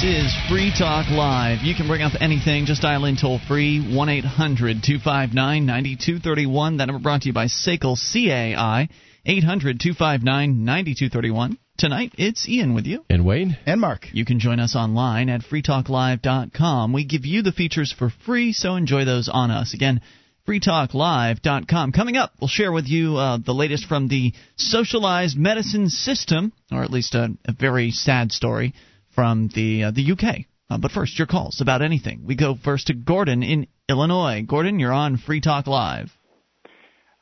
[0.00, 1.64] This is Free Talk Live.
[1.64, 2.66] You can bring up anything.
[2.66, 5.34] Just dial in toll free 1 800 259
[5.66, 6.76] 9231.
[6.76, 8.88] That number brought to you by SACL CAI
[9.26, 11.58] 800 259 9231.
[11.78, 13.04] Tonight, it's Ian with you.
[13.10, 13.58] And Wayne.
[13.66, 14.06] And Mark.
[14.12, 16.92] You can join us online at freetalklive.com.
[16.92, 19.74] We give you the features for free, so enjoy those on us.
[19.74, 20.00] Again,
[20.46, 21.90] freetalklive.com.
[21.90, 26.84] Coming up, we'll share with you uh, the latest from the socialized medicine system, or
[26.84, 28.74] at least a, a very sad story
[29.18, 30.46] from the uh, the UK.
[30.70, 32.22] Uh, but first, your calls about anything.
[32.24, 34.44] We go first to Gordon in Illinois.
[34.46, 36.16] Gordon, you're on Free Talk Live.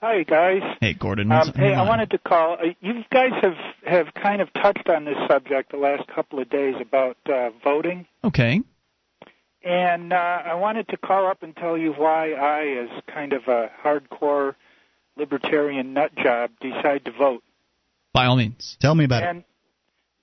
[0.03, 0.61] Hi guys.
[0.79, 1.33] Hey Gordon.
[1.33, 2.59] Um, hey, I wanted to call.
[2.61, 3.57] Uh, you guys have
[3.87, 8.05] have kind of touched on this subject the last couple of days about uh, voting.
[8.23, 8.61] Okay.
[9.65, 13.49] And uh, I wanted to call up and tell you why I, as kind of
[13.49, 14.55] a hardcore
[15.17, 17.43] libertarian nut job, decide to vote.
[18.13, 19.45] By all means, tell me about and it.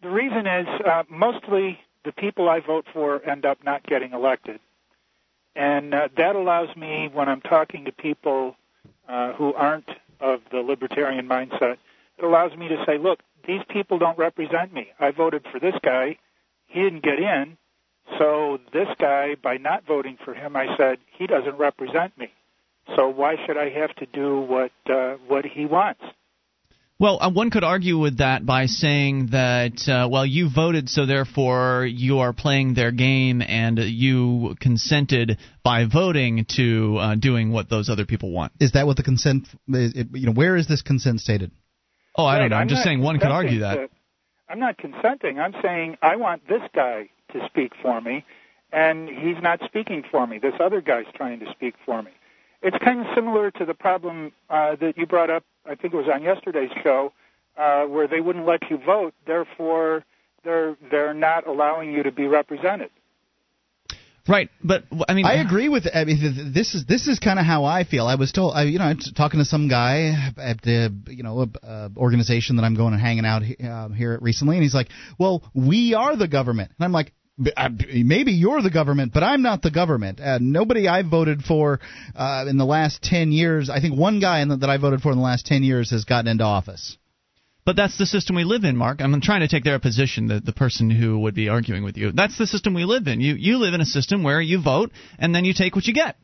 [0.03, 4.59] The reason is uh, mostly the people I vote for end up not getting elected,
[5.55, 8.57] and uh, that allows me when I'm talking to people
[9.07, 9.87] uh, who aren't
[10.19, 11.77] of the libertarian mindset,
[12.17, 14.89] it allows me to say, look, these people don't represent me.
[14.99, 16.17] I voted for this guy.
[16.67, 17.57] He didn't get in.
[18.17, 22.33] So this guy, by not voting for him, I said, he doesn't represent me.
[22.95, 26.03] So why should I have to do what uh, what he wants?
[26.99, 31.05] Well, uh, one could argue with that by saying that, uh, well, you voted, so
[31.05, 37.69] therefore you are playing their game, and you consented by voting to uh, doing what
[37.69, 38.53] those other people want.
[38.59, 39.47] Is that what the consent?
[39.69, 41.51] Is, it, you know, where is this consent stated?
[42.15, 42.55] Oh, I right, don't know.
[42.57, 43.75] I'm, I'm just saying one could argue that.
[43.75, 43.89] To,
[44.47, 45.39] I'm not consenting.
[45.39, 48.23] I'm saying I want this guy to speak for me,
[48.71, 50.37] and he's not speaking for me.
[50.37, 52.11] This other guy's trying to speak for me.
[52.61, 55.43] It's kind of similar to the problem uh, that you brought up.
[55.65, 57.13] I think it was on yesterday's show,
[57.57, 59.13] uh, where they wouldn't let you vote.
[59.25, 60.03] Therefore,
[60.43, 62.89] they're they're not allowing you to be represented.
[64.25, 65.85] Right, but I mean, I agree with.
[65.93, 68.07] I mean, this is this is kind of how I feel.
[68.07, 71.89] I was told, I, you know, talking to some guy at the, you know, uh,
[71.97, 74.87] organization that I'm going and hanging out uh, here recently, and he's like,
[75.19, 79.61] "Well, we are the government," and I'm like, maybe you're the government, but I'm not
[79.61, 80.19] the government.
[80.19, 81.79] Uh, nobody I've voted for
[82.15, 83.69] uh, in the last ten years.
[83.69, 86.05] I think one guy the, that I voted for in the last ten years has
[86.05, 86.97] gotten into office.
[87.65, 88.99] But that's the system we live in, Mark.
[88.99, 92.11] I'm trying to take their position, the, the person who would be arguing with you.
[92.11, 93.21] That's the system we live in.
[93.21, 95.93] You you live in a system where you vote and then you take what you
[95.93, 96.17] get.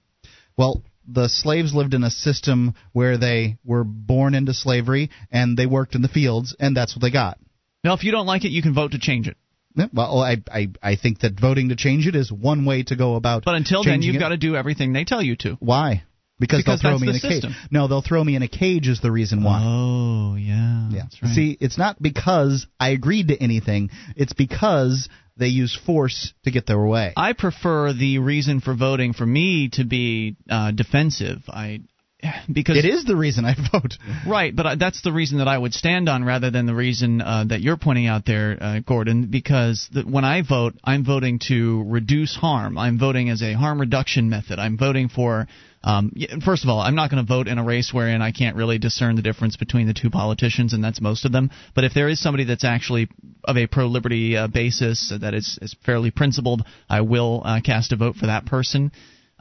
[0.58, 5.66] Well, the slaves lived in a system where they were born into slavery and they
[5.66, 7.40] worked in the fields, and that's what they got.
[7.84, 9.38] Now, if you don't like it, you can vote to change it.
[9.76, 12.96] Yeah, well, I, I I think that voting to change it is one way to
[12.96, 13.46] go about.
[13.46, 14.20] But until then, you've it.
[14.20, 15.58] got to do everything they tell you to.
[15.60, 16.04] Why?
[16.40, 17.52] Because, because they'll throw me in a system.
[17.52, 17.68] cage.
[17.70, 19.62] No, they'll throw me in a cage is the reason why.
[19.62, 20.90] Oh, yeah.
[20.90, 21.02] Yeah.
[21.22, 21.34] Right.
[21.34, 23.90] See, it's not because I agreed to anything.
[24.16, 27.14] It's because they use force to get their way.
[27.18, 31.44] I prefer the reason for voting for me to be uh, defensive.
[31.50, 31.82] I
[32.52, 33.98] because it is the reason I vote.
[34.28, 37.46] Right, but that's the reason that I would stand on rather than the reason uh,
[37.50, 39.28] that you're pointing out there, uh, Gordon.
[39.28, 42.78] Because the, when I vote, I'm voting to reduce harm.
[42.78, 44.60] I'm voting as a harm reduction method.
[44.60, 45.48] I'm voting for.
[45.82, 46.12] Um,
[46.44, 48.78] first of all, I'm not going to vote in a race wherein I can't really
[48.78, 51.52] discern the difference between the two politicians, and that's most of them.
[51.74, 53.08] But if there is somebody that's actually
[53.46, 57.94] of a pro liberty uh, basis that is, is fairly principled, I will uh, cast
[57.94, 58.92] a vote for that person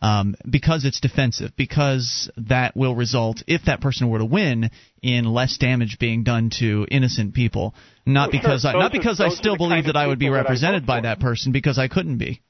[0.01, 4.71] um, because it's defensive, because that will result, if that person were to win,
[5.03, 7.75] in less damage being done to innocent people.
[8.07, 8.71] Not Well, because sure.
[8.71, 10.43] I, not Those are- because I still believe that I would be people that I
[10.43, 11.03] represented by for.
[11.03, 12.41] that person, because I couldn't be.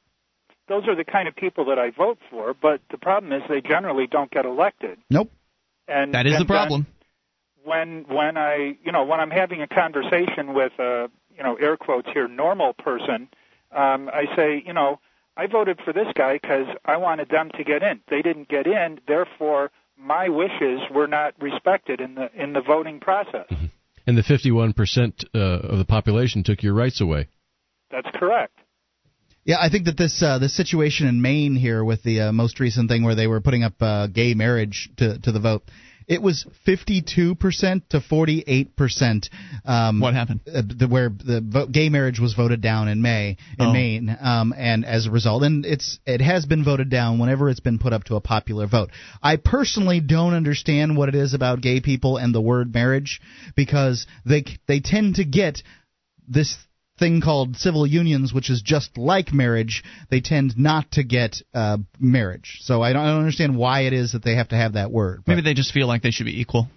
[0.69, 3.62] Those are the kind of people that I vote for, but the problem is they
[3.62, 4.98] generally don't get elected.
[5.09, 5.30] Nope.
[5.88, 6.86] And That is and the problem.
[7.65, 11.76] When when I you know when I'm having a conversation with a you know air
[11.76, 13.28] quotes here normal person,
[13.75, 15.00] um, I say you know
[15.38, 18.00] I voted for this guy because I wanted them to get in.
[18.10, 22.99] They didn't get in, therefore my wishes were not respected in the in the voting
[23.00, 23.47] process.
[24.06, 27.28] And the 51% uh, of the population took your rights away.
[27.91, 28.59] That's correct.
[29.45, 32.59] Yeah, I think that this uh, this situation in Maine here with the uh, most
[32.59, 35.62] recent thing where they were putting up uh, gay marriage to to the vote,
[36.09, 39.28] it was 52 percent to 48 percent.
[39.65, 40.41] Um, What happened?
[40.53, 43.72] Uh, the, where the vote, gay marriage was voted down in May in Oh.
[43.72, 47.60] Maine, um, and as a result, and it's it has been voted down whenever it's
[47.60, 48.91] been put up to a popular vote.
[49.22, 53.21] I personally don't understand what it is about gay people and the word marriage
[53.55, 55.63] because they they tend to get
[56.27, 56.57] this
[56.98, 61.78] thing called civil unions, which is just like marriage, they tend not to get uh,
[61.98, 62.59] marriage.
[62.62, 64.91] So I don't, I don't understand why it is that they have to have that
[64.91, 65.22] word.
[65.27, 66.68] Maybe they just feel like they should be equal.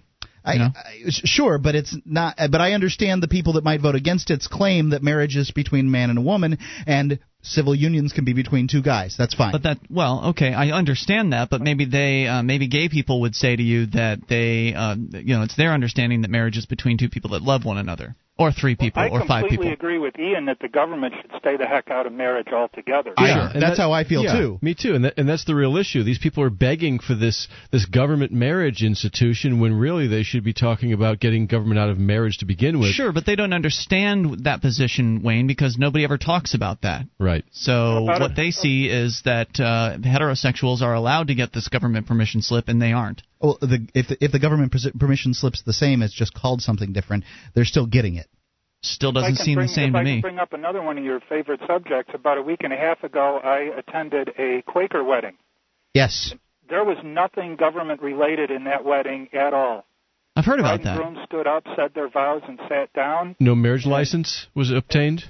[0.44, 0.70] I, you know?
[0.74, 2.36] I, sure, but it's not.
[2.36, 5.90] But I understand the people that might vote against its claim that marriage is between
[5.90, 9.14] man and a woman, and civil unions can be between two guys.
[9.16, 9.52] That's fine.
[9.52, 13.36] But that well, okay, I understand that, but maybe they uh, maybe gay people would
[13.36, 16.98] say to you that they uh, you know it's their understanding that marriage is between
[16.98, 19.66] two people that love one another or three people well, or five people.
[19.66, 22.48] I completely agree with Ian that the government should stay the heck out of marriage
[22.52, 23.12] altogether.
[23.18, 23.60] Yeah, sure.
[23.60, 24.58] that's that, how I feel yeah, too.
[24.62, 26.02] Me too, and that, and that's the real issue.
[26.02, 30.54] These people are begging for this this government marriage institution when really they should be
[30.54, 32.90] talking about getting government out of marriage to begin with.
[32.90, 37.06] Sure, but they don't understand that position, Wayne, because nobody ever talks about that.
[37.18, 37.44] Right.
[37.52, 42.40] So what they see is that uh, heterosexuals are allowed to get this government permission
[42.40, 43.22] slip, and they aren't.
[43.42, 46.92] Well, the, if the, if the government permission slip's the same, it's just called something
[46.92, 47.24] different.
[47.54, 48.28] They're still getting it.
[48.82, 50.12] Still doesn't seem bring, the same if to I me.
[50.14, 52.12] Can bring up another one of your favorite subjects.
[52.14, 55.36] About a week and a half ago, I attended a Quaker wedding.
[55.94, 56.34] Yes.
[56.68, 59.84] There was nothing government related in that wedding at all.
[60.34, 60.96] I've heard Bride about that.
[60.96, 63.36] groom stood up, said their vows, and sat down.
[63.38, 65.24] No marriage license was obtained.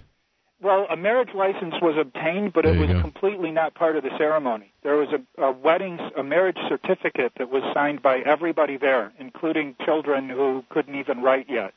[0.62, 3.00] Well, a marriage license was obtained, but There it was go.
[3.00, 4.72] completely not part of the ceremony.
[4.84, 9.74] There was a, a wedding, a marriage certificate that was signed by everybody there, including
[9.84, 11.74] children who couldn't even write yet.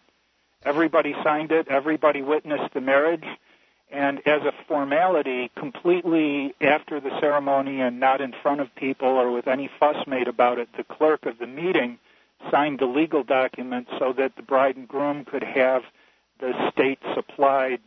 [0.64, 1.68] Everybody signed it.
[1.68, 3.26] Everybody witnessed the marriage,
[3.92, 9.32] and as a formality, completely after the ceremony and not in front of people or
[9.32, 11.98] with any fuss made about it, the clerk of the meeting
[12.52, 15.82] signed the legal document so that the bride and groom could have
[16.40, 17.80] the state supplied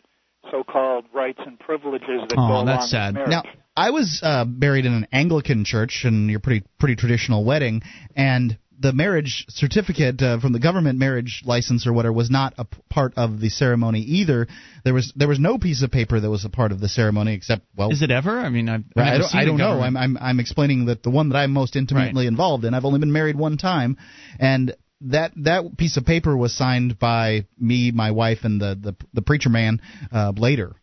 [0.50, 3.14] so-called rights and privileges that Oh, go along that's sad.
[3.16, 3.44] with marriage.
[3.44, 7.82] Now, I was uh, buried in an Anglican church, and your pretty pretty traditional wedding,
[8.16, 12.64] and the marriage certificate uh, from the government marriage license or whatever was not a
[12.64, 14.46] p- part of the ceremony either.
[14.84, 17.34] There was there was no piece of paper that was a part of the ceremony
[17.34, 17.90] except well.
[17.90, 18.38] Is it ever?
[18.38, 19.80] I mean, I've, I've Right, I don't, seen I a don't know.
[19.80, 22.74] I'm, I'm I'm explaining that the one that I'm most intimately involved in.
[22.74, 23.96] I've only been married one time,
[24.38, 28.96] and that that piece of paper was signed by me, my wife, and the the,
[29.14, 29.80] the preacher man
[30.12, 30.74] uh, later.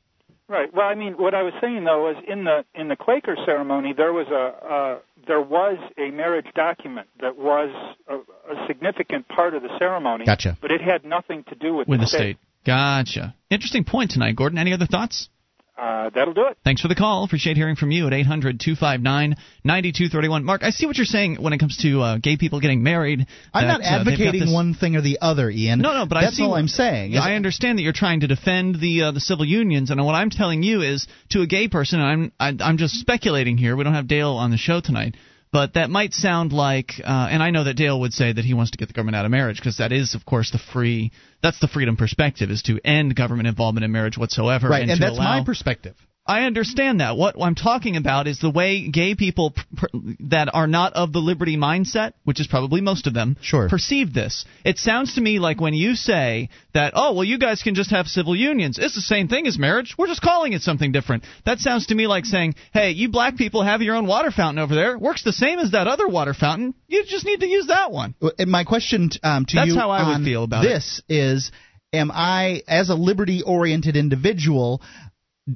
[0.48, 0.72] Right.
[0.74, 3.94] Well, I mean, what I was saying though was in the in the Quaker ceremony
[3.96, 7.70] there was a uh, there was a marriage document that was
[8.08, 10.26] a, a significant part of the ceremony.
[10.26, 10.58] Gotcha.
[10.62, 12.38] But it had nothing to do with, with the state.
[12.66, 13.36] Gotcha.
[13.50, 14.58] Interesting point tonight, Gordon.
[14.58, 15.30] Any other thoughts?
[15.78, 16.58] Uh, that'll do it.
[16.64, 17.26] Thanks for the call.
[17.26, 19.36] Appreciate hearing from you at 800 259
[19.66, 20.44] 9231.
[20.46, 23.28] Mark, I see what you're saying when it comes to uh, gay people getting married.
[23.54, 25.80] I'm that, not uh, advocating this- one thing or the other, Ian.
[25.80, 27.12] No, no, but I that's see all I'm saying.
[27.12, 30.04] Yeah, is- I understand that you're trying to defend the uh, the civil unions, and
[30.06, 32.00] what I'm telling you is to a gay person.
[32.00, 33.76] And I'm I, I'm just speculating here.
[33.76, 35.16] We don't have Dale on the show tonight,
[35.56, 38.54] but that might sound like, uh, and I know that Dale would say that he
[38.54, 41.14] wants to get the government out of marriage because that is, of course, the free.
[41.42, 44.68] That's the freedom perspective is to end government involvement in marriage whatsoever.
[44.68, 45.96] right, and, and to that's allow, my perspective.
[46.28, 47.18] I understand that.
[47.18, 49.88] What I'm talking about is the way gay people pr- pr-
[50.22, 53.70] that are not of the liberty mindset, which is probably most of them, Sure.
[53.70, 54.44] perceive this.
[54.64, 57.92] It sounds to me like when you say that, oh, well, you guys can just
[57.92, 58.80] have civil unions.
[58.80, 59.94] It's the same thing as marriage.
[60.00, 61.26] We're just calling it something different.
[61.46, 64.58] That sounds to me like saying, hey, you black people have your own water fountain
[64.64, 64.98] over there.
[64.98, 66.74] Works the same as that other water fountain.
[66.88, 68.16] You just need to use that one.
[68.40, 71.52] And my question um, to That's you how I would feel about this is:
[71.94, 74.82] Am I, as a liberty-oriented individual,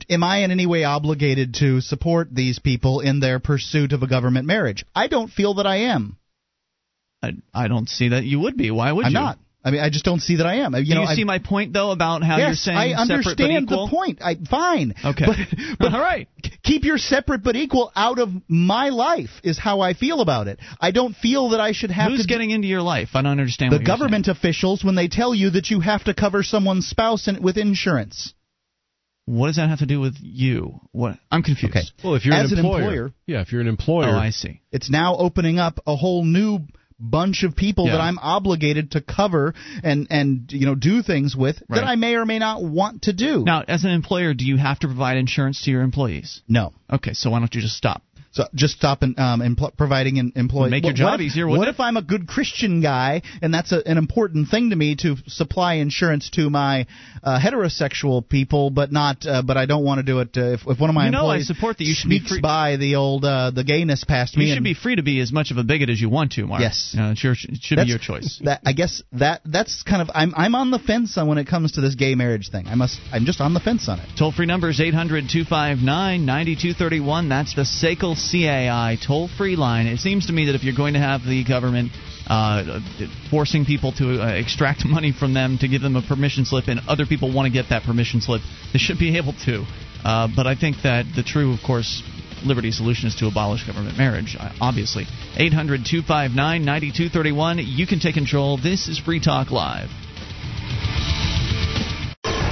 [0.10, 4.08] am I in any way obligated to support these people in their pursuit of a
[4.08, 4.86] government marriage?
[4.96, 6.18] I don't feel that I am.
[7.22, 8.72] I, I don't see that you would be.
[8.72, 9.08] Why would you?
[9.08, 9.40] I'm not.
[9.62, 10.74] I mean, I just don't see that I am.
[10.74, 12.92] You Do know, you I- see my point though about how yes, you're saying I
[13.06, 14.20] separate but understand the point.
[14.22, 14.94] I fine.
[15.04, 15.26] Okay.
[15.26, 15.36] But,
[15.80, 16.30] but All right.
[16.64, 20.60] keep your separate but equal out of my life is how I feel about it.
[20.80, 23.10] I don't feel that I should have Who's to getting into your life?
[23.16, 23.74] I don't understand.
[23.74, 23.98] the you're saying.
[24.00, 27.58] government officials when they tell you that you have to cover someone's spouse in, with
[27.58, 28.34] insurance.
[29.30, 30.80] What does that have to do with you?
[30.92, 31.20] What?
[31.32, 31.76] I'm confused.
[31.76, 31.86] Okay.
[32.04, 34.32] Well, if you're As an an employer, employer- yeah, if you're an employer, Oh, I
[34.32, 34.62] see.
[34.72, 36.62] It's now opening up a whole new
[37.00, 37.94] bunch of people Yeah.
[37.94, 41.80] that I'm obligated to cover and and you know do things with Right.
[41.80, 43.44] that I may or may not want to do.
[43.46, 46.42] Now, as an employer, do you have to provide insurance to your employees?
[46.48, 46.74] no.
[46.92, 48.02] Okay, so why don't you just stop?
[48.32, 50.70] So just stop and um, empl- providing an employee.
[50.70, 51.72] Make your What- job what if, easier, What it?
[51.72, 55.16] if I'm a good Christian guy and that's a, an important thing to me to
[55.28, 56.86] supply insurance to my
[57.24, 60.30] uh, heterosexual people, but not, uh, but I don't want to do it.
[60.38, 62.20] Uh, if, if one of my You know I employees support that you should be
[62.20, 65.04] free- by the old uh, the gayness past me, You should and be free to
[65.04, 66.62] be as much of a bigot as you want to, Mark.
[66.62, 66.96] Yes.
[66.98, 68.40] Uh, it's your, it should be your choice.
[68.44, 71.48] That I guess that that's kind of I'm I'm on the fence on when it
[71.48, 72.68] comes to this gay marriage thing.
[72.68, 74.08] I must I'm just on the fence on it.
[74.18, 77.30] Toll free number is 800 259 9231.
[77.30, 79.88] That's the SACL CAI toll free line.
[79.88, 81.92] It seems to me that if you're going to have the government
[82.28, 82.80] uh,
[83.32, 86.82] forcing people to uh, extract money from them to give them a permission slip, and
[86.88, 88.42] other people want to get that permission slip,
[88.74, 89.66] they should be able to.
[90.04, 92.04] Uh, but I think that the true, of course,
[92.46, 95.06] Liberty solution is to abolish government marriage, uh, obviously.
[95.36, 97.60] 800 259 9231.
[97.60, 98.58] You can take control.
[98.58, 99.90] This is Free Talk Live.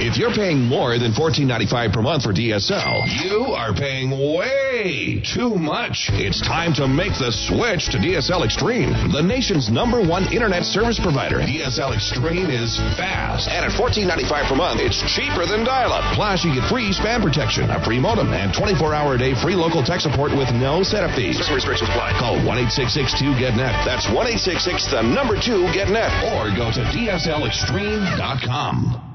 [0.00, 5.58] If you're paying more than $14.95 per month for DSL, you are paying way too
[5.58, 6.06] much.
[6.14, 11.00] It's time to make the switch to DSL Extreme, the nation's number one internet service
[11.02, 11.42] provider.
[11.42, 16.14] DSL Extreme is fast, and at $14.95 per month, it's cheaper than dial-up.
[16.14, 19.82] Plus, you get free spam protection, a free modem, and 24-hour a day free local
[19.82, 21.42] tech support with no setup fees.
[21.42, 22.14] Some restrictions apply.
[22.22, 23.82] Call 1-866-2-GET-NET.
[23.82, 26.38] That's 1-866, the number two, GET-NET.
[26.38, 29.07] Or go to DSLExtreme.com.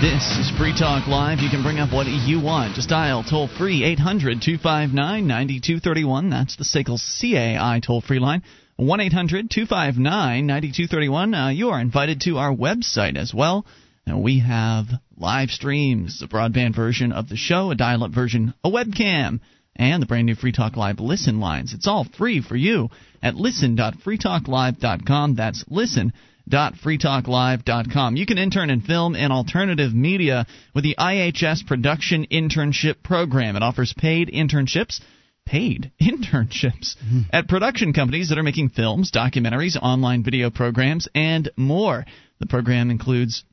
[0.00, 1.40] This is Free Talk Live.
[1.40, 2.74] You can bring up what you want.
[2.74, 6.30] Just dial toll free 800 259 9231.
[6.30, 8.42] That's the SACL CAI toll free line.
[8.76, 11.34] 1 800 259 9231.
[11.34, 13.66] Uh, you are invited to our website as well.
[14.06, 14.86] And we have
[15.18, 19.40] live streams, a broadband version of the show, a dial up version, a webcam,
[19.76, 21.74] and the brand new Free Talk Live listen lines.
[21.74, 22.88] It's all free for you
[23.22, 25.34] at listen.freetalklive.com.
[25.34, 26.14] That's listen
[26.50, 28.16] www.freetalklive.com.
[28.16, 33.56] You can intern and film in alternative media with the IHS Production Internship Program.
[33.56, 35.00] It offers paid internships
[35.46, 37.20] paid internships mm-hmm.
[37.32, 42.04] at production companies that are making films, documentaries, online video programs, and more.
[42.38, 43.44] The program includes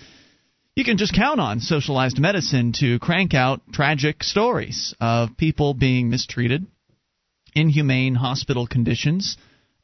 [0.76, 6.10] You can just count on socialized medicine to crank out tragic stories of people being
[6.10, 6.66] mistreated,
[7.54, 9.38] inhumane hospital conditions,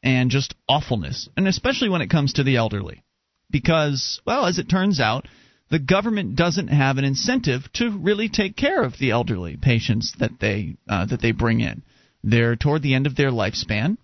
[0.04, 3.04] and just awfulness, and especially when it comes to the elderly.
[3.50, 5.28] Because, well, as it turns out,
[5.72, 10.32] the government doesn't have an incentive to really take care of the elderly patients that
[10.40, 11.82] they uh, that they bring in.
[12.24, 13.98] They're toward the end of their lifespan,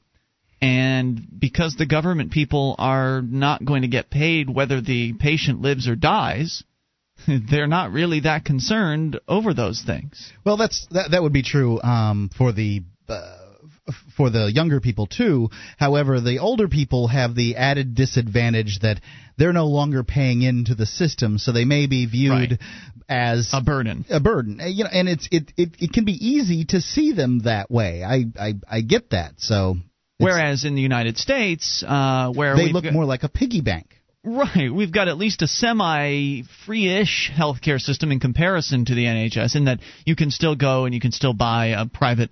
[0.62, 5.90] and because the government people are not going to get paid whether the patient lives
[5.90, 6.64] or dies,
[7.28, 10.32] they're not really that concerned over those things.
[10.46, 12.82] Well, that's that that would be true um, for the.
[13.08, 13.44] Uh,
[14.18, 15.50] for the younger people too.
[15.78, 19.00] However, the older people have the added disadvantage that
[19.38, 22.60] they're no longer paying into the system, so they may be viewed right.
[23.08, 24.06] as a burden.
[24.10, 27.40] A burden, you know, and it's it, it it can be easy to see them
[27.44, 28.04] that way.
[28.04, 29.34] I I, I get that.
[29.38, 29.76] So.
[30.20, 34.02] Whereas in the United States, uh, where they look got, more like a piggy bank.
[34.24, 34.74] Right.
[34.74, 39.56] We've got at least a semi free ish healthcare system in comparison to the NHS,
[39.56, 42.32] in that you can still go and you can still buy a private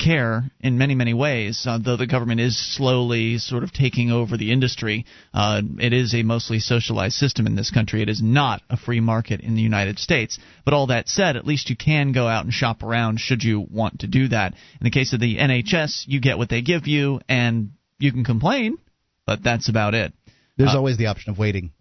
[0.00, 1.64] care in many, many ways.
[1.66, 6.14] Uh, though the government is slowly sort of taking over the industry, uh, it is
[6.14, 8.02] a mostly socialized system in this country.
[8.02, 10.38] It is not a free market in the United States.
[10.64, 13.60] But all that said, at least you can go out and shop around should you
[13.60, 14.54] want to do that.
[14.80, 18.24] In the case of the NHS, you get what they give you, and you can
[18.24, 18.78] complain,
[19.26, 20.12] but that's about it.
[20.56, 21.72] There's uh, always the option of waiting.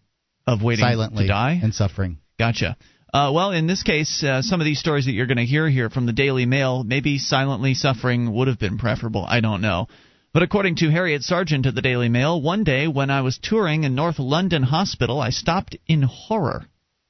[0.45, 2.19] Of waiting silently to die and suffering.
[2.38, 2.77] Gotcha.
[3.11, 5.67] Uh, well, in this case, uh, some of these stories that you're going to hear
[5.67, 9.25] here from the Daily Mail, maybe silently suffering would have been preferable.
[9.27, 9.87] I don't know.
[10.31, 13.83] But according to Harriet Sergeant of the Daily Mail, one day when I was touring
[13.83, 16.67] a North London hospital, I stopped in horror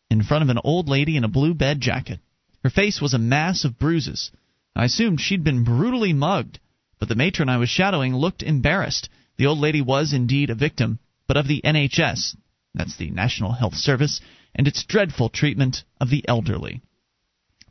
[0.09, 2.19] in front of an old lady in a blue bed jacket.
[2.63, 4.31] Her face was a mass of bruises.
[4.75, 6.59] I assumed she'd been brutally mugged,
[6.97, 9.09] but the matron I was shadowing looked embarrassed.
[9.37, 12.37] The old lady was indeed a victim, but of the NHS,
[12.73, 14.21] that's the National Health Service,
[14.59, 16.81] and its dreadful treatment of the elderly.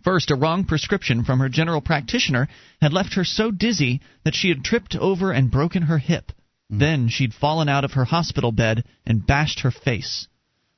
[0.02, 2.49] First, a wrong prescription from her general practitioner
[2.80, 6.33] had left her so dizzy that she had tripped over and broken her hip.
[6.73, 6.78] Mm.
[6.78, 10.28] Then she'd fallen out of her hospital bed and bashed her face.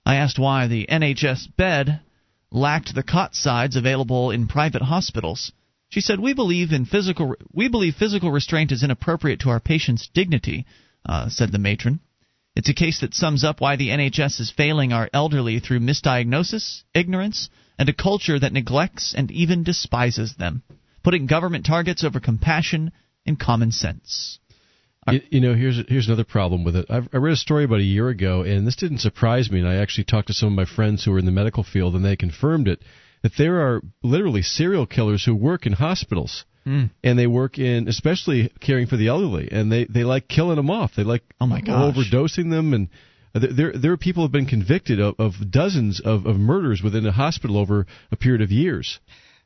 [0.05, 2.00] I asked why the NHS bed
[2.50, 5.52] lacked the cot sides available in private hospitals.
[5.90, 7.37] She said, "We believe in physical.
[7.52, 10.67] We believe physical restraint is inappropriate to our patients' dignity,"
[11.07, 12.00] uh, said the matron.
[12.61, 16.83] It's a case that sums up why the NHS is failing our elderly through misdiagnosis,
[16.93, 17.49] ignorance,
[17.79, 20.62] and a culture that neglects and even despises them,
[21.02, 22.93] putting government targets over compassion
[23.25, 24.40] and common sense.
[25.11, 26.85] You, you, know, here's here's another problem with it.
[26.90, 29.61] I've, I read a story about a year ago, and this didn't surprise me.
[29.61, 31.97] And I actually talked to some of my friends who are in the medical field,
[31.97, 32.83] and they confirmed it
[33.23, 36.45] that there are literally serial killers who work in hospitals.
[36.71, 36.91] Mm.
[37.03, 40.71] And they work in, especially caring for the elderly, and they they like killing them
[40.71, 40.93] off.
[40.97, 41.97] They like oh my gosh.
[41.97, 42.89] overdosing them, and
[43.35, 47.07] there, there are people who have been convicted of, of dozens of, of murders within
[47.07, 49.00] a hospital over a period of years.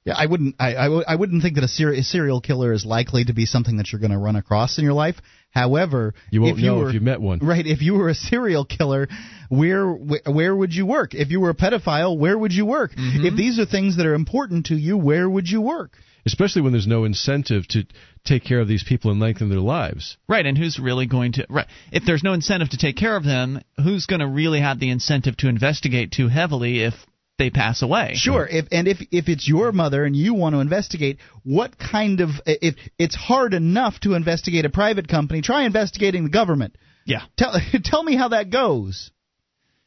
[0.05, 0.57] Yeah, I wouldn't.
[0.59, 3.33] I, I, w- I wouldn't think that a, ser- a serial killer is likely to
[3.33, 5.17] be something that you're going to run across in your life.
[5.51, 7.39] However, You won't if you know were, if you met one.
[7.39, 7.67] Right.
[7.67, 9.09] If you were a serial killer,
[9.49, 11.15] where wh- where would you work?
[11.15, 12.91] If you were a pedophile, where would you work?
[12.93, 13.25] Mm-hmm.
[13.25, 15.93] If these are things that are important to you, where would you work?
[16.27, 17.85] Especially when there's no incentive to
[18.25, 20.17] take care of these people and lengthen their lives.
[20.29, 21.67] Right, and who's really going to right?
[21.93, 24.91] If there's no incentive to take care of them, who's going to really have the
[24.91, 26.95] incentive to investigate too heavily if
[27.39, 28.13] they pass away?
[28.15, 28.47] Sure.
[28.47, 32.31] If and if if it's your mother and you want to investigate, what kind of
[32.47, 36.77] if it's hard enough to investigate a private company, try investigating the government.
[37.05, 37.23] Yeah.
[37.37, 37.55] Tell
[37.85, 39.11] tell me how that goes.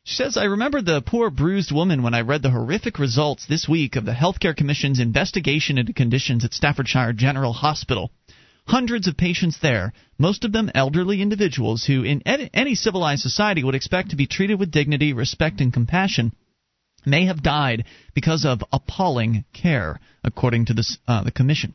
[0.10, 3.68] She says, I remember the poor bruised woman when I read the horrific results this
[3.68, 8.10] week of the Healthcare Commission's investigation into conditions at Staffordshire General Hospital.
[8.68, 13.76] Hundreds of patients there, most of them elderly individuals who, in any civilized society, would
[13.76, 16.32] expect to be treated with dignity, respect, and compassion,
[17.06, 17.84] may have died
[18.14, 21.74] because of appalling care, according to this, uh, the Commission.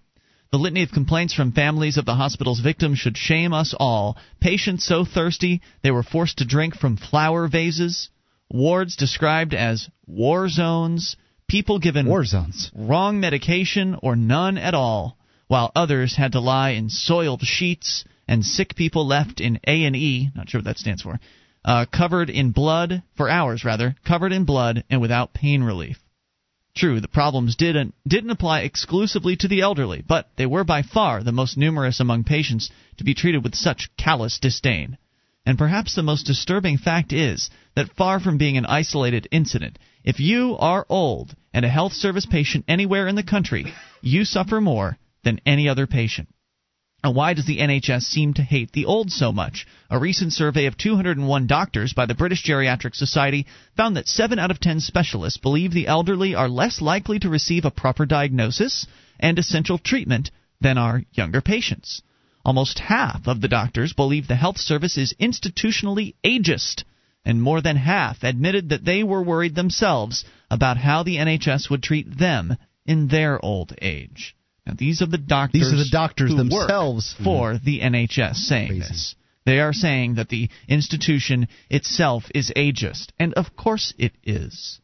[0.52, 4.16] The litany of complaints from families of the hospital's victims should shame us all.
[4.40, 8.08] Patients so thirsty they were forced to drink from flower vases,
[8.52, 11.16] wards described as war zones,
[11.48, 12.70] people given War zones.
[12.74, 15.18] wrong medication or none at all,
[15.48, 20.48] while others had to lie in soiled sheets and sick people left in A&E, not
[20.48, 21.18] sure what that stands for,
[21.64, 25.98] uh, covered in blood for hours rather, covered in blood and without pain relief.
[26.74, 31.22] True, the problems didn't didn't apply exclusively to the elderly, but they were by far
[31.22, 34.96] the most numerous among patients to be treated with such callous disdain.
[35.44, 40.20] And perhaps the most disturbing fact is that far from being an isolated incident, if
[40.20, 44.98] you are old and a health service patient anywhere in the country, you suffer more
[45.24, 46.28] than any other patient.
[47.04, 49.66] And why does the NHS seem to hate the old so much?
[49.90, 53.46] A recent survey of 201 doctors by the British Geriatric Society
[53.76, 57.64] found that 7 out of 10 specialists believe the elderly are less likely to receive
[57.64, 58.86] a proper diagnosis
[59.18, 60.30] and essential treatment
[60.60, 62.02] than are younger patients.
[62.44, 66.84] Almost half of the doctors believe the health service is institutionally ageist,
[67.24, 71.82] and more than half admitted that they were worried themselves about how the NHS would
[71.82, 74.34] treat them in their old age.
[74.66, 75.60] Now, these are the doctors.
[75.60, 77.14] These are the doctors themselves.
[77.22, 78.80] for the NHS saying Crazy.
[78.80, 79.14] this.
[79.44, 84.80] They are saying that the institution itself is ageist, and of course it is,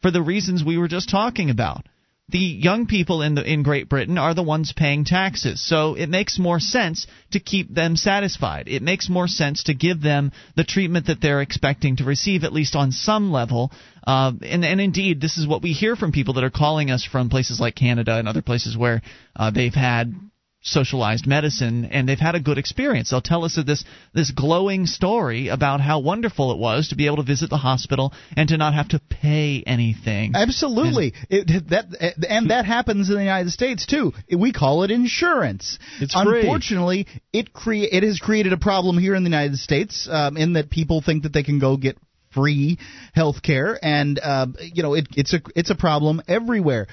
[0.00, 1.86] for the reasons we were just talking about.
[2.30, 6.08] The young people in the in Great Britain are the ones paying taxes, so it
[6.08, 8.68] makes more sense to keep them satisfied.
[8.68, 12.52] It makes more sense to give them the treatment that they're expecting to receive, at
[12.52, 13.72] least on some level.
[14.06, 17.02] Uh, and, and indeed, this is what we hear from people that are calling us
[17.02, 19.00] from places like Canada and other places where
[19.34, 20.14] uh, they've had
[20.60, 23.10] socialized medicine and they've had a good experience.
[23.10, 27.06] They'll tell us that this this glowing story about how wonderful it was to be
[27.06, 30.32] able to visit the hospital and to not have to pay anything.
[30.34, 31.86] Absolutely, it, that
[32.28, 34.12] and that happens in the United States too.
[34.36, 35.78] We call it insurance.
[36.00, 36.40] It's free.
[36.40, 40.54] Unfortunately, it crea- it has created a problem here in the United States um, in
[40.54, 41.96] that people think that they can go get
[42.30, 42.78] free
[43.14, 46.86] health care, and uh, you know it, it's a it's a problem everywhere.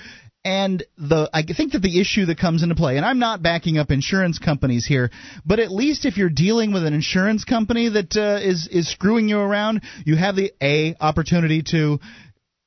[0.46, 3.80] And the I think that the issue that comes into play, and I'm not backing
[3.80, 5.10] up insurance companies here,
[5.44, 9.28] but at least if you're dealing with an insurance company that uh, is is screwing
[9.28, 12.00] you around, you have the a opportunity to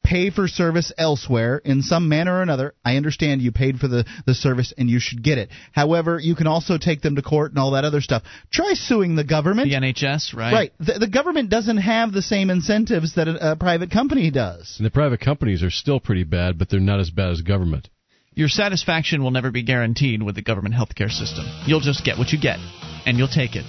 [0.09, 2.75] pay for service elsewhere in some manner or another.
[2.85, 5.51] I understand you paid for the, the service and you should get it.
[5.73, 8.23] However, you can also take them to court and all that other stuff.
[8.51, 9.69] Try suing the government.
[9.69, 10.53] the NHS, right?
[10.53, 10.73] Right.
[10.79, 14.77] The, the government doesn't have the same incentives that a, a private company does.
[14.79, 17.91] And the private companies are still pretty bad, but they're not as bad as government.
[18.33, 21.45] Your satisfaction will never be guaranteed with the government healthcare system.
[21.67, 22.59] You'll just get what you get,
[23.05, 23.65] and you'll take it.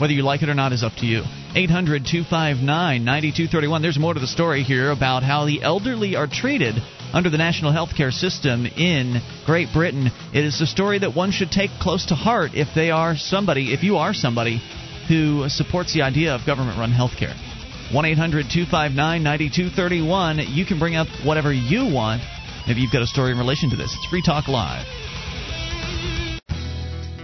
[0.00, 1.24] Whether you like it or not is up to you.
[1.54, 2.64] 800 259
[3.04, 3.82] 9231.
[3.82, 6.76] There's more to the story here about how the elderly are treated
[7.12, 10.10] under the national healthcare system in Great Britain.
[10.32, 13.74] It is a story that one should take close to heart if they are somebody,
[13.74, 14.62] if you are somebody
[15.06, 17.36] who supports the idea of government run healthcare.
[17.92, 20.38] 1 800 259 9231.
[20.48, 22.22] You can bring up whatever you want.
[22.66, 23.94] Maybe you've got a story in relation to this.
[23.94, 24.86] It's Free Talk Live.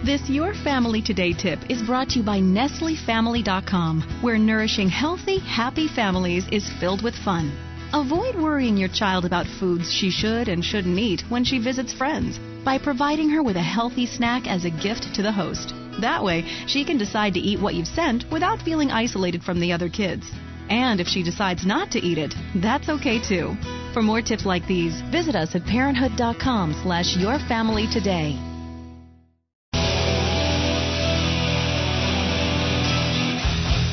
[0.07, 5.89] This Your Family Today tip is brought to you by NestleFamily.com, where nourishing healthy, happy
[5.89, 7.51] families is filled with fun.
[7.91, 12.39] Avoid worrying your child about foods she should and shouldn't eat when she visits friends
[12.63, 15.73] by providing her with a healthy snack as a gift to the host.
[15.99, 19.73] That way, she can decide to eat what you've sent without feeling isolated from the
[19.73, 20.31] other kids.
[20.69, 23.57] And if she decides not to eat it, that's okay too.
[23.93, 28.46] For more tips like these, visit us at parenthood.com slash yourfamilytoday.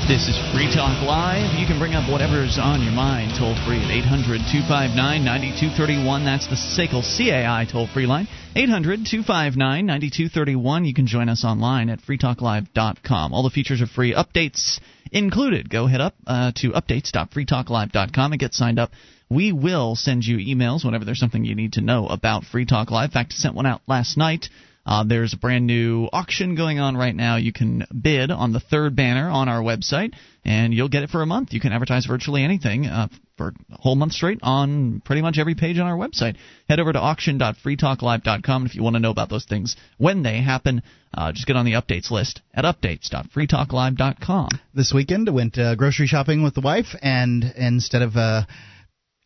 [0.07, 1.59] This is Free Talk Live.
[1.59, 6.25] You can bring up whatever's on your mind toll free at 800 259 9231.
[6.27, 8.29] That's the SACL CAI toll free line.
[8.55, 10.85] 800 259 9231.
[10.85, 13.33] You can join us online at freetalklive.com.
[13.33, 14.13] All the features are free.
[14.13, 14.79] Updates
[15.11, 15.71] included.
[15.71, 18.91] Go head up uh, to updates.freetalklive.com and get signed up.
[19.31, 22.91] We will send you emails whenever there's something you need to know about Free Talk
[22.91, 23.09] Live.
[23.09, 24.51] In fact, I sent one out last night
[24.87, 27.37] uh, there's a brand new auction going on right now.
[27.37, 30.13] You can bid on the third banner on our website,
[30.45, 31.53] and you'll get it for a month.
[31.53, 35.55] You can advertise virtually anything uh, for a whole month straight on pretty much every
[35.55, 36.37] page on our website.
[36.69, 40.83] Head over to auction.freetalklive.com if you want to know about those things when they happen.
[41.17, 44.49] Uh, just get on the updates list at updates.freetalklive.com.
[44.75, 48.43] This weekend, I went uh, grocery shopping with the wife, and instead of uh,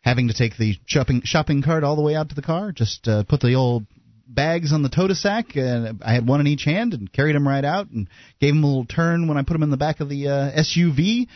[0.02, 3.08] having to take the shopping shopping cart all the way out to the car, just
[3.08, 3.86] uh, put the old
[4.28, 7.48] bags on the tote sack, and I had one in each hand and carried them
[7.48, 8.08] right out and
[8.40, 10.50] gave them a little turn when I put them in the back of the uh,
[10.60, 11.26] SUV.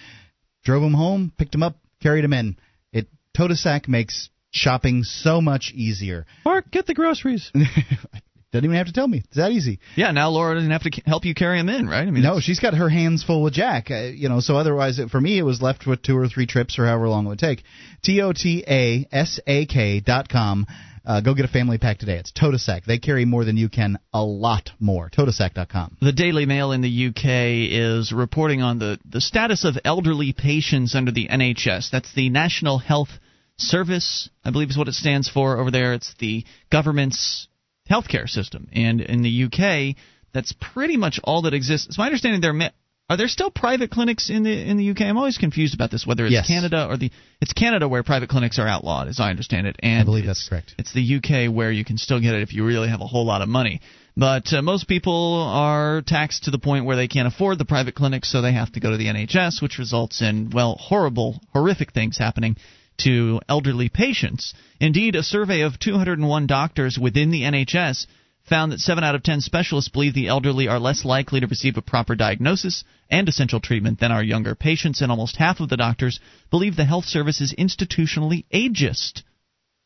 [0.64, 2.56] Drove them home, picked them up, carried them in.
[2.92, 6.26] It tote sack makes shopping so much easier.
[6.44, 7.50] Mark, get the groceries.
[8.52, 9.22] Doesn't even have to tell me.
[9.24, 9.78] It's that easy.
[9.96, 12.06] Yeah, now Laura doesn't have to help you carry them in, right?
[12.06, 13.90] I mean, no, she's got her hands full with Jack.
[13.90, 16.78] Uh, you know, so otherwise, for me, it was left with two or three trips
[16.78, 17.62] or however long it would take.
[18.04, 20.66] T O T A S A K dot com.
[21.04, 22.16] Uh, go get a family pack today.
[22.16, 22.84] It's Totasak.
[22.84, 25.10] They carry more than you can, a lot more.
[25.10, 25.96] Totasak.com.
[26.00, 30.94] The Daily Mail in the UK is reporting on the, the status of elderly patients
[30.94, 31.90] under the NHS.
[31.90, 33.10] That's the National Health
[33.56, 35.94] Service, I believe is what it stands for over there.
[35.94, 37.48] It's the government's
[37.90, 38.68] healthcare system.
[38.72, 39.96] And in the UK,
[40.32, 41.88] that's pretty much all that exists.
[41.88, 42.70] It's my understanding there are
[43.16, 45.02] there still private clinics in the in the UK?
[45.02, 46.06] I'm always confused about this.
[46.06, 46.46] Whether it's yes.
[46.46, 50.02] Canada or the it's Canada where private clinics are outlawed, as I understand it, and
[50.02, 50.74] I believe that's correct.
[50.78, 53.26] It's the UK where you can still get it if you really have a whole
[53.26, 53.80] lot of money.
[54.16, 57.94] But uh, most people are taxed to the point where they can't afford the private
[57.94, 61.92] clinics, so they have to go to the NHS, which results in well horrible, horrific
[61.92, 62.56] things happening
[62.98, 64.54] to elderly patients.
[64.80, 68.06] Indeed, a survey of 201 doctors within the NHS
[68.44, 71.76] found that 7 out of 10 specialists believe the elderly are less likely to receive
[71.76, 75.76] a proper diagnosis and essential treatment than our younger patients, and almost half of the
[75.76, 79.22] doctors believe the health service is institutionally ageist.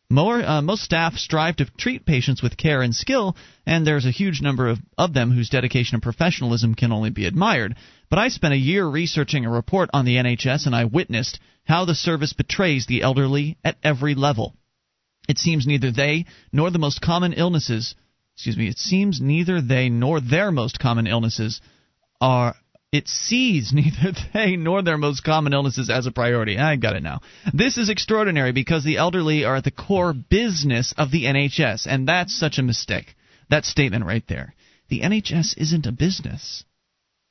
[0.09, 4.13] More, uh, most staff strive to treat patients with care and skill, and there's a
[4.13, 7.75] huge number of, of them whose dedication and professionalism can only be admired.
[8.09, 11.85] But I spent a year researching a report on the NHS, and I witnessed how
[11.85, 14.55] the service betrays the elderly at every level.
[15.29, 17.97] It seems neither they nor the most common illnesses
[18.37, 21.63] excuse me, it seems neither they nor their most common illnesses
[22.21, 22.55] are
[22.93, 26.59] it sees neither they nor their most common illnesses as a priority.
[26.59, 27.21] I got it now.
[27.55, 32.07] This is extraordinary because the elderly are at the core business of the NHS, and
[32.07, 33.17] that's such a mistake.
[33.49, 34.55] That statement right there.
[34.89, 36.65] The NHS isn't a business.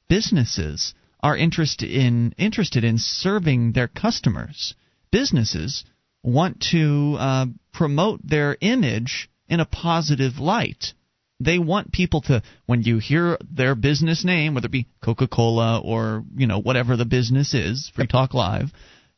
[0.10, 4.74] Businesses are interested in interested in serving their customers.
[5.12, 5.86] Businesses
[6.24, 10.94] want to uh, promote their image in a positive light.
[11.40, 15.80] They want people to, when you hear their business name, whether it be Coca Cola
[15.80, 18.72] or you know whatever the business is, Free Talk Live,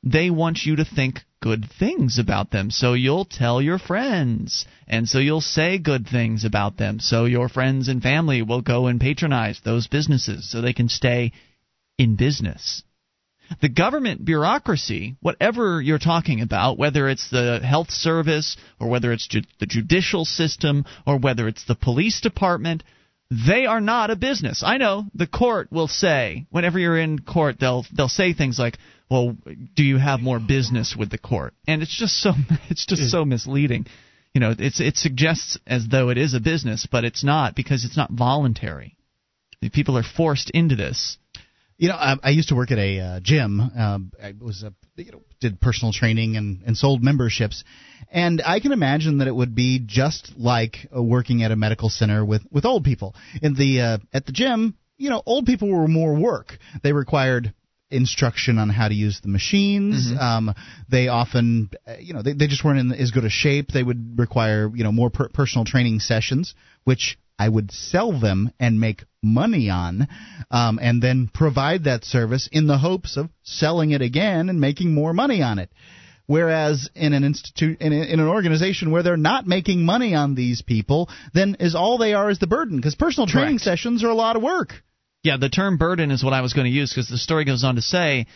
[0.03, 2.71] they want you to think good things about them.
[2.71, 6.99] So you'll tell your friends, and so you'll say good things about them.
[6.99, 11.33] So your friends and family will go and patronize those businesses so they can stay
[11.99, 12.83] in business
[13.61, 19.27] the government bureaucracy, whatever you're talking about, whether it's the health service or whether it's
[19.27, 22.83] ju- the judicial system or whether it's the police department,
[23.29, 24.63] they are not a business.
[24.65, 28.77] I know the court will say whenever you're in court they'll they'll say things like,
[29.09, 29.35] "Well,
[29.75, 32.31] do you have more business with the court?" And it's just so
[32.69, 33.85] it's just so misleading.
[34.33, 37.83] You know, it's it suggests as though it is a business, but it's not because
[37.83, 38.95] it's not voluntary.
[39.73, 41.17] People are forced into this
[41.77, 43.59] you know, I, I used to work at a uh, gym.
[43.59, 47.63] Uh, I was a you know did personal training and, and sold memberships,
[48.11, 51.89] and I can imagine that it would be just like uh, working at a medical
[51.89, 53.15] center with with old people.
[53.41, 56.57] In the uh, at the gym, you know, old people were more work.
[56.81, 57.53] They required
[57.89, 60.07] instruction on how to use the machines.
[60.07, 60.17] Mm-hmm.
[60.17, 60.55] Um,
[60.89, 63.69] they often, uh, you know, they, they just weren't in as good a shape.
[63.69, 68.51] They would require, you know, more per- personal training sessions, which I would sell them
[68.59, 70.07] and make money on,
[70.51, 74.93] um, and then provide that service in the hopes of selling it again and making
[74.93, 75.69] more money on it.
[76.25, 80.61] Whereas in an institute, in, in an organization where they're not making money on these
[80.61, 83.63] people, then is all they are is the burden because personal training Correct.
[83.63, 84.73] sessions are a lot of work.
[85.23, 87.63] Yeah, the term burden is what I was going to use because the story goes
[87.63, 88.27] on to say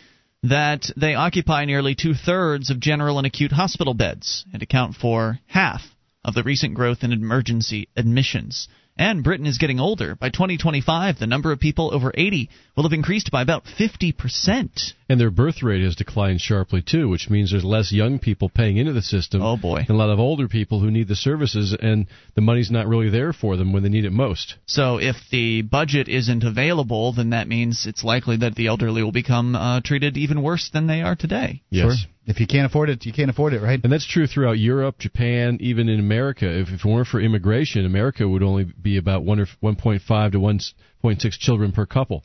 [0.44, 5.40] that they occupy nearly two thirds of general and acute hospital beds and account for
[5.48, 5.82] half
[6.24, 8.68] of the recent growth in emergency admissions
[9.02, 10.14] And Britain is getting older.
[10.14, 14.94] By 2025, the number of people over 80 will have increased by about 50%.
[15.10, 18.78] And their birth rate has declined sharply too, which means there's less young people paying
[18.78, 19.42] into the system.
[19.42, 19.78] Oh boy.
[19.80, 23.10] And a lot of older people who need the services and the money's not really
[23.10, 24.58] there for them when they need it most.
[24.68, 29.12] So if the budget isn't available, then that means it's likely that the elderly will
[29.12, 31.64] become uh, treated even worse than they are today.
[31.72, 31.86] Yes.
[31.86, 32.12] Sure.
[32.28, 33.80] If you can't afford it, you can't afford it, right?
[33.84, 36.48] And that's true throughout Europe, Japan, even in America.
[36.48, 40.40] If, if it weren't for immigration, America would only be about one or 1.5 to
[40.40, 42.24] 1.6 children per couple.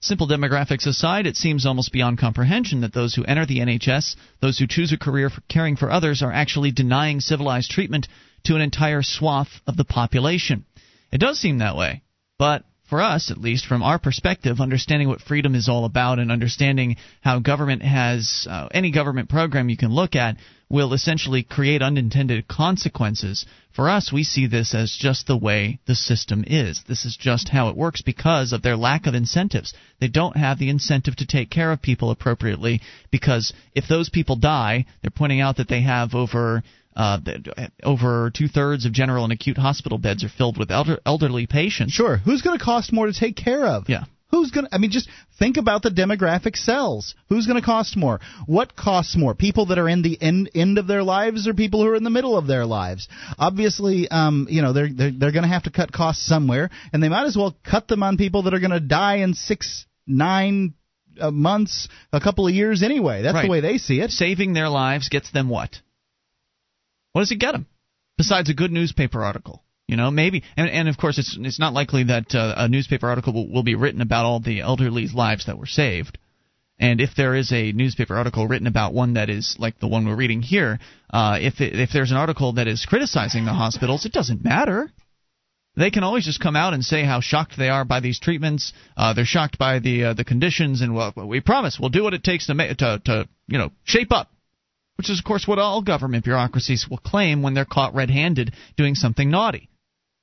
[0.00, 4.58] Simple demographics aside, it seems almost beyond comprehension that those who enter the NHS, those
[4.58, 8.08] who choose a career for caring for others, are actually denying civilized treatment
[8.44, 10.66] to an entire swath of the population.
[11.12, 12.02] It does seem that way,
[12.36, 16.30] but for us, at least from our perspective, understanding what freedom is all about and
[16.30, 20.36] understanding how government has uh, any government program you can look at
[20.68, 23.46] will essentially create unintended consequences.
[23.74, 26.82] For us, we see this as just the way the system is.
[26.86, 29.72] This is just how it works because of their lack of incentives.
[29.98, 34.36] They don't have the incentive to take care of people appropriately because if those people
[34.36, 36.62] die, they're pointing out that they have over
[36.96, 37.18] uh,
[37.82, 41.92] over two thirds of general and acute hospital beds are filled with elder, elderly patients.
[41.92, 42.16] Sure.
[42.18, 43.88] Who's going to cost more to take care of?
[43.88, 44.04] Yeah.
[44.30, 47.14] Who's going to, I mean, just think about the demographic cells.
[47.28, 48.18] Who's going to cost more?
[48.46, 49.34] What costs more?
[49.34, 52.02] People that are in the end, end of their lives or people who are in
[52.04, 53.08] the middle of their lives?
[53.38, 57.02] Obviously, um, you know, they're, they're, they're going to have to cut costs somewhere, and
[57.02, 59.84] they might as well cut them on people that are going to die in six,
[60.06, 60.72] nine,
[61.20, 63.20] uh, months, a couple of years anyway.
[63.20, 63.42] That's Right.
[63.42, 64.12] the way they see it.
[64.12, 65.76] Saving their lives gets them what?
[67.12, 67.66] What does it get him
[68.18, 69.62] Besides a good newspaper article.
[69.88, 73.08] You know, maybe, and, and of course, it's it's not likely that uh, a newspaper
[73.08, 76.18] article will, will be written about all the elderly's lives that were saved.
[76.78, 80.06] And if there is a newspaper article written about one that is like the one
[80.06, 80.78] we're reading here,
[81.12, 84.90] uh, if it, if there's an article that is criticizing the hospitals, it doesn't matter.
[85.76, 88.72] They can always just come out and say how shocked they are by these treatments.
[88.96, 92.14] Uh, they're shocked by the uh, the conditions, and well, we promise we'll do what
[92.14, 94.30] it takes to ma- to to you know shape up.
[95.02, 98.94] Which is, of course, what all government bureaucracies will claim when they're caught red-handed doing
[98.94, 99.68] something naughty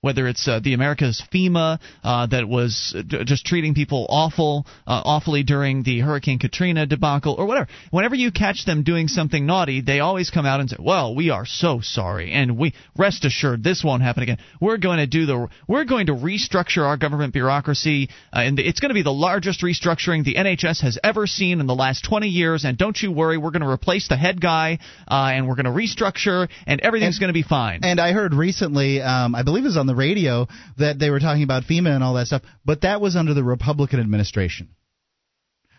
[0.02, 4.66] whether it's uh, the America's FEMA uh, that was uh, d- just treating people awful,
[4.88, 7.68] uh, awfully during the Hurricane Katrina debacle, or whatever.
[7.92, 11.32] Whenever you catch them doing something naughty, they always come out and say, "Well, we
[11.32, 14.38] are so sorry, and we rest assured this won't happen again.
[14.62, 18.80] We're going to do the, we're going to restructure our government bureaucracy, uh, and it's
[18.80, 22.30] going to be the largest restructuring the NHS has ever seen in the last 20
[22.30, 22.64] years.
[22.64, 25.66] And don't you worry, we're going to replace the head guy, uh, and we're going
[25.66, 29.66] to restructure, and everything's going to be fine." And I heard recently, um, I believe
[29.66, 30.48] it was on the radio,
[30.78, 33.44] that they were talking about FEMA and all that stuff, but that was under the
[33.44, 34.70] Republican administration.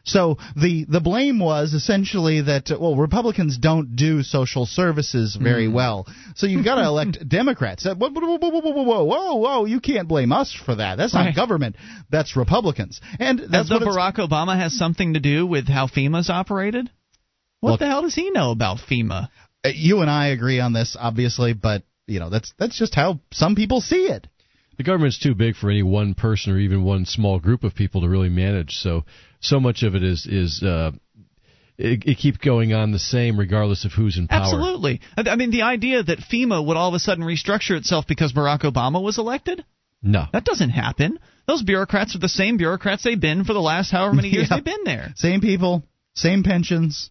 [0.02, 5.74] So the the blame was essentially that well Republicans don't do social services very Hmm.
[5.74, 7.84] well, so you've got to elect Democrats.
[7.84, 9.64] Whoa, whoa, whoa, whoa, whoa, whoa!
[9.66, 10.96] You can't blame us for that.
[10.96, 11.76] That's not government.
[12.10, 16.30] That's Republicans, and that's though what Barack Obama has something to do with how FEMA's
[16.30, 16.88] operated?
[17.60, 19.28] What Well- the hell does he know about FEMA?
[19.66, 23.20] uh, you and I agree on this, obviously, but you know that's that's just how
[23.32, 24.26] some people see it.
[24.76, 28.00] The government's too big for any one person or even one small group of people
[28.00, 28.76] to really manage.
[28.76, 29.04] So
[29.40, 30.92] so much of it is is uh,
[31.76, 34.42] it, it keeps going on the same regardless of who's in power.
[34.42, 35.00] Absolutely.
[35.16, 38.32] I I mean, the idea that FEMA would all of a sudden restructure itself because
[38.32, 39.64] Barack Obama was elected?
[40.02, 40.24] No.
[40.32, 41.18] That doesn't happen.
[41.46, 44.56] Those bureaucrats are the same bureaucrats they've been for the last however many years Yeah.
[44.56, 45.12] they've been there.
[45.16, 45.82] Same people,
[46.20, 47.10] same pensions,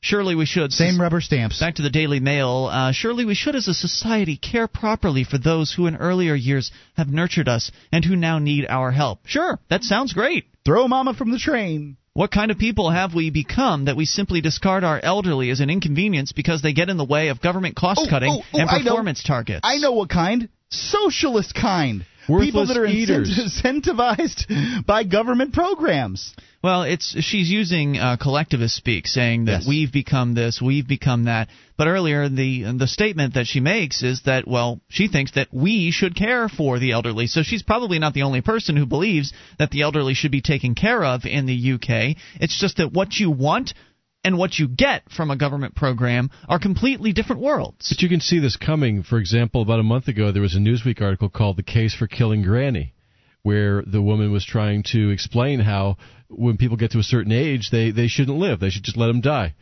[0.00, 0.72] Surely we should.
[0.72, 1.58] same rubber stamps.
[1.58, 2.68] Back to the Daily Mail.
[2.70, 6.70] Uh, surely we should, as a society, care properly for those who in earlier years
[6.96, 9.18] have nurtured us and who now need our help.
[9.26, 10.44] Sure, that sounds great.
[10.64, 11.96] Throw mama from the train.
[12.12, 15.68] What kind of people have we become that we simply discard our elderly as an
[15.68, 18.70] inconvenience because they get in the way of government cost cutting Oh, oh, oh, and
[18.70, 19.60] I performance targets?
[19.64, 20.48] I know what kind.
[20.70, 22.06] Socialist kind.
[22.28, 23.38] Worthless People that are eaters.
[23.64, 26.34] incentivized by government programs.
[26.62, 29.68] Well, it's she's using uh, collectivist speak, saying that Yes.
[29.68, 31.48] we've become this, we've become that.
[31.76, 35.90] But earlier, the the statement that she makes is that well, she thinks that we
[35.92, 37.26] should care for the elderly.
[37.28, 40.74] So she's probably not the only person who believes that the elderly should be taken
[40.74, 42.16] care of in the UK.
[42.40, 43.74] It's just that what you want
[44.24, 47.88] and what you get from a government program are completely different worlds.
[47.90, 49.02] But you can see this coming.
[49.02, 52.06] For example, about a month ago, there was a Newsweek article called "The Case for
[52.06, 52.94] Killing Granny,"
[53.42, 55.96] where the woman was trying to explain how
[56.28, 59.06] when people get to a certain age, they they shouldn't live; they should just let
[59.06, 59.54] them die.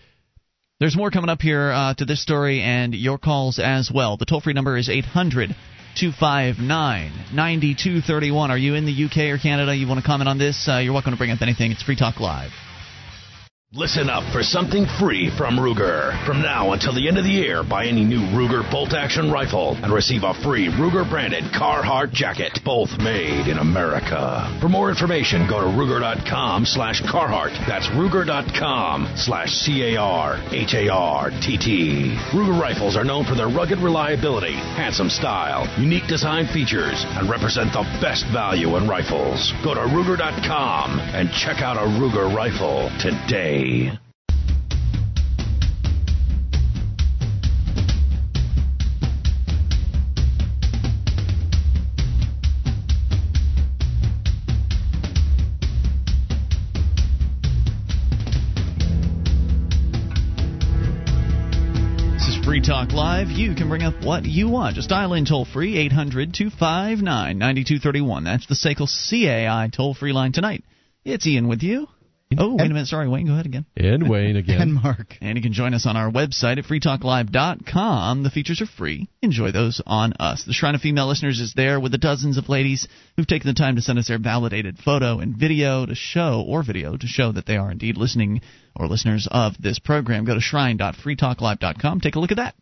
[0.80, 4.16] There's more coming up here uh, to this story and your calls as well.
[4.16, 5.54] The toll free number is 800
[5.96, 8.50] 259 9231.
[8.50, 9.74] Are you in the UK or Canada?
[9.76, 10.68] You want to comment on this?
[10.68, 11.70] Uh, you're welcome to bring up anything.
[11.70, 12.50] It's Free Talk Live.
[13.76, 16.14] Listen up for something free from Ruger.
[16.24, 19.76] From now until the end of the year, buy any new Ruger bolt action rifle
[19.82, 24.46] and receive a free Ruger branded Carhartt jacket, both made in America.
[24.60, 27.50] For more information, go to Ruger.com slash Carhartt.
[27.66, 32.16] That's Ruger.com slash C A R H A R T T.
[32.30, 37.72] Ruger rifles are known for their rugged reliability, handsome style, unique design features, and represent
[37.72, 39.52] the best value in rifles.
[39.64, 43.63] Go to Ruger.com and check out a Ruger rifle today.
[43.64, 43.96] This
[62.29, 63.31] is Free Talk Live.
[63.31, 64.77] You can bring up what you want.
[64.77, 68.24] Just dial in toll free 800 259 9231.
[68.24, 70.64] That's the SACL CAI toll free line tonight.
[71.07, 71.88] It's Ian with you.
[72.38, 72.86] Oh, wait a minute.
[72.86, 73.26] Sorry, Wayne.
[73.26, 73.66] Go ahead again.
[73.76, 74.60] And Wayne again.
[74.64, 75.16] And Mark.
[75.20, 78.22] And you can join us on our website at freetalklive.com.
[78.22, 79.08] The features are free.
[79.22, 80.44] Enjoy those on us.
[80.44, 83.54] The Shrine of Female Listeners is there with the dozens of ladies who've taken the
[83.54, 87.32] time to send us their validated photo and video to show, or video to show
[87.32, 88.40] that they are indeed listening
[88.76, 90.24] or listeners of this program.
[90.24, 92.00] Go to shrine.freetalklive.com.
[92.00, 92.54] Take a look at that.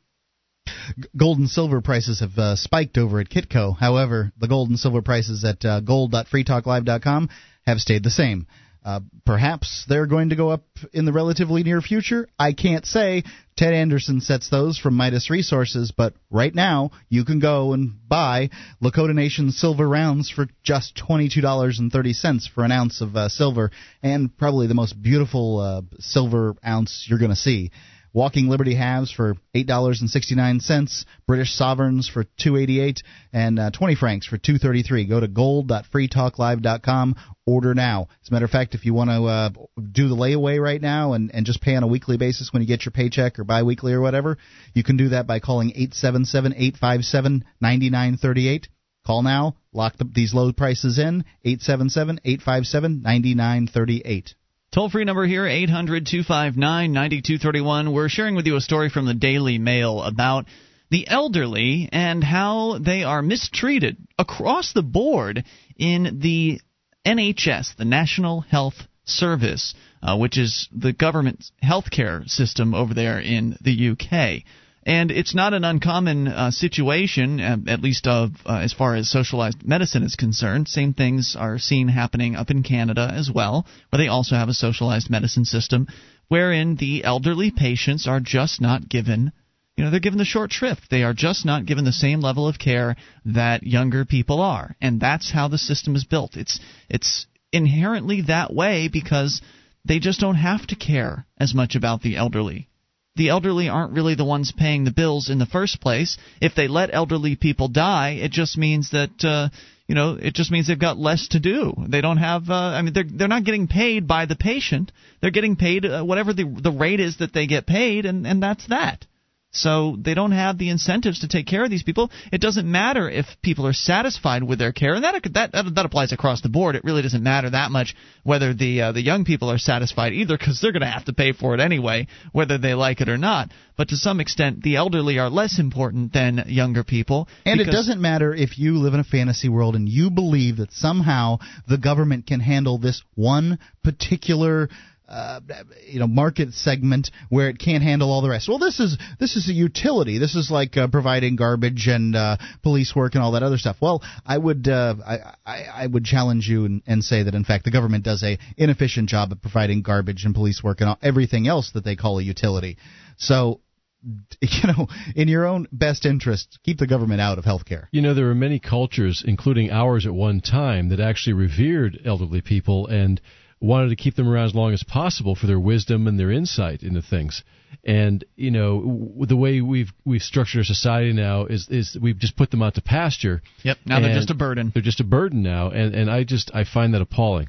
[1.17, 3.77] Gold and silver prices have uh, spiked over at Kitco.
[3.77, 7.29] However, the gold and silver prices at uh, gold.freetalklive.com
[7.67, 8.47] have stayed the same.
[8.85, 12.29] Uh, perhaps they're going to go up in the relatively near future.
[12.39, 13.23] I can't say.
[13.57, 18.51] Ted Anderson sets those from Midas Resources, but right now you can go and buy
[18.83, 23.71] Lakota Nation silver rounds for just $22.30 for an ounce of uh, silver,
[24.03, 27.71] and probably the most beautiful uh, silver ounce you're going to see.
[28.15, 35.07] Walking Liberty halves for $8.69, British sovereigns for 288 and uh, 20 francs for 233.
[35.07, 38.09] Go to gold.freetalklive.com, order now.
[38.23, 39.51] As a matter of fact, if you want to uh,
[39.93, 42.69] do the layaway right now and, and just pay on a weekly basis when you
[42.69, 44.37] get your paycheck or biweekly or whatever,
[44.75, 48.49] you can do that by calling eight seven seven eight five seven ninety nine thirty
[48.49, 48.69] eight.
[49.07, 53.35] Call now, lock the, these low prices in, eight seven seven eight five seven ninety
[53.35, 54.35] nine thirty eight.
[54.73, 57.93] Toll free number here, 800 259 9231.
[57.93, 60.47] We're sharing with you a story from the Daily Mail about
[60.91, 65.45] the elderly and how they are mistreated across the board
[65.77, 66.59] in the
[67.05, 73.59] NHS, the National Health Service, uh, which is the government healthcare system over there in
[73.61, 74.43] the UK.
[74.85, 79.09] And it's not an uncommon uh, situation, uh, at least of uh, as far as
[79.09, 80.67] socialized medicine is concerned.
[80.67, 84.55] Same things are seen happening up in Canada as well, where they also have a
[84.55, 85.87] socialized medicine system,
[86.27, 89.31] wherein the elderly patients are just not given.
[89.77, 90.91] You know, they're given the short shrift.
[90.91, 94.99] They are just not given the same level of care that younger people are, and
[94.99, 96.37] that's how the system is built.
[96.37, 99.43] It's it's inherently that way because
[99.85, 102.69] they just don't have to care as much about the elderly
[103.17, 106.17] the elderly aren't really the ones paying the bills in the first place.
[106.41, 109.49] If they let elderly people die, it just means that uh,
[109.87, 111.75] you know it just means they've got less to do.
[111.89, 112.49] They don't have.
[112.49, 114.93] Uh, I mean, they're they're not getting paid by the patient.
[115.21, 118.43] They're getting paid uh, whatever the the rate is that they get paid, and and
[118.43, 119.07] that's that.
[119.55, 122.11] So they don't have the incentives to take care of these people.
[122.33, 125.85] It doesn't matter if people are satisfied with their care, and that that that, that
[125.87, 126.75] applies across the board.
[126.75, 130.39] It really doesn't matter that much whether the uh, the young people are satisfied either,
[130.39, 133.19] because they're going to have to pay for it anyway, whether they like it or
[133.19, 133.51] not.
[133.77, 137.29] But to some extent, the elderly are less important than younger people.
[137.45, 140.73] And it doesn't matter if you live in a fantasy world and you believe that
[140.73, 141.39] somehow
[141.69, 144.69] the government can handle this one particular
[145.13, 145.41] uh,
[145.87, 148.49] you know market segment where it can't handle all the rest.
[148.49, 150.19] Well, this is this is a utility.
[150.19, 153.77] This is like uh, providing garbage and uh, police work and all that other stuff.
[153.81, 157.45] Well, I would uh, I, I, I would challenge you and, and say that in
[157.45, 160.99] fact the government does a inefficient job at providing garbage and police work and all,
[161.03, 162.79] everything else that they call a utility.
[163.19, 163.61] So
[164.41, 167.87] you know, in your own best interest, keep the government out of healthcare.
[167.93, 172.41] You know, there are many cultures, including ours at one time, that actually revered elderly
[172.41, 173.21] people and
[173.63, 176.83] wanted to keep them around as long as possible for their wisdom and their insight
[176.83, 177.43] into things.
[177.85, 182.37] And you know the way we've we've structured our society now is is we've just
[182.37, 183.43] put them out to pasture.
[183.63, 183.79] Yep.
[183.87, 184.71] Now they're just a burden.
[184.75, 187.49] They're just a burden now, and and I just I find that appalling.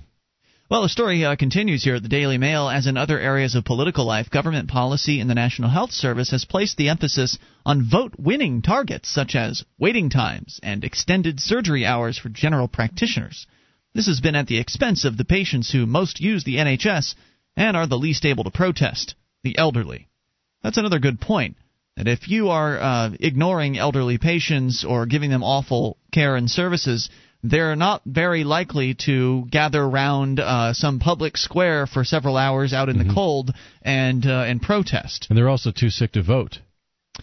[0.69, 2.69] Well, the story uh, continues here at the Daily Mail.
[2.69, 6.45] As in other areas of political life, government policy in the National Health Service has
[6.45, 12.17] placed the emphasis on vote winning targets such as waiting times and extended surgery hours
[12.17, 13.45] for general practitioners.
[13.93, 17.15] This has been at the expense of the patients who most use the NHS
[17.55, 20.07] and are the least able to protest the elderly.
[20.63, 21.57] That's another good point.
[21.95, 27.09] That if you are uh, ignoring elderly patients or giving them awful care and services,
[27.43, 32.89] they're not very likely to gather around uh, some public square for several hours out
[32.89, 33.09] in Mm-hmm.
[33.09, 35.27] the cold and uh, and protest.
[35.29, 36.59] And they're also too sick to vote.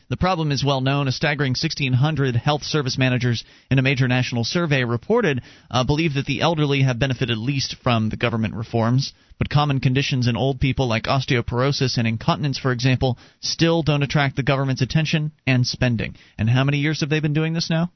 [0.08, 1.08] The problem is well known.
[1.08, 6.26] A staggering 1,600 health service managers in a major national survey reported uh, believe that
[6.26, 9.12] the elderly have benefited least from the government reforms.
[9.38, 14.36] But common conditions in old people like osteoporosis and incontinence, for example, still don't attract
[14.36, 16.14] the government's attention and spending.
[16.38, 17.90] And how many years have they been doing this now?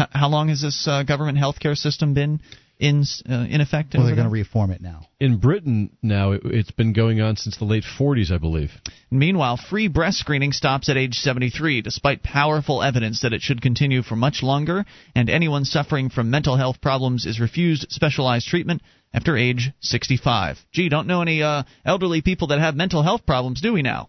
[0.00, 2.40] H- how long has this uh, government healthcare system been
[2.80, 3.94] in uh, in effect?
[3.94, 5.02] Well, they're going to reform it now.
[5.20, 8.70] In Britain now, it, it's been going on since the late 40s, I believe.
[9.10, 14.02] Meanwhile, free breast screening stops at age 73, despite powerful evidence that it should continue
[14.02, 18.80] for much longer, and anyone suffering from mental health problems is refused specialized treatment
[19.12, 20.58] after age 65.
[20.72, 24.08] Gee, don't know any uh, elderly people that have mental health problems, do we now?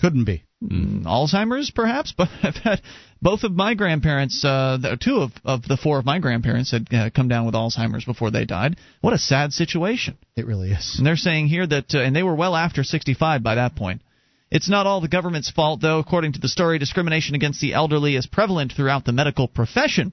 [0.00, 0.44] Couldn't be.
[0.62, 2.82] Mm, Alzheimer's, perhaps, but I've had
[3.22, 7.10] both of my grandparents, uh, two of, of the four of my grandparents had uh,
[7.14, 8.76] come down with Alzheimer's before they died.
[9.00, 10.18] What a sad situation.
[10.36, 10.96] It really is.
[10.98, 14.02] And they're saying here that, uh, and they were well after 65 by that point.
[14.50, 16.00] It's not all the government's fault, though.
[16.00, 20.12] According to the story, discrimination against the elderly is prevalent throughout the medical profession.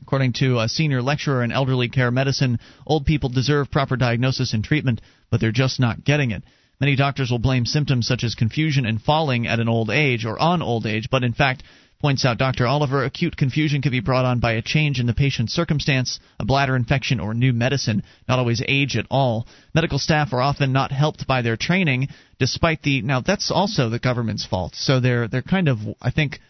[0.00, 4.64] According to a senior lecturer in elderly care medicine, old people deserve proper diagnosis and
[4.64, 5.00] treatment,
[5.30, 6.42] but they're just not getting it.
[6.82, 10.36] Many doctors will blame symptoms such as confusion and falling at an old age or
[10.36, 11.62] on old age, but in fact,
[12.00, 12.66] points out Dr.
[12.66, 16.44] Oliver, acute confusion can be brought on by a change in the patient's circumstance, a
[16.44, 19.46] bladder infection, or new medicine, not always age at all.
[19.72, 22.08] Medical staff are often not helped by their training,
[22.40, 24.74] despite the now that's also the government's fault.
[24.74, 26.40] So they're they're kind of I think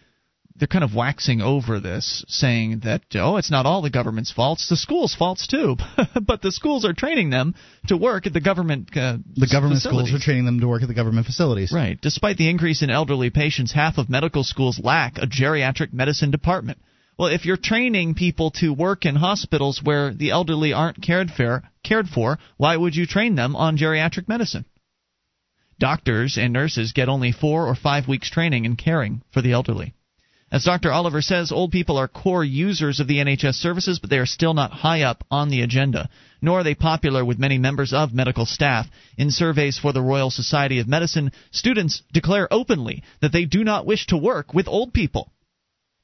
[0.56, 4.68] they're kind of waxing over this, saying that oh, it's not all the government's faults,
[4.68, 5.76] the schools' faults too.
[6.22, 7.54] but the schools are training them
[7.88, 8.90] to work at the government.
[8.96, 11.72] Uh, The government schools are training them to work at the government facilities.
[11.72, 11.98] Right.
[12.00, 16.78] Despite the increase in elderly patients, half of medical schools lack a geriatric medicine department.
[17.18, 21.62] Well, if you're training people to work in hospitals where the elderly aren't cared for,
[21.84, 24.64] cared for, why would you train them on geriatric medicine?
[25.78, 29.94] Doctors and nurses get only four or five weeks training in caring for the elderly.
[30.52, 30.92] As Dr.
[30.92, 34.52] Oliver says, old people are core users of the NHS services, but they are still
[34.52, 36.10] not high up on the agenda,
[36.42, 38.86] nor are they popular with many members of medical staff.
[39.16, 43.86] In surveys for the Royal Society of Medicine, students declare openly that they do not
[43.86, 45.32] wish to work with old people.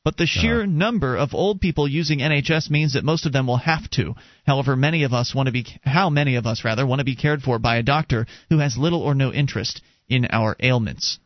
[0.02, 0.40] But the uh-huh.
[0.40, 4.14] sheer number of old people using NHS means that most of them will have to.
[4.46, 7.16] However, many of us want to be how many of us rather want to be
[7.16, 11.18] cared for by a doctor who has little or no interest in our ailments.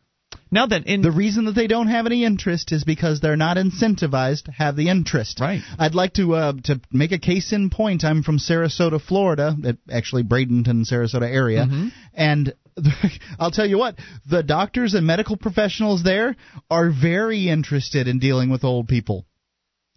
[0.53, 3.57] Now that in The reason that they don't have any interest is because they're not
[3.57, 5.39] incentivized to have the interest.
[5.39, 5.61] Right.
[5.79, 8.03] I'd like to uh, to make a case in point.
[8.03, 11.67] I'm from Sarasota, Florida, uh, actually Bradenton, Sarasota area,
[12.13, 12.53] and
[13.39, 13.95] I'll tell you what,
[14.29, 16.35] the doctors and medical professionals there
[16.69, 19.25] are very interested in dealing with old people.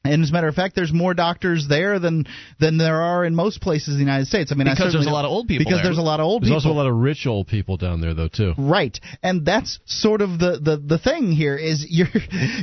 [0.07, 2.27] And as a matter of fact, there's more doctors there than
[2.59, 4.53] than there are in most places in the United States.
[4.53, 5.85] I mean, I Because there's a lot of old people Because there.
[5.85, 6.55] there's a lot of old people.
[6.55, 6.73] There's people.
[6.73, 8.55] also a lot of rich old people down there, though, too.
[8.59, 12.09] Right, and that's sort of the, the the thing here is you're,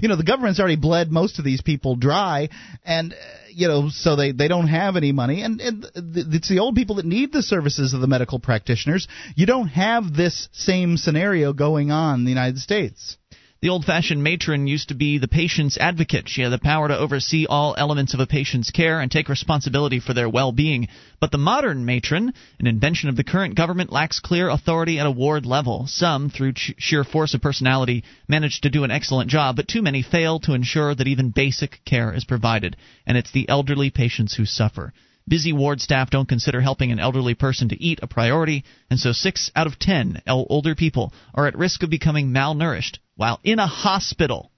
[0.02, 2.50] you know, the government's already bled most of these people dry,
[2.86, 3.16] and uh,
[3.52, 6.76] you know, so they they don't have any money, and, and th- it's the old
[6.76, 9.08] people that need the services of the medical practitioners.
[9.36, 13.18] You don't have this same scenario going on in the United States.
[13.64, 16.28] The old fashioned matron used to be the patient's advocate.
[16.28, 20.02] She had the power to oversee all elements of a patient's care and take responsibility
[20.02, 20.90] for their well being.
[21.22, 25.12] But the modern matron, an invention of the current government, lacks clear authority at a
[25.12, 25.88] ward level.
[25.88, 29.82] Some, through ch- sheer force of personality, manage to do an excellent job, but too
[29.82, 32.76] many fail to ensure that even basic care is provided.
[33.08, 34.92] And it's the elderly patients who suffer.
[35.28, 39.14] Busy ward staff don't consider helping an elderly person to eat a priority, and so
[39.14, 43.68] six out of ten older people are at risk of becoming malnourished while in a
[43.68, 44.52] hospital.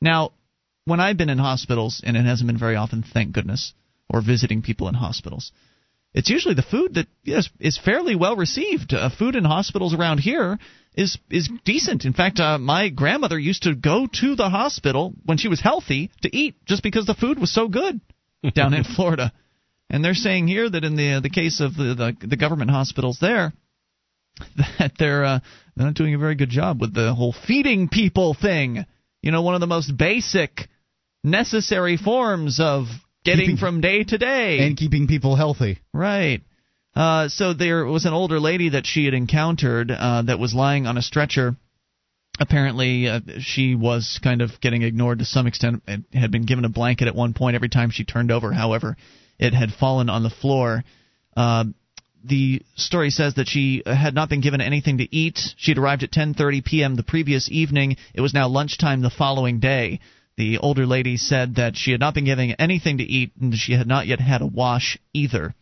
[0.00, 0.32] Now,
[0.84, 3.72] when I've been in hospitals, and it hasn't been very often, thank goodness,
[4.08, 5.50] or visiting people in hospitals,
[6.14, 8.94] it's usually the food that yes, is fairly well received.
[8.94, 10.58] Uh, food in hospitals around here
[10.94, 12.04] is is decent.
[12.04, 16.10] In fact, uh, my grandmother used to go to the hospital when she was healthy
[16.22, 18.00] to eat, just because the food was so good
[18.54, 19.32] down in Florida.
[19.88, 23.18] And they're saying here that in the the case of the the, the government hospitals
[23.20, 23.52] there,
[24.78, 25.38] that they're uh,
[25.76, 28.84] they're not doing a very good job with the whole feeding people thing.
[29.22, 30.68] You know, one of the most basic,
[31.24, 32.86] necessary forms of
[33.24, 34.58] getting Keeping- from day to day.
[34.60, 35.78] And keeping people healthy.
[35.92, 36.42] Right.
[36.94, 40.86] Uh, so there was an older lady that she had encountered uh, that was lying
[40.86, 41.54] on a stretcher.
[42.40, 45.82] Apparently, uh, she was kind of getting ignored to some extent.
[45.86, 48.52] and had been given a blanket at one point every time she turned over.
[48.52, 48.96] However,
[49.38, 50.84] it had fallen on the floor.
[51.36, 51.64] Uh,
[52.24, 55.38] the story says that she had not been given anything to eat.
[55.56, 56.94] She'd arrived at 10:30 p.m.
[56.96, 57.96] the previous evening.
[58.14, 60.00] It was now lunchtime the following day.
[60.36, 63.72] The older lady said that she had not been given anything to eat and she
[63.72, 65.54] had not yet had a wash either.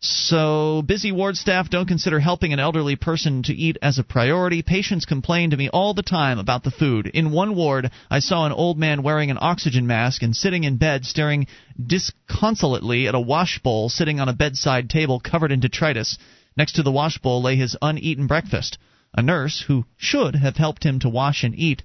[0.00, 4.62] So, busy ward staff don't consider helping an elderly person to eat as a priority.
[4.62, 7.08] Patients complain to me all the time about the food.
[7.08, 10.76] In one ward, I saw an old man wearing an oxygen mask and sitting in
[10.76, 11.48] bed staring
[11.84, 16.16] disconsolately at a wash bowl sitting on a bedside table covered in detritus.
[16.56, 18.78] Next to the wash bowl lay his uneaten breakfast.
[19.14, 21.82] A nurse, who should have helped him to wash and eat,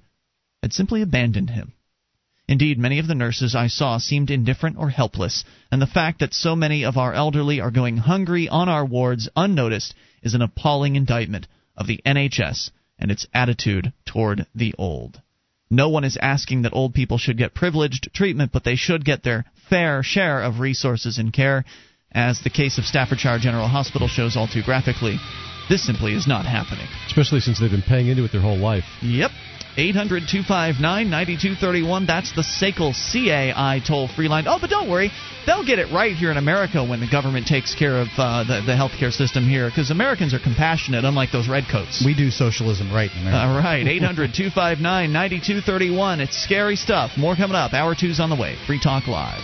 [0.62, 1.72] had simply abandoned him.
[2.46, 6.34] Indeed, many of the nurses I saw seemed indifferent or helpless, and the fact that
[6.34, 10.96] so many of our elderly are going hungry on our wards unnoticed is an appalling
[10.96, 15.20] indictment of the NHS and its attitude toward the old.
[15.70, 19.22] No one is asking that old people should get privileged treatment, but they should get
[19.22, 21.64] their fair share of resources and care,
[22.12, 25.18] as the case of Staffordshire General Hospital shows all too graphically.
[25.68, 26.86] This simply is not happening.
[27.06, 28.84] Especially since they've been paying into it their whole life.
[29.02, 29.30] Yep.
[29.76, 32.06] 800 259 9231.
[32.06, 34.46] That's the SACL CAI toll free line.
[34.46, 35.10] Oh, but don't worry.
[35.46, 38.62] They'll get it right here in America when the government takes care of uh, the,
[38.64, 42.02] the healthcare system here because Americans are compassionate, unlike those redcoats.
[42.04, 43.38] We do socialism right in America.
[43.38, 43.86] All right.
[43.86, 46.20] 800 259 9231.
[46.20, 47.18] It's scary stuff.
[47.18, 47.74] More coming up.
[47.74, 48.56] Hour two's on the way.
[48.66, 49.42] Free Talk Live.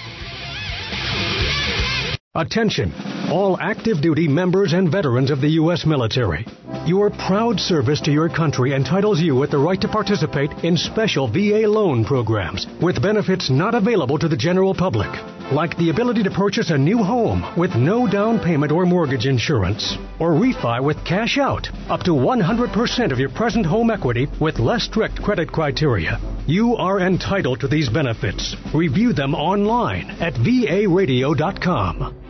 [2.36, 2.92] Attention,
[3.28, 5.84] all active duty members and veterans of the U.S.
[5.84, 6.46] military.
[6.86, 11.26] Your proud service to your country entitles you with the right to participate in special
[11.26, 15.10] VA loan programs with benefits not available to the general public,
[15.52, 19.96] like the ability to purchase a new home with no down payment or mortgage insurance,
[20.18, 24.84] or refi with cash out up to 100% of your present home equity with less
[24.84, 26.18] strict credit criteria.
[26.46, 28.56] You are entitled to these benefits.
[28.74, 32.29] Review them online at varadio.com.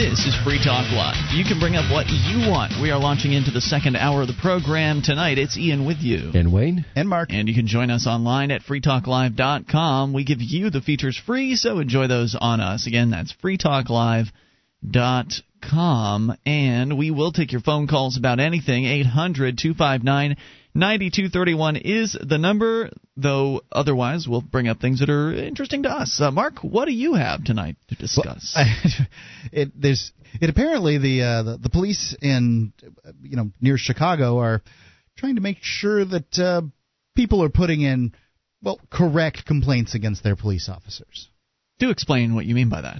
[0.00, 1.14] This is Free Talk Live.
[1.30, 2.72] You can bring up what you want.
[2.80, 5.36] We are launching into the second hour of the program tonight.
[5.36, 6.30] It's Ian with you.
[6.32, 6.86] And Wayne.
[6.96, 7.28] And Mark.
[7.32, 10.14] And you can join us online at freetalklive.com.
[10.14, 12.86] We give you the features free, so enjoy those on us.
[12.86, 16.36] Again, that's freetalklive.com.
[16.46, 18.86] And we will take your phone calls about anything.
[18.86, 20.36] 800 259
[20.74, 26.20] 9231 is the number, though otherwise we'll bring up things that are interesting to us.
[26.20, 28.56] Uh, Mark, what do you have tonight to discuss?
[28.56, 29.06] Well,
[29.52, 32.72] it there's it apparently the, uh, the the police in
[33.22, 34.62] you know near Chicago are
[35.16, 36.62] trying to make sure that uh,
[37.16, 38.14] people are putting in
[38.62, 41.28] well correct complaints against their police officers.
[41.80, 42.98] Do explain what you mean by that.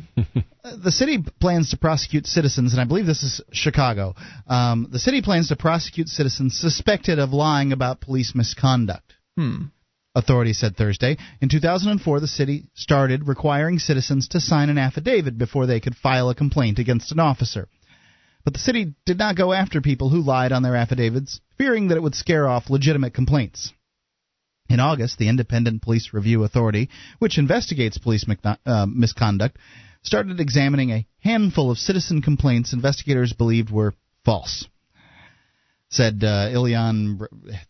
[0.83, 4.15] the city plans to prosecute citizens, and I believe this is Chicago.
[4.49, 9.13] Um, the city plans to prosecute citizens suspected of lying about police misconduct.
[9.37, 9.65] Hmm.
[10.15, 11.19] Authorities said Thursday.
[11.43, 16.31] In 2004, the city started requiring citizens to sign an affidavit before they could file
[16.31, 17.69] a complaint against an officer.
[18.45, 21.97] But the city did not go after people who lied on their affidavits, fearing that
[21.97, 23.75] it would scare off legitimate complaints.
[24.71, 28.25] In August, the Independent Police Review Authority, which investigates police
[28.65, 29.59] uh, misconduct,
[30.03, 33.95] started examining a handful of citizen complaints investigators believed were
[34.25, 34.65] false.
[35.89, 37.21] Said uh, Ilian,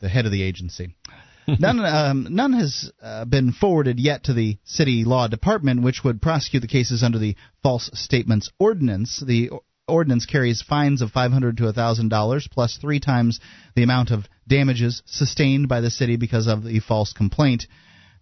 [0.01, 0.95] the head of the agency.
[1.59, 6.21] none, um, none has uh, been forwarded yet to the city law department, which would
[6.21, 9.25] prosecute the cases under the false statements ordinance.
[9.27, 9.49] The
[9.91, 13.41] ordinance carries fines of 500 to $1,000 plus three times
[13.75, 17.67] the amount of damages sustained by the city because of the false complaint.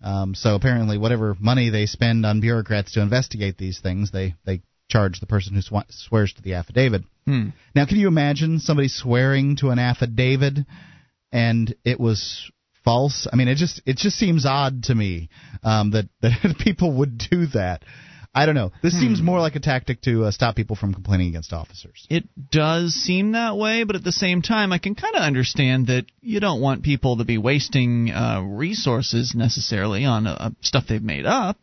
[0.02, 4.62] Um, so apparently, whatever money they spend on bureaucrats to investigate these things, they they
[4.88, 7.02] charge the person who sw- swears to the affidavit.
[7.26, 7.48] Hmm.
[7.74, 10.58] Now, can you imagine somebody swearing to an affidavit
[11.32, 12.50] and it was
[12.84, 13.26] false?
[13.30, 15.30] I mean, it just it just seems odd to me
[15.62, 17.84] um, that that people would do that.
[18.34, 18.72] I don't know.
[18.82, 19.00] This hmm.
[19.00, 22.06] seems more like a tactic to uh, stop people from complaining against officers.
[22.10, 25.88] It does seem that way, but at the same time, I can kind of understand
[25.88, 31.02] that you don't want people to be wasting uh, resources necessarily on uh, stuff they've
[31.02, 31.58] made up.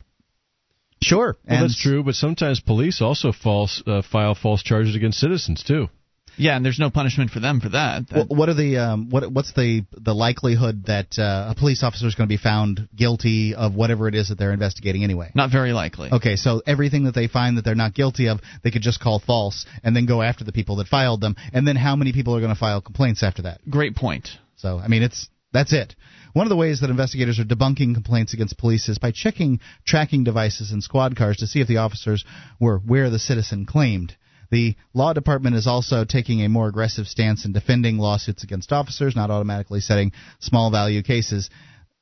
[1.02, 2.04] Sure, well, that's true.
[2.04, 5.90] But sometimes police also false uh, file false charges against citizens too.
[6.38, 8.10] Yeah, and there's no punishment for them for that.
[8.10, 11.84] that Wh- what are the um, what what's the the likelihood that uh, a police
[11.84, 15.32] officer is going to be found guilty of whatever it is that they're investigating anyway?
[15.36, 16.10] not very likely.
[16.12, 19.20] Okay, so everything that they find that they're not guilty of, they could just call
[19.20, 21.36] false and then go after the people that filed them.
[21.54, 23.62] And then how many people are going to file complaints after that?
[23.70, 24.30] Great point.
[24.58, 25.96] So, I mean, it's that's it.
[26.34, 30.26] One of the ways that investigators are debunking complaints against police is by checking tracking
[30.26, 32.26] devices in squad cars to see if the officers
[32.60, 34.16] were where the citizen claimed.
[34.52, 39.16] The law department is also taking a more aggressive stance in defending lawsuits against officers,
[39.16, 41.50] not automatically setting small value cases.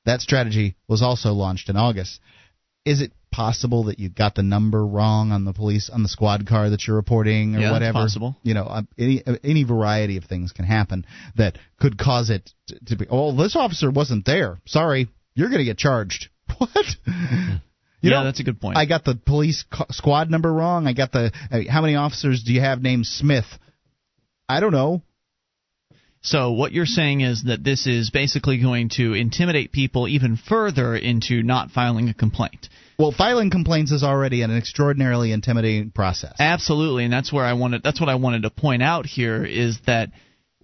[0.06, 2.20] That strategy was also launched in August.
[2.86, 6.46] Is it possible that you got the number wrong on the police on the squad
[6.48, 7.94] car that you're reporting or Yeah, whatever?
[7.94, 8.36] possible.
[8.44, 12.86] You know, uh, any any variety of things can happen that could cause it to,
[12.88, 13.06] to be.
[13.10, 14.60] Oh, this officer wasn't there.
[14.66, 16.30] Sorry, you're going to get charged.
[16.58, 16.86] What?
[18.04, 18.78] You yeah, know, that's a good point.
[18.78, 20.88] I got the police co- squad number wrong.
[20.88, 21.32] I got the.
[21.50, 23.46] Uh, how many officers do you have named Smith?
[24.50, 25.02] I don't know.
[26.22, 30.98] So what you're saying is that this is basically going to intimidate people even further
[30.98, 32.68] into not filing a complaint.
[33.00, 36.36] Well, filing complaints is already an extraordinarily intimidating process.
[36.40, 37.84] Absolutely, and that's where I wanted.
[37.84, 40.10] That's what I wanted to point out here is that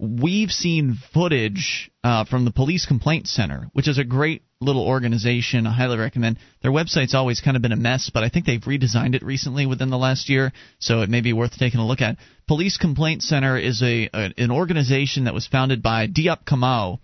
[0.00, 5.66] we've seen footage uh, from the Police Complaint Center, which is a great little organization.
[5.66, 6.38] I highly recommend.
[6.62, 9.66] Their website's always kind of been a mess, but I think they've redesigned it recently
[9.66, 12.16] within the last year, so it may be worth taking a look at.
[12.48, 16.98] Police Complaint Center is a, a an organization that was founded by Diop Kamau.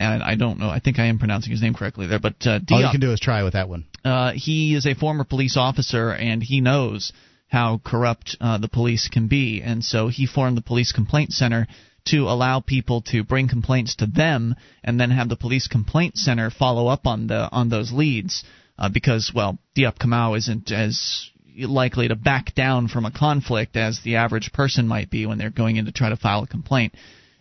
[0.00, 0.68] And I don't know.
[0.68, 3.12] I think I am pronouncing his name correctly there, but uh, All you can do
[3.12, 3.84] is try with that one.
[4.04, 7.12] uh, he is a former police officer and he knows
[7.46, 11.66] how corrupt uh, the police can be, and so he formed the Police Complaint Center
[12.06, 16.50] to allow people to bring complaints to them, and then have the Police Complaint Center
[16.50, 18.44] follow up on the on those leads,
[18.78, 24.00] uh, because well, Diop Kamau isn't as likely to back down from a conflict as
[24.00, 26.94] the average person might be when they're going in to try to file a complaint.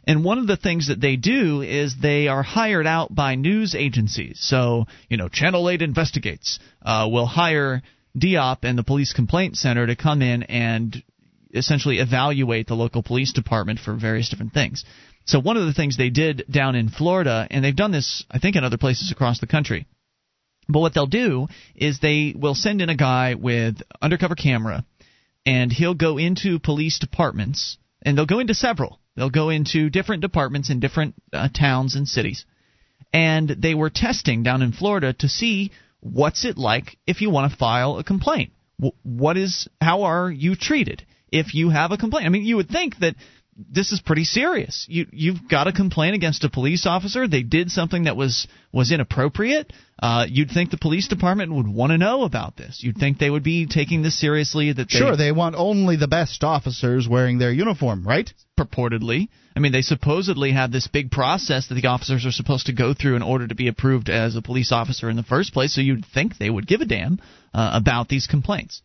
[0.06, 3.76] And one of the things that they do is they are hired out by news
[3.76, 4.40] agencies.
[4.42, 7.84] So, you know, Channel 8 Investigates uh, will hire
[8.18, 11.04] Diop and the Police Complaint Center to come in and
[11.54, 14.84] essentially evaluate the local police department for various different things.
[15.26, 18.40] So, one of the things they did down in Florida, and they've done this, I
[18.40, 19.86] think, in other places across the country,
[20.68, 24.86] but what they'll do is they will send in a guy with undercover camera,
[25.46, 29.00] and he'll go into police departments, and they'll go into several.
[29.16, 32.46] They'll go into different departments in different uh, towns and cities,
[33.14, 37.52] and they were testing down in Florida to see what's it like if you want
[37.52, 38.54] to file a complaint.
[39.04, 42.26] What is how are you treated if you have a complaint?
[42.26, 43.16] I mean, you would think that
[43.70, 44.86] this is pretty serious.
[44.90, 47.28] You you've got a complaint against a police officer.
[47.28, 49.74] They did something that was was inappropriate.
[50.02, 52.80] Uh, you'd think the police department would want to know about this.
[52.82, 54.72] You'd think they would be taking this seriously.
[54.72, 58.32] That they, Sure, they want only the best officers wearing their uniform, right?
[58.60, 59.28] purportedly.
[59.56, 62.94] I mean, they supposedly have this big process that the officers are supposed to go
[62.94, 65.74] through in order to be approved as a police officer in the first place.
[65.74, 67.20] So you'd think they would give a damn
[67.54, 68.82] uh, about these complaints.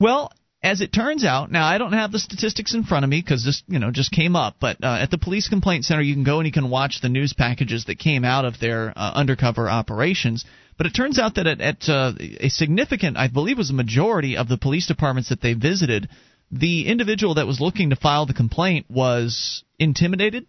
[0.00, 0.32] Well,
[0.62, 3.44] as it turns out, now I don't have the statistics in front of me because
[3.44, 4.56] this, you know, just came up.
[4.60, 7.08] But uh, at the police complaint center, you can go and you can watch the
[7.08, 10.44] news packages that came out of their uh, undercover operations.
[10.78, 14.36] But it turns out that at, at uh, a significant, I believe, was a majority
[14.36, 16.08] of the police departments that they visited,
[16.52, 20.46] the individual that was looking to file the complaint was intimidated.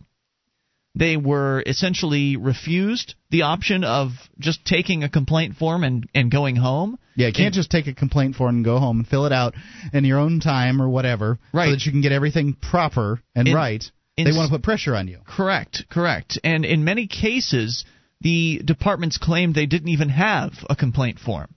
[0.95, 6.55] They were essentially refused the option of just taking a complaint form and, and going
[6.55, 6.99] home.
[7.15, 9.55] Yeah, you can't just take a complaint form and go home and fill it out
[9.91, 11.67] in your own time or whatever, Right.
[11.67, 13.83] so that you can get everything proper and In- right.
[14.17, 15.19] in they want to put pressure on you.
[15.25, 16.39] Correct, correct.
[16.43, 17.85] And in many cases,
[18.21, 21.53] the departments claimed they didn't even have a complaint form.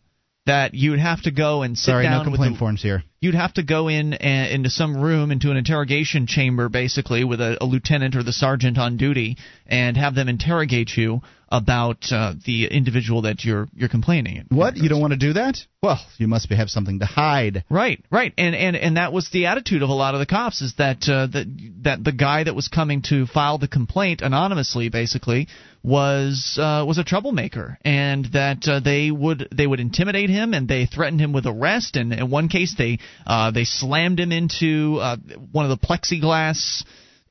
[0.47, 3.03] That you'd have to go and sit Sorry, down no with complaint the, forms here.
[3.21, 7.41] You'd have to go in and, into some room into an interrogation chamber basically with
[7.41, 9.37] a, a lieutenant or the sergeant on duty
[9.67, 14.77] and have them interrogate you about uh, the individual that you're you're complaining What?
[14.77, 15.59] You don't want to do that?
[15.83, 17.65] Well, you must be, have something to hide.
[17.71, 20.61] Right, right, and and and that was the attitude of a lot of the cops
[20.61, 21.47] is that uh, that
[21.83, 25.47] that the guy that was coming to file the complaint anonymously, basically,
[25.85, 30.67] was uh, was a troublemaker, and that uh, they would they would intimidate him and
[30.67, 34.99] they threatened him with arrest, and in one case they uh, they slammed him into
[35.01, 35.17] uh,
[35.53, 36.85] one of the plexiglass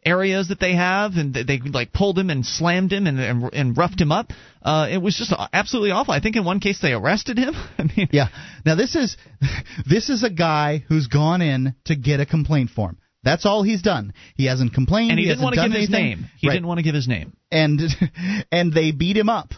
[0.05, 3.49] areas that they have, and they, they like pulled him and slammed him and and,
[3.53, 4.31] and roughed him up.
[4.61, 6.13] Uh, it was just absolutely awful.
[6.13, 7.53] I think in one case they arrested him.
[7.77, 8.27] I mean, Yeah.
[8.65, 9.17] Now this is
[9.89, 12.97] this is a guy who's gone in to get a complaint form.
[13.23, 14.13] That's all he's done.
[14.35, 15.09] He hasn't complained.
[15.09, 16.05] and he, didn't want to give his anything.
[16.19, 16.25] name.
[16.37, 16.53] He Right.
[16.53, 17.35] didn't want to give his name.
[17.51, 17.81] and
[18.51, 19.53] and they beat him up.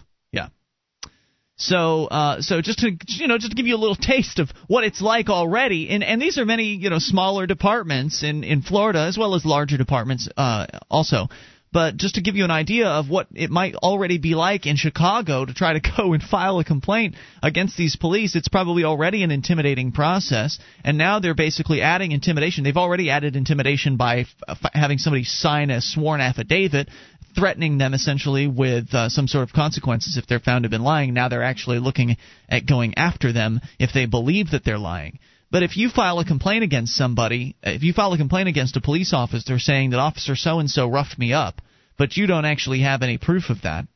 [1.58, 4.52] So, uh, so just to you know, just to give you a little taste of
[4.68, 8.62] what it's like already, and and these are many you know smaller departments in in
[8.62, 11.28] Florida as well as larger departments uh, also.
[11.74, 14.78] But just to give you an idea of what it might already be like in
[14.78, 19.24] Chicago to try to go and file a complaint against these police, it's probably already
[19.24, 20.60] an intimidating process.
[20.84, 22.64] And now they're basically adding intimidation.
[22.64, 26.90] They've already added intimidation by f- having somebody sign a sworn affidavit
[27.38, 30.84] threatening them essentially with uh, some sort of consequences if they're found to have been
[30.84, 31.14] lying.
[31.14, 32.18] Now they're actually looking
[32.50, 35.20] at going after them if they believe that they're lying.
[35.50, 38.82] But if you file a complaint against somebody, if you file a complaint against a
[38.82, 41.62] police officer saying that officer so and so roughed me up,
[41.98, 43.88] but you don't actually have any proof of that,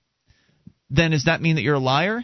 [0.89, 2.23] then does that mean that you're a liar?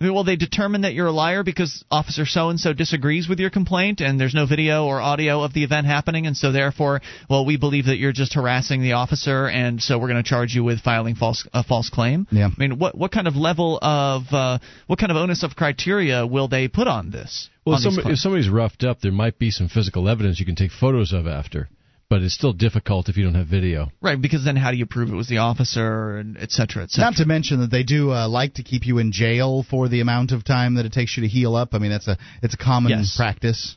[0.00, 3.50] Will they determine that you're a liar because Officer so and so disagrees with your
[3.50, 7.44] complaint and there's no video or audio of the event happening, and so therefore, well,
[7.44, 10.62] we believe that you're just harassing the officer, and so we're going to charge you
[10.62, 12.28] with filing false a false claim?
[12.30, 12.46] Yeah.
[12.46, 16.24] I mean, what what kind of level of uh, what kind of onus of criteria
[16.24, 17.50] will they put on this?
[17.66, 20.46] Well, on if, somebody, if somebody's roughed up, there might be some physical evidence you
[20.46, 21.68] can take photos of after,
[22.10, 23.90] but it's still difficult if you don't have video.
[24.00, 24.20] right?
[24.20, 27.10] Because then how do you prove it was the officer, and et cetera, et cetera?
[27.10, 30.00] Not to mention that they do uh, like to keep you in jail for the
[30.00, 31.70] amount of time that it takes you to heal up.
[31.74, 33.14] I mean, that's a it's a common Yes.
[33.16, 33.76] practice.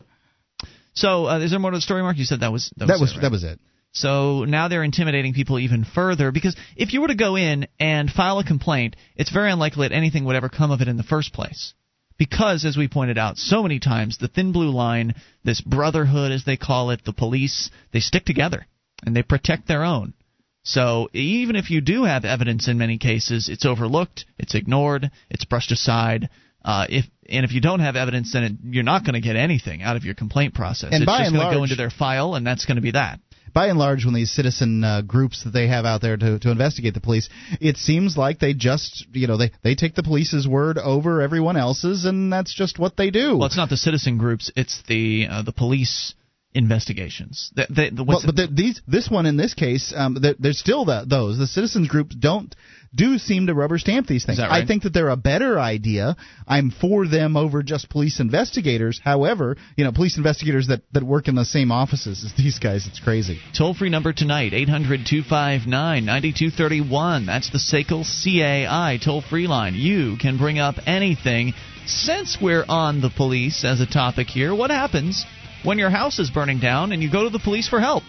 [0.94, 2.18] so, uh, is there more to the story, Mark?
[2.18, 3.22] You said that was that was That was it, right?
[3.24, 3.60] that was it.
[3.94, 8.10] So now they're intimidating people even further because if you were to go in and
[8.10, 11.04] file a complaint, it's very unlikely that anything would ever come of it in the
[11.04, 11.74] first place.
[12.22, 16.44] Because, as we pointed out so many times, the thin blue line, this brotherhood as
[16.46, 18.68] they call it, the police, they stick together
[19.04, 20.14] and they protect their own.
[20.62, 25.46] So even if you do have evidence in many cases, it's overlooked, it's ignored, it's
[25.46, 26.30] brushed aside.
[26.64, 29.36] Uh, if and if you don't have evidence, then it, you're not going to get
[29.36, 30.92] anything out of your complaint process.
[30.94, 33.20] And it's just going to go into their file, and that's going to be that.
[33.54, 36.52] By and large, when these citizen uh, groups that they have out there to, to
[36.52, 37.30] investigate the police,
[37.60, 41.58] it seems like they just, you know, they, they take the police's word over everyone
[41.58, 43.38] else's, and that's just what they do.
[43.38, 46.14] Well, it's not the citizen groups; it's the uh, the police
[46.54, 47.52] investigations.
[47.56, 50.60] The, the, the, Well, but the, these this one in this case, um, there, there's
[50.60, 52.54] still those the citizens groups don't
[52.94, 54.40] do seem to rubber stamp these things.
[54.40, 54.64] right?
[54.64, 56.16] I think that they're a better idea.
[56.48, 59.00] I'm for them over just police investigators.
[59.04, 62.88] However, you know, police investigators that, that work in the same offices as these guys,
[62.88, 63.40] it's crazy.
[63.58, 67.26] Toll free number tonight, 800 259 9231.
[67.26, 69.76] That's the SACL CAI toll free line.
[69.76, 71.54] You can bring up anything.
[71.86, 75.26] Since we're on the police as a topic here, what happens
[75.64, 78.04] when your house is burning down and you go to the police for help?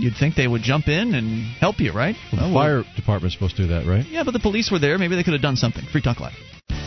[0.00, 2.16] You'd think they would jump in and help you, right?
[2.30, 4.06] The well, fire department's supposed to do that, right?
[4.06, 4.96] Yeah, but the police were there.
[4.96, 5.84] Maybe they could have done something.
[5.92, 6.32] Free Talk Live.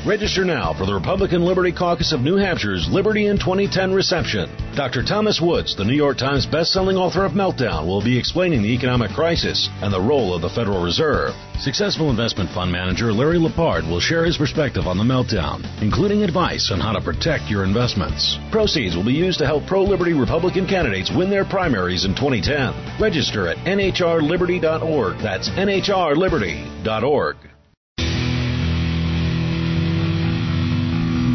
[0.06, 4.50] Register now for the Republican Liberty Caucus of New Hampshire's Liberty in 2010 reception.
[4.76, 5.02] Dr.
[5.02, 9.12] Thomas Woods, the New York Times bestselling author of Meltdown, will be explaining the economic
[9.12, 11.34] crisis and the role of the Federal Reserve.
[11.58, 16.70] Successful investment fund manager Larry Lepard will share his perspective on the meltdown, including advice
[16.70, 18.38] on how to protect your investments.
[18.52, 23.00] Proceeds will be used to help pro-liberty Republican candidates win their primaries in 2010.
[23.00, 25.20] Register at nhrliberty.org.
[25.20, 27.53] That's nhrliberty.org.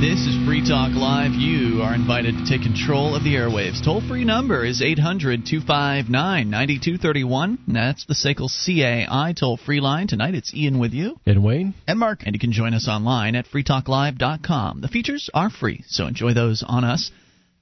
[0.01, 1.33] This is Free Talk Live.
[1.33, 3.85] You are invited to take control of the airwaves.
[3.85, 7.59] Toll free number is 800 259 9231.
[7.67, 10.07] That's the SACL CAI toll free line.
[10.07, 11.19] Tonight it's Ian with you.
[11.27, 11.75] And Wayne?
[11.89, 14.83] And Mark, And you can join us online at freetalklive.com.
[14.83, 17.11] The features are free, so enjoy those on us.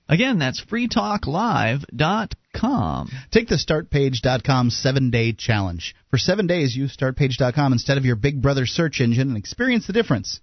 [0.07, 3.11] Again, that's freetalklive.com.
[3.31, 5.97] Take the StartPage.com seven day challenge.
[6.11, 9.95] For seven days, use StartPage.com instead of your Big Brother search engine and experience the
[9.95, 10.41] difference.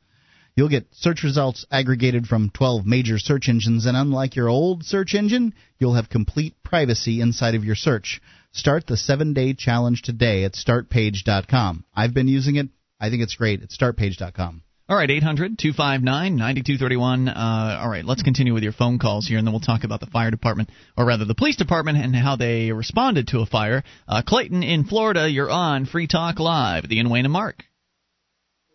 [0.56, 5.16] You'll get search results aggregated from 12 major search engines, and unlike your old search
[5.16, 8.22] engine, you'll have complete privacy inside of your search.
[8.52, 11.86] Start the seven day challenge today at StartPage.com.
[11.96, 12.68] I've been using it.
[13.00, 13.64] I think it's great.
[13.64, 14.62] It's StartPage.com.
[14.90, 17.30] All right, 800 259 9231.
[17.30, 20.02] Uh, All right, let's continue with your phone calls here, and then we'll talk about
[20.02, 23.84] the fire department, or rather the police department, and how they responded to a fire.
[24.08, 26.88] Uh, Clayton in Florida, you're on Free Talk Live.
[26.88, 27.64] The Ian Wayne and Mark.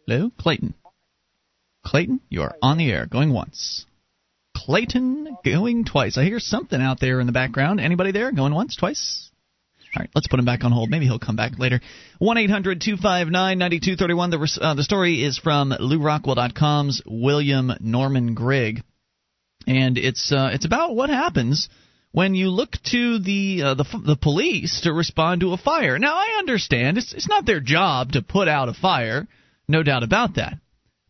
[0.07, 0.75] Hello, Clayton.
[1.89, 3.87] Clayton, you are on the air, going once.
[4.55, 6.19] Clayton going twice.
[6.19, 7.81] I hear something out there in the background.
[7.81, 8.31] Anybody there?
[8.31, 9.31] Going once, twice?
[9.97, 10.91] All right, let's put him back on hold.
[10.91, 11.81] Maybe he'll come back later.
[12.19, 14.31] 1 800 259 9231.
[14.31, 18.83] The uh, The story is from LewRockwell.com's William Norman Grigg.
[19.67, 21.71] And it's uh, it's about what happens
[22.13, 25.99] when you look to the uh, the the police to respond to a fire.
[25.99, 29.27] Now I understand it's it's not their job to put out a fire,
[29.69, 30.59] no doubt about that.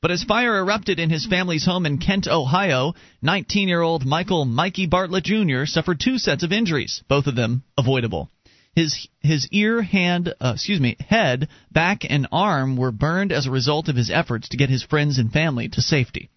[0.00, 4.44] But as fire erupted in his family's home in Kent, Ohio, 19 year old Michael
[4.44, 5.64] Mikey Bartlett Jr.
[5.64, 8.30] suffered two sets of injuries, both of them avoidable.
[8.76, 13.50] His his ear, hand, uh, excuse me, head, back, and arm were burned as a
[13.50, 16.30] result of his efforts to get his friends and family to safety.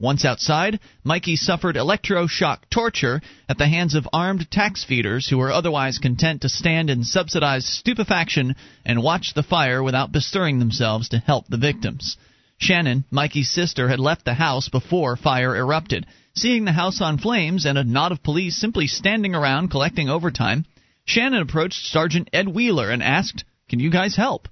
[0.00, 5.52] Once outside, Mikey suffered electroshock torture at the hands of armed tax feeders who were
[5.52, 8.56] otherwise content to stand in subsidized stupefaction
[8.86, 12.16] and watch the fire without bestirring themselves to help the victims.
[12.62, 16.06] Shannon, Mikey's sister, had left the house before fire erupted.
[16.36, 20.64] Seeing the house on flames and a knot of police simply standing around collecting overtime,
[21.04, 24.46] Shannon approached Sergeant Ed Wheeler and asked, Can you guys help?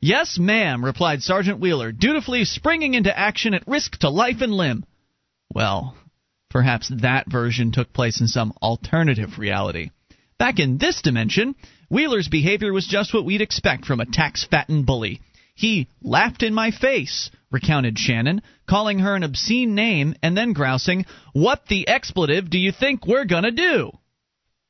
[0.00, 4.84] Yes, ma'am, replied Sergeant Wheeler, dutifully springing into action at risk to life and limb.
[5.54, 5.96] Well,
[6.50, 9.90] perhaps that version took place in some alternative reality.
[10.40, 11.54] Back in this dimension,
[11.88, 15.20] Wheeler's behavior was just what we'd expect from a tax fattened bully.
[15.54, 21.06] He laughed in my face, recounted Shannon, calling her an obscene name and then grousing,
[21.32, 23.92] What the expletive do you think we're gonna do?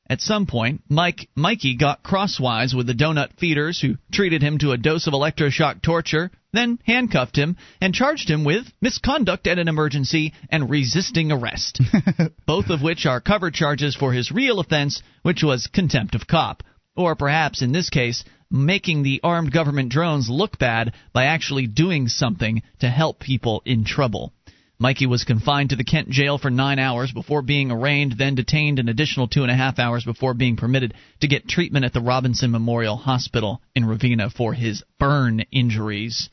[0.07, 4.71] At some point, Mike Mikey got crosswise with the donut feeders who treated him to
[4.71, 9.67] a dose of electroshock torture, then handcuffed him and charged him with misconduct at an
[9.67, 11.81] emergency and resisting arrest.
[12.45, 16.61] both of which are cover charges for his real offense, which was contempt of cop.
[16.95, 22.07] Or perhaps in this case, making the armed government drones look bad by actually doing
[22.07, 24.33] something to help people in trouble.
[24.77, 28.77] Mikey was confined to the Kent jail for nine hours before being arraigned, then detained
[28.77, 32.01] an additional two and a half hours before being permitted to get treatment at the
[32.01, 36.29] Robinson Memorial Hospital in Ravenna for his burn injuries.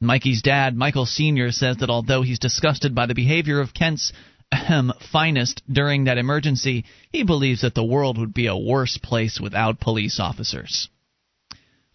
[0.00, 4.12] Mikey's dad, Michael Sr., says that although he's disgusted by the behavior of Kent's
[4.50, 9.40] ahem, finest during that emergency, he believes that the world would be a worse place
[9.40, 10.88] without police officers.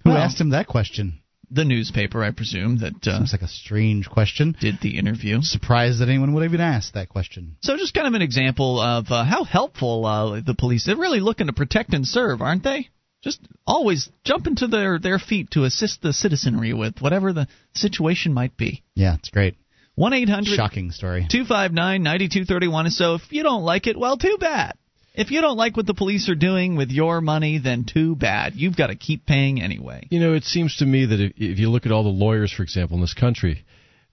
[0.04, 1.20] Who Well- asked him that question?
[1.52, 4.56] The newspaper, I presume, that uh, Seems like a strange question.
[4.60, 5.42] did the interview.
[5.42, 7.56] Surprised that anyone would even ask that question.
[7.62, 10.86] So, just kind of an example of uh, how helpful uh, the police.
[10.86, 12.90] They're really looking to protect and serve, aren't they?
[13.24, 18.32] Just always jumping to their their feet to assist the citizenry with whatever the situation
[18.32, 18.84] might be.
[18.94, 19.56] Yeah, it's great.
[19.96, 21.26] One eight hundred Shocking story.
[21.30, 22.88] two five nine ninety two thirty one.
[22.92, 24.76] So, if you don't like it, well, too bad.
[25.20, 28.56] If you don't like what the police are doing with your money, then too bad.
[28.56, 30.08] You've got to keep paying anyway.
[30.10, 32.54] You know, it seems to me that if, if you look at all the lawyers,
[32.54, 33.66] for example, in this country,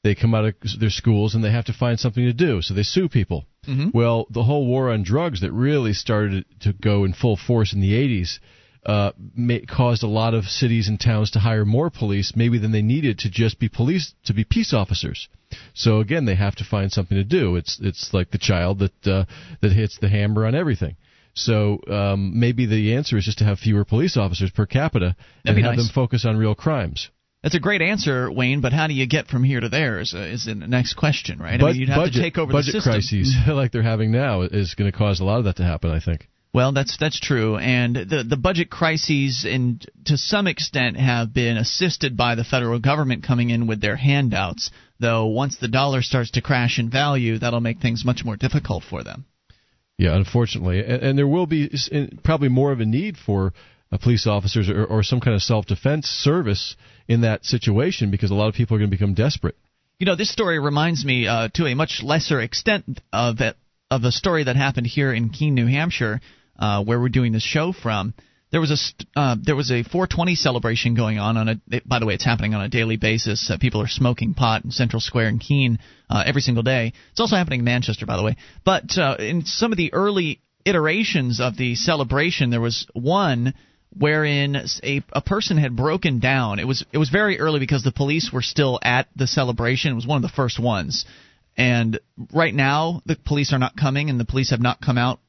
[0.02, 2.74] they come out of their schools and they have to find something to do, so
[2.74, 3.44] they sue people.
[3.68, 3.90] Mm-hmm.
[3.94, 7.80] Well, the whole war on drugs that really started to go in full force in
[7.80, 8.40] the 80s
[8.86, 12.70] uh, ma- caused a lot of cities and towns to hire more police, maybe than
[12.70, 15.28] they needed to just be police to be peace officers.
[15.74, 17.56] So again, they have to find something to do.
[17.56, 19.24] It's it's like the child that uh,
[19.60, 20.96] that hits the hammer on everything.
[21.34, 25.58] So um, maybe the answer is just to have fewer police officers per capita That'd
[25.58, 25.86] and have nice.
[25.86, 27.10] them focus on real crimes.
[27.42, 28.60] That's a great answer, Wayne.
[28.60, 30.00] But how do you get from here to there?
[30.00, 31.62] Is, uh, is the next question, right?
[31.62, 34.74] I mean, you'd have budget, to take over budget crises like they're having now is
[34.74, 35.90] going to cause a lot of that to happen.
[35.90, 36.28] I think.
[36.56, 41.58] Well, that's that's true, and the the budget crises, in to some extent, have been
[41.58, 44.70] assisted by the federal government coming in with their handouts.
[44.98, 48.84] Though once the dollar starts to crash in value, that'll make things much more difficult
[48.84, 49.26] for them.
[49.98, 51.70] Yeah, unfortunately, and, and there will be
[52.24, 53.52] probably more of a need for
[53.92, 56.74] uh, police officers or, or some kind of self-defense service
[57.06, 59.56] in that situation because a lot of people are going to become desperate.
[59.98, 63.56] You know, this story reminds me, uh, to a much lesser extent, of it,
[63.90, 66.22] of a story that happened here in Keene, New Hampshire,
[66.58, 68.14] uh, where we're doing this show from.
[68.52, 71.80] There was a uh, there was a 420 celebration going on on a.
[71.84, 73.50] By the way, it's happening on a daily basis.
[73.50, 75.78] Uh, people are smoking pot in Central Square in Keene
[76.08, 76.92] uh, every single day.
[77.10, 78.36] It's also happening in Manchester, by the way.
[78.64, 83.54] But uh, in some of the early iterations of the celebration, there was one
[83.98, 86.60] wherein a a person had broken down.
[86.60, 89.92] It was it was very early because the police were still at the celebration.
[89.92, 91.04] It was one of the first ones.
[91.56, 91.98] And
[92.32, 95.20] right now the police are not coming and the police have not come out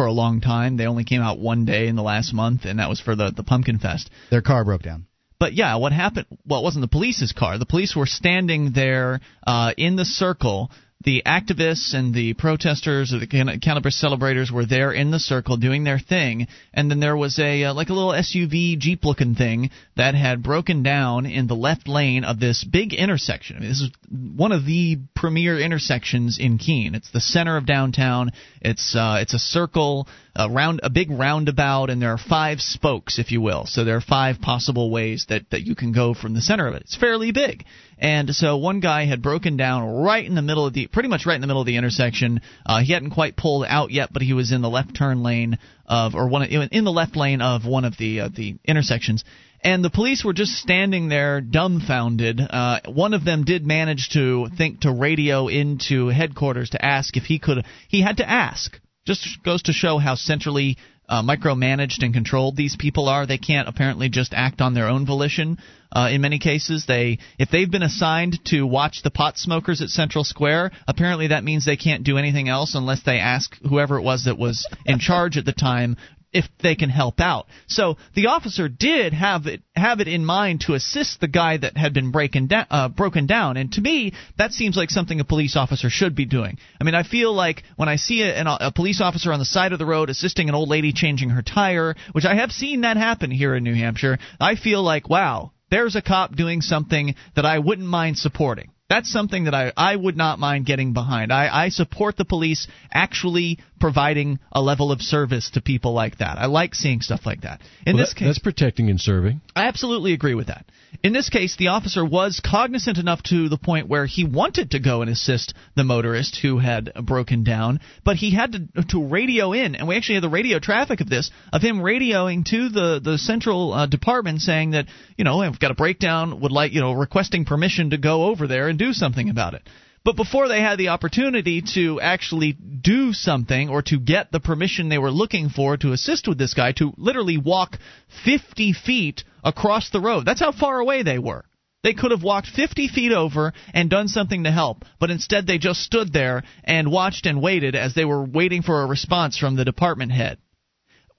[0.00, 0.78] for a long time.
[0.78, 3.32] They only came out one day in the last month and that was for the
[3.36, 4.08] the Pumpkin Fest.
[4.30, 5.04] Their car broke down.
[5.38, 6.24] But yeah, what happened?
[6.46, 7.58] Well, it wasn't the police's car.
[7.58, 10.70] The police were standing there uh, in the circle.
[11.02, 15.56] The activists and the protesters or the can- cannabis celebrators were there in the circle
[15.56, 19.34] doing their thing, and then there was a uh, like a little SUV Jeep looking
[19.34, 23.56] thing that had broken down in the left lane of this big intersection.
[23.56, 26.94] I mean, this is one of the premier intersections in Keene.
[26.94, 28.32] It's the center of downtown.
[28.60, 33.18] It's uh, it's a circle, a round, a big roundabout, and there are five spokes,
[33.18, 33.66] if you will.
[33.66, 36.74] So there are five possible ways that that you can go from the center of
[36.74, 36.82] it.
[36.82, 37.64] It's fairly big,
[37.98, 41.26] and so one guy had broken down right in the middle of the, pretty much
[41.26, 42.40] right in the middle of the intersection.
[42.64, 45.58] Uh, he hadn't quite pulled out yet, but he was in the left turn lane
[45.86, 49.24] of, or one in the left lane of one of the uh, the intersections
[49.62, 52.40] and the police were just standing there dumbfounded.
[52.40, 57.24] Uh, one of them did manage to think to radio into headquarters to ask if
[57.24, 57.64] he could.
[57.88, 58.80] He had to ask.
[59.06, 60.76] Just goes to show how centrally
[61.08, 63.26] uh, micromanaged and controlled these people are.
[63.26, 65.58] They can't apparently just act on their own volition.
[65.90, 69.88] Uh, in many cases, they if they've been assigned to watch the pot smokers at
[69.88, 74.02] Central Square, apparently that means they can't do anything else unless they ask whoever it
[74.02, 75.96] was that was in charge at the time
[76.32, 77.46] if they can help out.
[77.66, 81.76] So the officer did have it have it in mind to assist the guy that
[81.76, 85.24] had been breaking down, uh, broken down, and to me that seems like something a
[85.24, 86.58] police officer should be doing.
[86.80, 89.72] I mean, I feel like when I see a, a police officer on the side
[89.72, 92.96] of the road assisting an old lady changing her tire, which I have seen that
[92.96, 97.46] happen here in New Hampshire, I feel like wow, there's a cop doing something that
[97.46, 98.70] I wouldn't mind supporting.
[98.90, 101.32] That's something that I, I would not mind getting behind.
[101.32, 106.38] I, I support the police actually providing a level of service to people like that.
[106.38, 107.60] I like seeing stuff like that.
[107.86, 109.42] In well, this that, case, that's protecting and serving.
[109.54, 110.66] I absolutely agree with that.
[111.02, 114.78] In this case, the officer was cognizant enough to the point where he wanted to
[114.78, 119.52] go and assist the motorist who had broken down, but he had to, to radio
[119.52, 123.00] in, and we actually had the radio traffic of this, of him radioing to the
[123.02, 124.86] the central uh, department saying that
[125.16, 128.46] you know I've got a breakdown, would like you know requesting permission to go over
[128.46, 129.62] there and do something about it.
[130.04, 134.88] But before they had the opportunity to actually do something or to get the permission
[134.88, 137.78] they were looking for to assist with this guy, to literally walk
[138.24, 141.44] 50 feet across the road, that's how far away they were.
[141.82, 145.58] They could have walked 50 feet over and done something to help, but instead they
[145.58, 149.56] just stood there and watched and waited as they were waiting for a response from
[149.56, 150.38] the department head.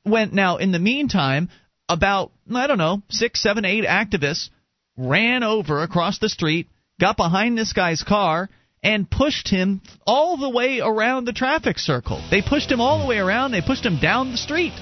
[0.03, 1.49] When now, in the meantime,
[1.89, 4.49] about I don't know six, seven, eight activists
[4.97, 6.67] ran over across the street,
[6.99, 8.49] got behind this guy's car,
[8.83, 12.23] and pushed him all the way around the traffic circle.
[12.31, 14.73] They pushed him all the way around, they pushed him down the street.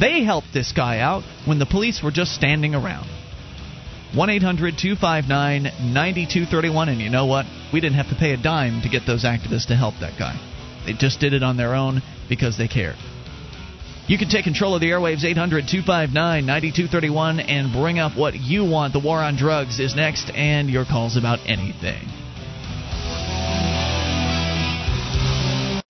[0.00, 3.08] They helped this guy out when the police were just standing around.
[4.14, 7.46] 1 800 259 9231, and you know what?
[7.72, 10.38] We didn't have to pay a dime to get those activists to help that guy.
[10.86, 12.96] They just did it on their own because they cared.
[14.06, 18.64] You can take control of the airwaves 800 259 9231 and bring up what you
[18.64, 18.94] want.
[18.94, 22.08] The war on drugs is next, and your calls about anything.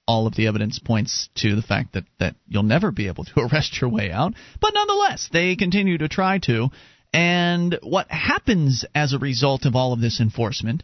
[0.08, 3.40] all of the evidence points to the fact that that you'll never be able to
[3.52, 6.70] arrest your way out, but nonetheless, they continue to try to.
[7.14, 10.84] And what happens as a result of all of this enforcement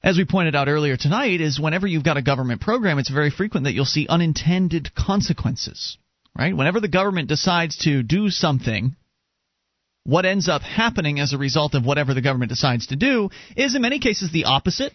[0.00, 3.30] as we pointed out earlier tonight, is whenever you've got a government program, it's very
[3.30, 5.96] frequent that you'll see unintended consequences
[6.38, 6.56] right?
[6.56, 8.96] Whenever the government decides to do something,
[10.04, 13.74] what ends up happening as a result of whatever the government decides to do is
[13.74, 14.92] in many cases the opposite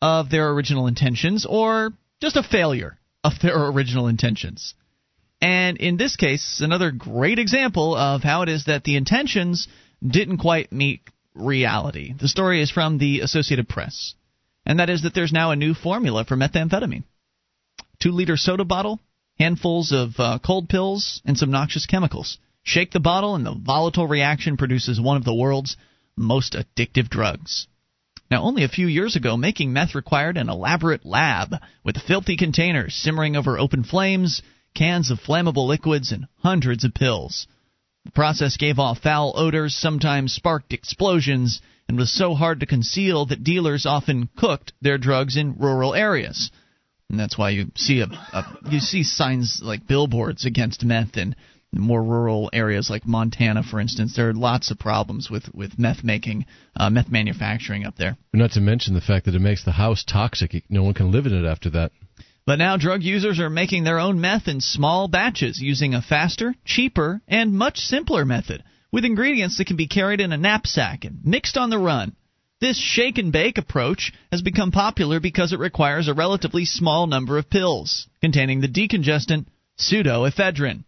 [0.00, 4.74] of their original intentions or just a failure of their original intentions.
[5.40, 9.68] And in this case, another great example of how it is that the intentions
[10.06, 11.02] didn't quite meet
[11.34, 12.14] reality.
[12.18, 14.14] The story is from the Associated Press,
[14.64, 17.04] and that is that there's now a new formula for methamphetamine.
[18.00, 19.00] Two liter soda bottle,
[19.38, 22.38] handfuls of uh, cold pills, and some noxious chemicals.
[22.62, 25.76] Shake the bottle, and the volatile reaction produces one of the world's
[26.16, 27.66] most addictive drugs.
[28.30, 32.94] Now, only a few years ago, making meth required an elaborate lab with filthy containers
[32.94, 34.42] simmering over open flames,
[34.74, 37.46] cans of flammable liquids, and hundreds of pills.
[38.04, 43.26] The process gave off foul odors, sometimes sparked explosions, and was so hard to conceal
[43.26, 46.50] that dealers often cooked their drugs in rural areas.
[47.08, 51.36] And that's why you see a, a you see signs like billboards against meth in
[51.72, 54.16] more rural areas like Montana, for instance.
[54.16, 58.16] There are lots of problems with with meth making, uh, meth manufacturing up there.
[58.32, 60.64] Not to mention the fact that it makes the house toxic.
[60.68, 61.92] No one can live in it after that.
[62.44, 66.54] But now drug users are making their own meth in small batches using a faster,
[66.64, 71.24] cheaper, and much simpler method with ingredients that can be carried in a knapsack and
[71.24, 72.14] mixed on the run.
[72.58, 77.36] This shake and bake approach has become popular because it requires a relatively small number
[77.36, 79.44] of pills containing the decongestant
[79.78, 80.84] pseudoephedrine,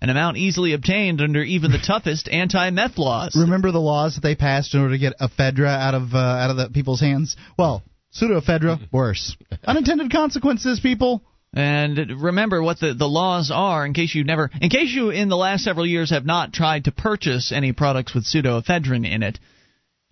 [0.00, 3.36] an amount easily obtained under even the toughest anti-meth laws.
[3.36, 6.50] Remember the laws that they passed in order to get ephedra out of uh, out
[6.50, 7.36] of the people's hands?
[7.58, 7.82] Well,
[8.14, 9.36] pseudoephedra worse.
[9.64, 11.22] Unintended consequences, people.
[11.52, 15.28] And remember what the, the laws are in case you never in case you in
[15.28, 19.38] the last several years have not tried to purchase any products with pseudoephedrine in it.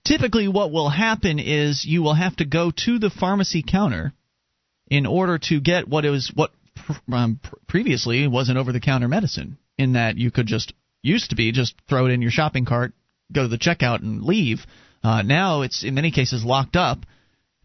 [0.05, 4.13] Typically what will happen is you will have to go to the pharmacy counter
[4.91, 6.51] in order to get what was what
[7.13, 10.73] um, previously was an over the counter medicine in that you could just
[11.03, 12.93] used to be just throw it in your shopping cart,
[13.33, 14.61] go to the checkout and leave.
[15.03, 16.99] Uh, now it's in many cases locked up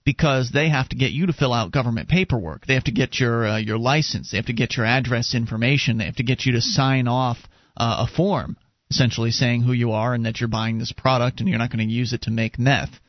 [0.06, 2.66] because they have to get you to fill out government paperwork.
[2.66, 4.32] They have to get your uh, your license.
[4.32, 5.98] They have to get your address information.
[5.98, 7.38] They have to get you to sign off
[7.78, 8.58] uh, a form,
[8.94, 11.88] essentially saying who you are and that you're buying this product and you're not going
[11.88, 13.00] to use it to make meth.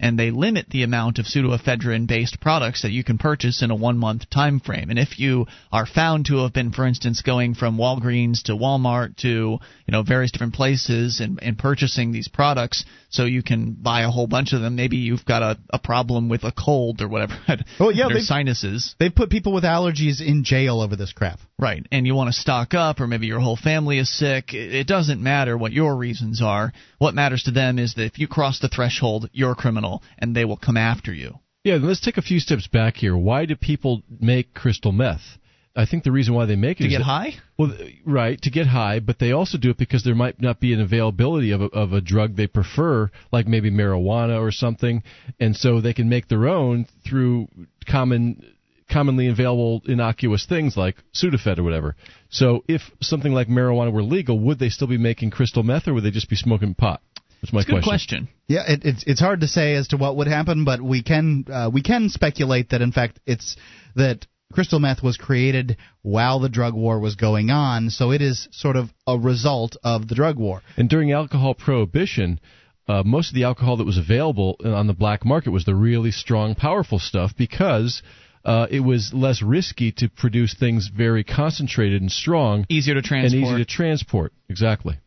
[0.00, 3.76] And they limit the amount of pseudoephedrine based products that you can purchase in a
[3.76, 4.90] one month time frame.
[4.90, 9.16] And if you are found to have been, for instance, going from Walgreens to Walmart
[9.18, 12.84] to you know various different places and, and purchasing these products,
[13.14, 14.74] so you can buy a whole bunch of them.
[14.74, 17.34] Maybe you've got a, a problem with a cold or whatever.
[17.80, 18.94] Oh yeah, their sinuses.
[18.98, 21.38] They've put people with allergies in jail over this crap.
[21.58, 24.54] Right, and you want to stock up, or maybe your whole family is sick.
[24.54, 26.72] It doesn't matter what your reasons are.
[26.98, 30.34] What matters to them is that if you cross the threshold, you're a criminal, and
[30.34, 31.38] they will come after you.
[31.64, 33.16] Yeah, let's take a few steps back here.
[33.16, 35.38] Why do people make crystal meth?
[35.76, 37.34] I think the reason why they make it to is get that- high.
[37.58, 40.72] Well, right, to get high, but they also do it because there might not be
[40.72, 45.02] an availability of a, of a drug they prefer, like maybe marijuana or something,
[45.38, 47.48] and so they can make their own through
[47.86, 48.54] common
[48.90, 51.96] commonly available innocuous things like Sudafed or whatever.
[52.28, 55.94] So if something like marijuana were legal, would they still be making crystal meth or
[55.94, 57.00] would they just be smoking pot?
[57.40, 58.28] That's my It's a good question.
[58.46, 61.44] Yeah, it, it's it's hard to say as to what would happen, but we can
[61.50, 63.56] uh, we can speculate that in fact it's
[63.96, 68.48] that crystal meth was created while the drug war was going on, so it is
[68.52, 70.62] sort of a result of the drug war.
[70.76, 72.38] And during alcohol prohibition,
[72.86, 76.12] uh, most of the alcohol that was available on the black market was the really
[76.12, 78.02] strong, powerful stuff because
[78.44, 83.32] uh, it was less risky to produce things very concentrated and strong Easier to transport,
[83.32, 83.54] and transport.
[83.58, 84.32] easy to transport.
[84.48, 84.98] Exactly.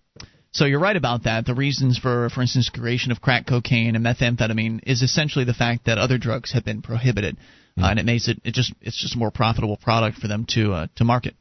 [0.52, 1.46] So you're right about that.
[1.46, 5.86] The reasons for, for instance, creation of crack cocaine and methamphetamine is essentially the fact
[5.86, 7.38] that other drugs have been prohibited,
[7.78, 10.46] uh, and it makes it it just it's just a more profitable product for them
[10.50, 11.36] to uh, to market.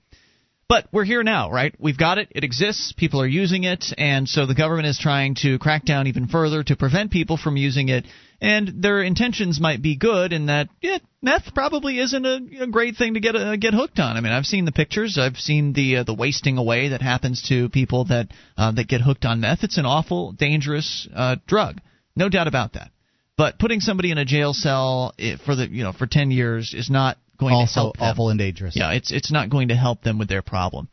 [0.69, 1.73] But we're here now, right?
[1.79, 2.29] We've got it.
[2.33, 2.93] It exists.
[2.93, 6.65] People are using it, and so the government is trying to crack down even further
[6.65, 8.05] to prevent people from using it.
[8.41, 12.97] And their intentions might be good in that yeah, meth probably isn't a, a great
[12.97, 14.17] thing to get uh, get hooked on.
[14.17, 15.19] I mean, I've seen the pictures.
[15.19, 19.01] I've seen the uh, the wasting away that happens to people that uh, that get
[19.01, 19.63] hooked on meth.
[19.63, 21.81] It's an awful, dangerous uh, drug,
[22.17, 22.91] no doubt about that.
[23.37, 26.75] But putting somebody in a jail cell eh, for the you know for ten years
[26.75, 28.05] is not going to Also help them.
[28.05, 28.77] awful and dangerous.
[28.77, 30.89] Yeah, it's it's not going to help them with their problem.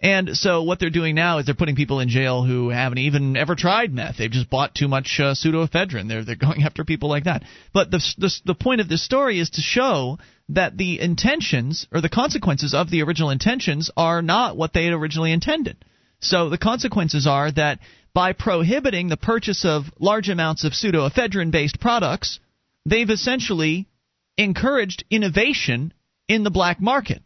[0.00, 3.36] And so what they're doing now is they're putting people in jail who haven't even
[3.36, 4.18] ever tried meth.
[4.18, 6.08] They've just bought too much uh, pseudoephedrine.
[6.08, 7.42] They're they're going after people like that.
[7.72, 10.18] But the, the the point of this story is to show
[10.50, 14.92] that the intentions or the consequences of the original intentions are not what they had
[14.92, 15.82] originally intended.
[16.20, 17.78] So the consequences are that
[18.12, 22.40] by prohibiting the purchase of large amounts of pseudoephedrine based products,
[22.84, 23.88] they've essentially
[24.36, 25.92] encouraged innovation
[26.28, 27.22] in the black market.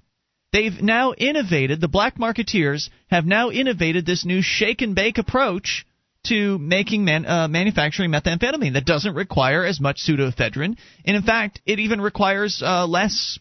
[0.53, 5.87] They've now innovated, the black marketeers have now innovated this new shake and bake approach
[6.29, 10.76] to making man, uh, manufacturing methamphetamine that doesn't require as much pseudoephedrine.
[11.05, 13.39] And in fact, it even requires uh, less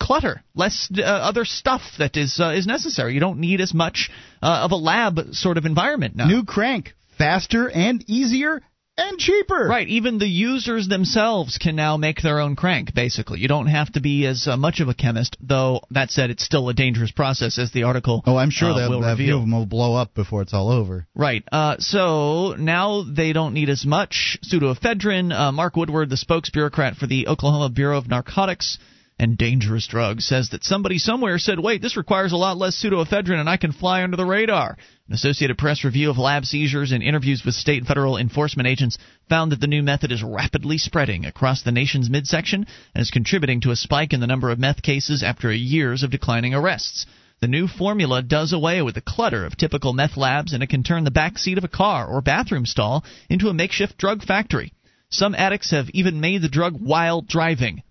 [0.00, 3.14] clutter, less uh, other stuff that is uh, is necessary.
[3.14, 4.10] You don't need as much
[4.42, 6.26] uh, of a lab sort of environment now.
[6.26, 8.60] New crank, faster and easier
[9.00, 9.66] and cheaper.
[9.66, 9.88] Right.
[9.88, 12.94] Even the users themselves can now make their own crank.
[12.94, 15.36] Basically, you don't have to be as uh, much of a chemist.
[15.40, 18.22] Though that said, it's still a dangerous process, as the article.
[18.26, 20.54] Oh, I'm sure uh, that will that few of them will blow up before it's
[20.54, 21.06] all over.
[21.14, 21.44] Right.
[21.50, 25.32] Uh, so now they don't need as much pseudoephedrine.
[25.32, 28.78] Uh, Mark Woodward, the spokes bureaucrat for the Oklahoma Bureau of Narcotics
[29.20, 33.38] and Dangerous Drugs, says that somebody somewhere said, wait, this requires a lot less pseudoephedrine
[33.38, 34.78] and I can fly under the radar.
[35.08, 38.96] An Associated Press review of lab seizures and interviews with state and federal enforcement agents
[39.28, 43.60] found that the new method is rapidly spreading across the nation's midsection and is contributing
[43.60, 47.04] to a spike in the number of meth cases after years of declining arrests.
[47.40, 50.82] The new formula does away with the clutter of typical meth labs and it can
[50.82, 54.72] turn the back seat of a car or bathroom stall into a makeshift drug factory.
[55.10, 57.82] Some addicts have even made the drug while driving.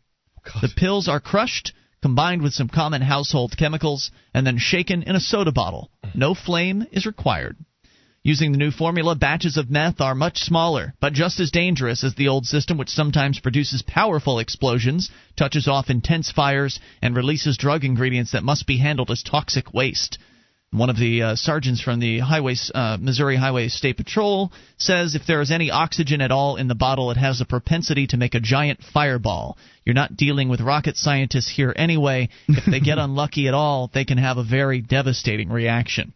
[0.62, 5.20] The pills are crushed, combined with some common household chemicals, and then shaken in a
[5.20, 5.92] soda bottle.
[6.16, 7.58] No flame is required.
[8.24, 12.16] Using the new formula, batches of meth are much smaller, but just as dangerous as
[12.16, 17.86] the old system, which sometimes produces powerful explosions, touches off intense fires, and releases drug
[17.86, 20.18] ingredients that must be handled as toxic waste.
[20.72, 25.26] One of the uh, sergeants from the Highway, uh, Missouri Highway State Patrol says if
[25.26, 28.36] there is any oxygen at all in the bottle, it has a propensity to make
[28.36, 29.58] a giant fireball.
[29.84, 32.30] You're not dealing with rocket scientists here anyway.
[32.48, 36.14] If they get unlucky at all, they can have a very devastating reaction.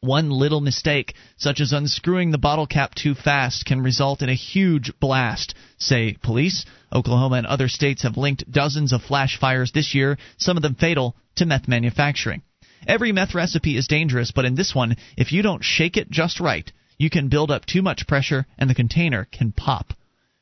[0.00, 4.34] One little mistake, such as unscrewing the bottle cap too fast, can result in a
[4.34, 6.64] huge blast, say police.
[6.94, 10.76] Oklahoma and other states have linked dozens of flash fires this year, some of them
[10.76, 12.40] fatal, to meth manufacturing.
[12.86, 16.40] Every meth recipe is dangerous, but in this one, if you don't shake it just
[16.40, 19.92] right, you can build up too much pressure and the container can pop.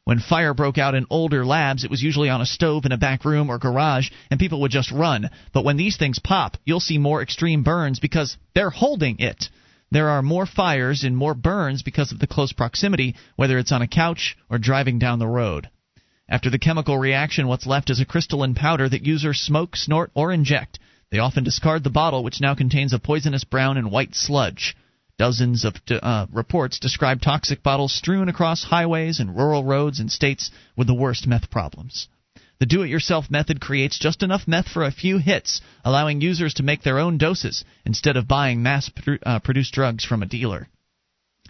[0.04, 2.98] When fire broke out in older labs, it was usually on a stove in a
[2.98, 5.30] back room or garage, and people would just run.
[5.54, 9.48] But when these things pop, you'll see more extreme burns because they're holding it.
[9.90, 13.80] There are more fires and more burns because of the close proximity, whether it's on
[13.80, 15.70] a couch or driving down the road.
[16.28, 20.32] After the chemical reaction, what's left is a crystalline powder that users smoke, snort, or
[20.32, 20.78] inject.
[21.10, 24.76] They often discard the bottle, which now contains a poisonous brown and white sludge.
[25.16, 30.50] Dozens of uh, reports describe toxic bottles strewn across highways and rural roads in states
[30.76, 32.08] with the worst meth problems.
[32.58, 36.54] The do it yourself method creates just enough meth for a few hits, allowing users
[36.54, 38.90] to make their own doses instead of buying mass
[39.24, 40.68] uh, produced drugs from a dealer.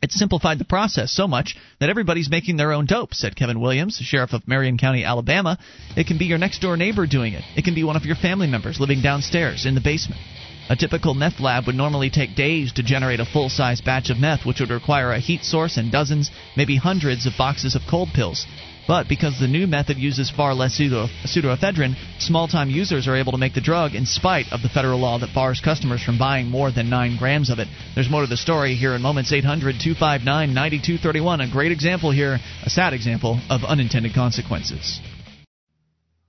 [0.04, 3.96] It's simplified the process so much that everybody's making their own dope, said Kevin Williams,
[3.96, 5.56] sheriff of Marion County, Alabama.
[5.96, 7.42] It can be your next door neighbor doing it.
[7.56, 10.20] It can be one of your family members living downstairs in the basement.
[10.68, 14.18] A typical meth lab would normally take days to generate a full size batch of
[14.18, 18.10] meth, which would require a heat source and dozens, maybe hundreds of boxes of cold
[18.14, 18.46] pills.
[18.86, 23.32] But because the new method uses far less pseudo- pseudoephedrine, small time users are able
[23.32, 26.50] to make the drug in spite of the federal law that bars customers from buying
[26.50, 27.68] more than 9 grams of it.
[27.94, 31.40] There's more to the story here in moments 800 259 9231.
[31.40, 35.00] A great example here, a sad example of unintended consequences.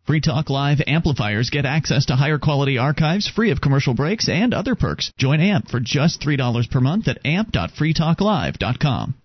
[0.06, 4.54] Free Talk Live amplifiers get access to higher quality archives free of commercial breaks and
[4.54, 5.12] other perks.
[5.18, 9.16] Join AMP for just $3 per month at amp.freetalklive.com.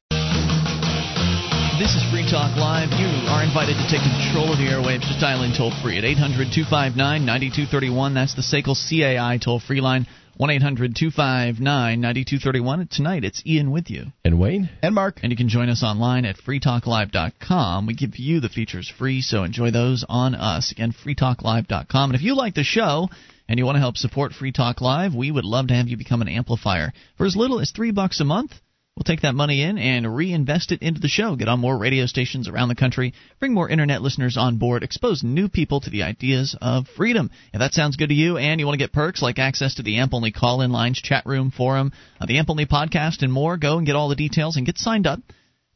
[1.81, 2.93] This is Free Talk Live.
[3.01, 5.01] You are invited to take control of the airwaves.
[5.01, 6.93] Just dial in toll free at 800 259
[7.25, 8.13] 9231.
[8.13, 10.07] That's the SACL CAI toll free line.
[10.37, 11.65] 1 800 259
[11.99, 12.87] 9231.
[12.89, 14.13] Tonight it's Ian with you.
[14.27, 14.69] And Wayne?
[14.83, 15.21] And Mark.
[15.23, 17.87] And you can join us online at freetalklive.com.
[17.87, 20.73] We give you the features free, so enjoy those on us.
[20.73, 22.11] Again, freetalklive.com.
[22.11, 23.09] And if you like the show
[23.49, 25.97] and you want to help support Free Talk Live, we would love to have you
[25.97, 26.93] become an amplifier.
[27.17, 28.53] For as little as three bucks a month,
[29.01, 32.05] We'll take that money in and reinvest it into the show, get on more radio
[32.05, 36.03] stations around the country, bring more internet listeners on board, expose new people to the
[36.03, 37.31] ideas of freedom.
[37.55, 39.83] If that sounds good to you and you want to get perks like access to
[39.83, 43.33] the AMP only call in lines, chat room, forum, uh, the AMP only podcast, and
[43.33, 45.21] more, go and get all the details and get signed up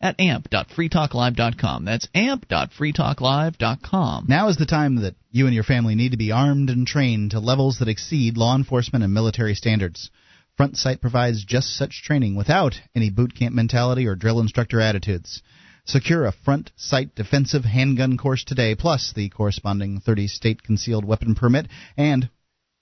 [0.02, 1.86] at amp.freetalklive.com.
[1.86, 4.26] That's amp.freetalklive.com.
[4.28, 7.30] Now is the time that you and your family need to be armed and trained
[7.30, 10.10] to levels that exceed law enforcement and military standards.
[10.56, 15.42] Front Sight provides just such training without any boot camp mentality or drill instructor attitudes.
[15.84, 21.34] Secure a Front Sight defensive handgun course today, plus the corresponding 30 state concealed weapon
[21.34, 21.66] permit,
[21.96, 22.30] and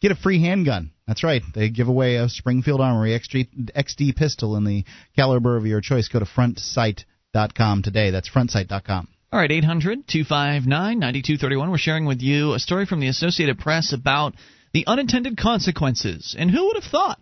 [0.02, 0.90] get a free handgun.
[1.06, 4.84] That's right, they give away a Springfield Armory XD, XD pistol in the
[5.16, 6.08] caliber of your choice.
[6.08, 8.10] Go to frontsight.com today.
[8.10, 9.08] That's frontsight.com.
[9.32, 11.70] All right, 800 259 9231.
[11.70, 14.34] We're sharing with you a story from the Associated Press about
[14.74, 16.36] the unintended consequences.
[16.38, 17.18] And who would have thought?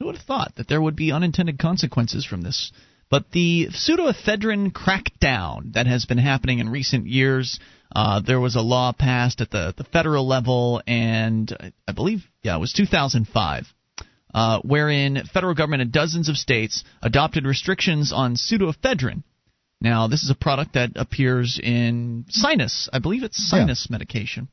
[0.00, 2.70] Who would have thought that there would be unintended consequences from this?
[3.10, 7.58] But the pseudoephedrine crackdown that has been happening in recent years,
[7.94, 12.54] uh, there was a law passed at the, the federal level, and I believe, yeah,
[12.54, 13.66] it was 2005,
[14.34, 19.24] uh, wherein federal government in dozens of states adopted restrictions on pseudoephedrine
[19.80, 22.88] Now, this is a product that appears in sinus.
[22.92, 23.94] I believe it's sinus yeah.
[23.94, 24.48] medication,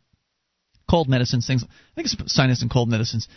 [0.89, 1.63] cold medicines, things.
[1.63, 3.27] I think it's sinus and cold medicines.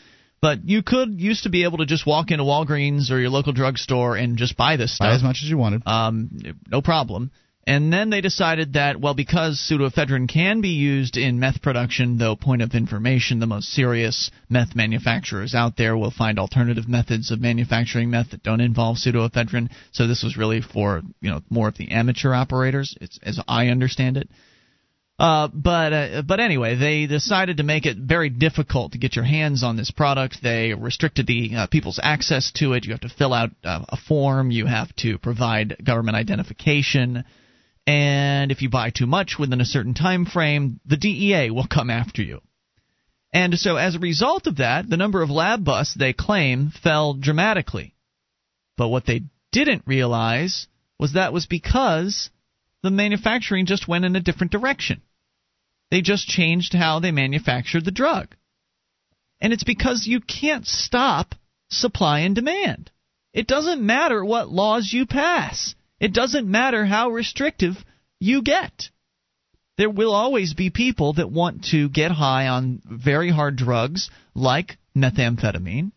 [0.40, 3.52] But you could used to be able to just walk into Walgreens or your local
[3.52, 5.09] drugstore and just buy this stuff.
[5.09, 5.82] Buy as much as you wanted.
[5.86, 6.31] Um,
[6.69, 7.32] no problem.
[7.69, 12.35] And then they decided that, well, because pseudoephedrine can be used in meth production, though
[12.35, 17.43] point of information, the most serious meth manufacturers out there will find alternative methods of
[17.43, 19.69] manufacturing meth that don't involve pseudoephedrine.
[19.93, 23.66] So this was really for, you know, more of the amateur operators, it's, as I
[23.66, 24.31] understand it.
[25.19, 29.24] Uh, but uh, but anyway, they decided to make it very difficult to get your
[29.24, 30.39] hands on this product.
[30.43, 32.85] They restricted the uh, people's access to it.
[32.85, 34.53] You have to fill out uh, a form.
[34.53, 37.24] You have to provide government identification
[37.89, 41.89] and if you buy too much within a certain time frame, the DEA will come
[41.89, 42.43] after you.
[43.32, 47.15] And so as a result of that, the number of lab busts they claim fell
[47.15, 47.95] dramatically.
[48.77, 49.23] But what they
[49.53, 50.66] didn't realize
[50.99, 52.28] was that was because
[52.82, 55.01] the manufacturing just went in a different direction.
[55.90, 58.35] They just changed how they manufactured the drug.
[59.40, 61.35] And it's because you can't stop
[61.70, 62.90] supply and demand.
[63.32, 65.74] It doesn't matter what laws you pass.
[66.01, 67.77] It doesn't matter how restrictive
[68.20, 68.90] you get.
[69.77, 74.77] There will always be people that want to get high on very hard drugs like
[74.97, 75.93] methamphetamine,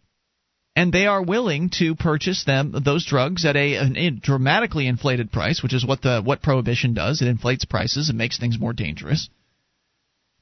[0.75, 5.63] and they are willing to purchase them those drugs at a, a dramatically inflated price,
[5.63, 7.21] which is what the what prohibition does.
[7.21, 9.29] It inflates prices and makes things more dangerous.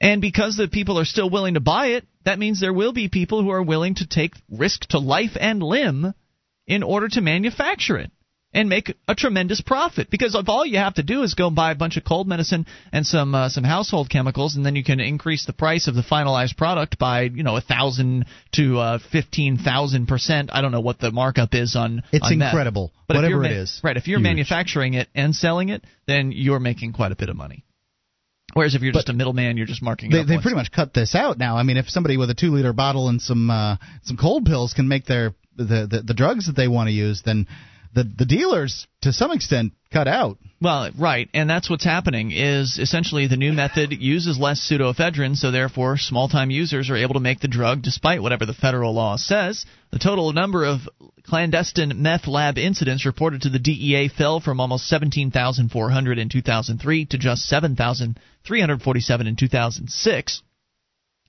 [0.02, 3.10] And because the people are still willing to buy it, that means there will be
[3.10, 6.14] people who are willing to take risk to life and limb
[6.68, 8.12] in order to manufacture it
[8.54, 11.56] and make a tremendous profit because if all you have to do is go and
[11.56, 14.84] buy a bunch of cold medicine and some uh, some household chemicals and then you
[14.84, 19.00] can increase the price of the finalized product by you know a thousand to uh,
[19.12, 23.08] fifteen thousand percent I don't know what the markup is on it's on incredible meth.
[23.08, 24.24] but whatever it is right if you're huge.
[24.24, 27.64] manufacturing it and selling it then you're making quite a bit of money
[28.54, 30.12] Whereas if you're but just a middleman, you're just marking.
[30.12, 31.58] They, they pretty much cut this out now.
[31.58, 34.74] I mean, if somebody with a two liter bottle and some uh, some cold pills
[34.74, 37.48] can make their the, the the drugs that they want to use, then
[37.94, 40.38] the the dealers to some extent cut out.
[40.62, 45.52] Well, right, and that's what's happening is essentially the new method uses less pseudoephedrine, so
[45.52, 49.66] therefore small-time users are able to make the drug despite whatever the federal law says.
[49.92, 50.82] The total number of
[51.24, 57.18] clandestine meth lab incidents reported to the DEA fell from almost 17,400 in 2003 to
[57.18, 60.42] just 7,347 in 2006.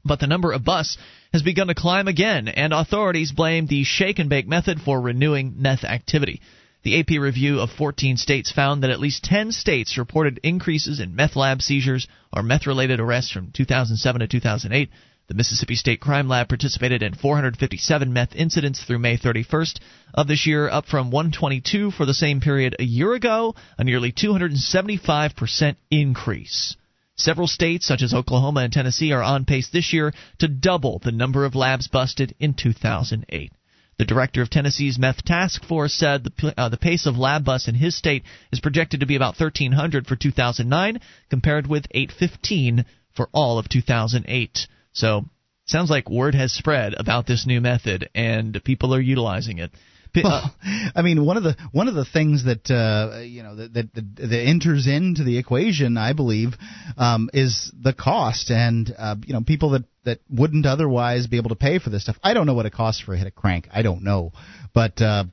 [0.05, 0.97] But the number of busts
[1.33, 5.55] has begun to climb again, and authorities blame the shake and bake method for renewing
[5.59, 6.41] meth activity.
[6.83, 11.15] The AP review of 14 states found that at least 10 states reported increases in
[11.15, 14.89] meth lab seizures or meth related arrests from 2007 to 2008.
[15.29, 19.79] The Mississippi State Crime Lab participated in 457 meth incidents through May 31st
[20.15, 24.11] of this year, up from 122 for the same period a year ago, a nearly
[24.11, 26.77] 275% increase.
[27.21, 31.13] Several states, such as Oklahoma and Tennessee, are on pace this year to double the
[31.13, 33.53] number of labs busted in 2008.
[33.99, 37.69] The director of Tennessee's meth task force said the, uh, the pace of lab busts
[37.69, 40.99] in his state is projected to be about 1,300 for 2009,
[41.29, 44.67] compared with 815 for all of 2008.
[44.95, 45.27] So,
[45.67, 49.73] sounds like word has spread about this new method, and people are utilizing it.
[50.15, 50.55] Well,
[50.95, 54.17] I mean, one of the one of the things that uh, you know that, that,
[54.17, 56.55] that enters into the equation, I believe,
[56.97, 61.51] um, is the cost, and uh, you know, people that that wouldn't otherwise be able
[61.51, 62.19] to pay for this stuff.
[62.23, 63.69] I don't know what it costs for a hit of crank.
[63.73, 64.33] I don't know,
[64.75, 65.25] but uh,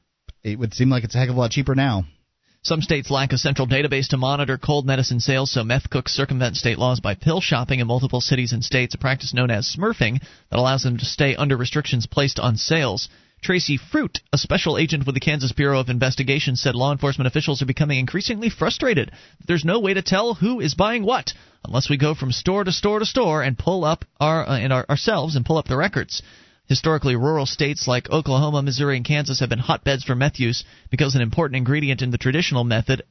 [0.44, 2.06] it would seem like it's a heck of a lot cheaper now.
[2.64, 6.58] Some states lack a central database to monitor cold medicine sales, so meth cooks circumvent
[6.58, 10.20] state laws by pill shopping in multiple cities and states, a practice known as smurfing
[10.50, 13.08] that allows them to stay under restrictions placed on sales.
[13.42, 17.62] Tracy Fruit, a special agent with the Kansas Bureau of Investigation, said law enforcement officials
[17.62, 19.12] are becoming increasingly frustrated.
[19.46, 21.34] There's no way to tell who is buying what
[21.66, 24.72] unless we go from store to store to store and pull up our, uh, in
[24.72, 26.22] our ourselves and pull up the records.
[26.68, 31.16] Historically, rural states like Oklahoma, Missouri, and Kansas have been hotbeds for meth use because
[31.16, 33.04] an important ingredient in the traditional method,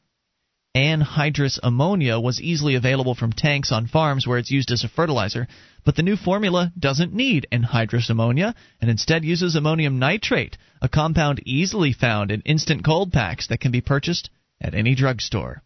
[0.77, 5.49] anhydrous ammonia was easily available from tanks on farms where it's used as a fertilizer,
[5.87, 11.41] but the new formula doesn't need anhydrous ammonia and instead uses ammonium nitrate, a compound
[11.47, 14.29] easily found in instant cold packs that can be purchased
[14.61, 15.63] at any drugstore.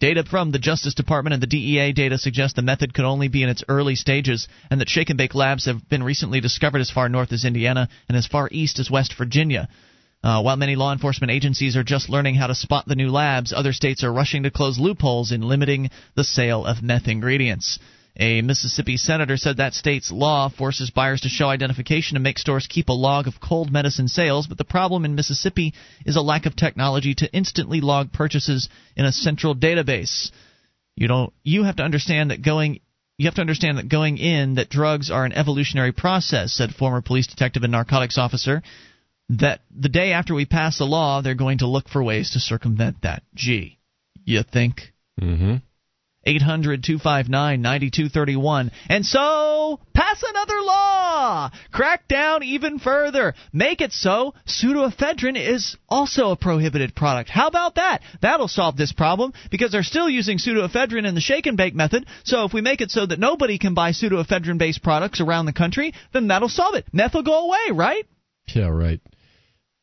[0.00, 3.44] Data from the Justice Department and the DEA data suggest the method could only be
[3.44, 6.90] in its early stages, and that shake and bake labs have been recently discovered as
[6.90, 9.68] far north as Indiana and as far east as West Virginia.
[10.22, 13.52] Uh, while many law enforcement agencies are just learning how to spot the new labs,
[13.52, 17.78] other states are rushing to close loopholes in limiting the sale of meth ingredients.
[18.20, 22.66] A Mississippi senator said that state's law forces buyers to show identification and make stores
[22.66, 25.72] keep a log of cold medicine sales, but the problem in Mississippi
[26.04, 30.32] is a lack of technology to instantly log purchases in a central database.
[30.96, 32.80] You don't you have to understand that going
[33.18, 37.02] you have to understand that going in that drugs are an evolutionary process, said former
[37.02, 38.62] police detective and narcotics officer.
[39.30, 42.40] That the day after we pass a law, they're going to look for ways to
[42.40, 43.22] circumvent that.
[43.34, 43.78] Gee,
[44.24, 44.94] you think?
[45.20, 45.56] Mm-hmm.
[46.28, 48.70] 800 259 9231.
[48.88, 51.50] And so, pass another law!
[51.72, 53.34] Crack down even further.
[53.52, 57.30] Make it so pseudoephedrine is also a prohibited product.
[57.30, 58.02] How about that?
[58.20, 62.06] That'll solve this problem because they're still using pseudoephedrine in the shake and bake method.
[62.24, 65.52] So, if we make it so that nobody can buy pseudoephedrine based products around the
[65.52, 66.86] country, then that'll solve it.
[66.92, 68.06] Meth will go away, right?
[68.54, 69.00] Yeah, right.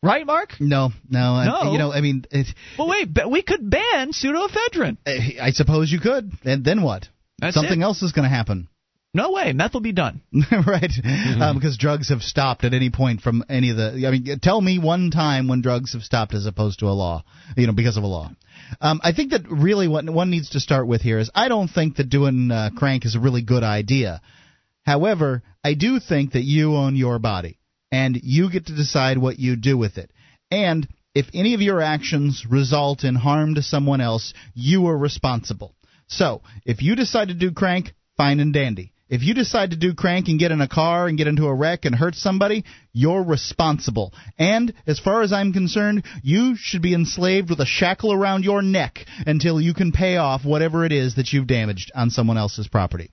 [0.06, 0.53] Right, Mark?
[0.60, 1.56] No, no, No.
[1.56, 4.98] I, you know, I mean, it, Well, wait, but we could ban pseudoephedrine.
[5.06, 7.07] I I suppose you could, and then what?
[7.40, 7.84] That's Something it.
[7.84, 8.69] else is going to happen.
[9.15, 9.53] No way.
[9.53, 10.22] Meth will be done.
[10.68, 10.91] right,
[11.40, 14.06] um, because drugs have stopped at any point from any of the.
[14.06, 17.23] I mean, tell me one time when drugs have stopped as opposed to a law,
[17.56, 18.30] you know, because of a law.
[18.82, 21.69] Um, I think that really what one needs to start with here is I don't
[21.69, 24.22] think that doing uh, crank is a really good idea.
[24.86, 27.57] However, I do think that you own your body
[27.95, 30.11] and you get to decide what you do with it.
[30.51, 35.73] And if any of your actions result in harm to someone else, you are responsible.
[36.07, 38.91] So, if you decide to do crank, fine and dandy.
[39.07, 41.53] If you decide to do crank and get in a car and get into a
[41.53, 44.13] wreck and hurt somebody, you're responsible.
[44.38, 48.61] And as far as I'm concerned, you should be enslaved with a shackle around your
[48.61, 52.67] neck until you can pay off whatever it is that you've damaged on someone else's
[52.67, 53.11] property.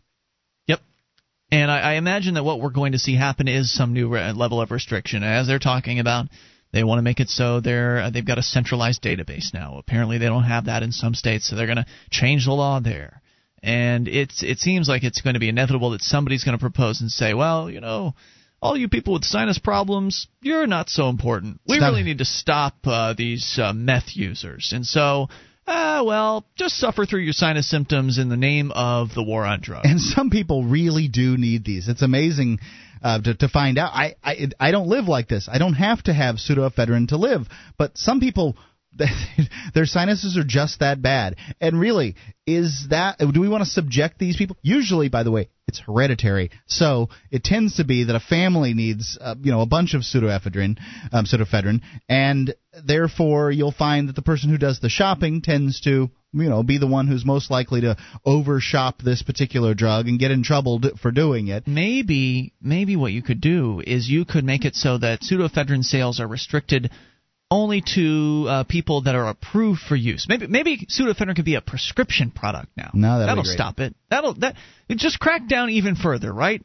[1.52, 4.32] And I, I imagine that what we're going to see happen is some new re-
[4.32, 5.22] level of restriction.
[5.22, 6.28] As they're talking about,
[6.72, 9.76] they want to make it so they're uh, they've got a centralized database now.
[9.76, 12.80] Apparently, they don't have that in some states, so they're going to change the law
[12.80, 13.20] there.
[13.62, 17.02] And it's it seems like it's going to be inevitable that somebody's going to propose
[17.02, 18.14] and say, well, you know.
[18.64, 21.60] All you people with sinus problems, you're not so important.
[21.66, 21.90] We Stop.
[21.90, 24.70] really need to stop uh, these uh, meth users.
[24.72, 25.26] And so,
[25.66, 29.60] ah, well, just suffer through your sinus symptoms in the name of the war on
[29.60, 29.88] drugs.
[29.88, 31.88] And some people really do need these.
[31.88, 32.60] It's amazing
[33.02, 33.92] uh, to, to find out.
[33.92, 35.48] I, I I don't live like this.
[35.50, 37.46] I don't have to have pseudoephedrine to live.
[37.78, 38.56] But some people,
[39.74, 41.36] their sinuses are just that bad.
[41.60, 42.16] And really,
[42.46, 44.56] is that do we want to subject these people?
[44.62, 46.50] Usually, by the way, it's hereditary.
[46.66, 50.02] So it tends to be that a family needs, uh, you know, a bunch of
[50.02, 50.78] pseudoephedrine,
[51.12, 52.54] um, pseudoephedrine, and
[52.86, 56.78] therefore you'll find that the person who does the shopping tends to you know, be
[56.78, 60.92] the one who's most likely to overshop this particular drug and get in trouble d-
[61.00, 61.66] for doing it.
[61.66, 66.20] maybe maybe what you could do is you could make it so that pseudoephedrine sales
[66.20, 66.90] are restricted
[67.50, 70.26] only to uh, people that are approved for use.
[70.26, 72.90] Maybe maybe pseudoephedrine could be a prescription product now.
[72.94, 73.52] No, that'll great.
[73.52, 73.94] stop it.
[74.08, 74.56] That'll that
[74.88, 76.64] it just crack down even further, right?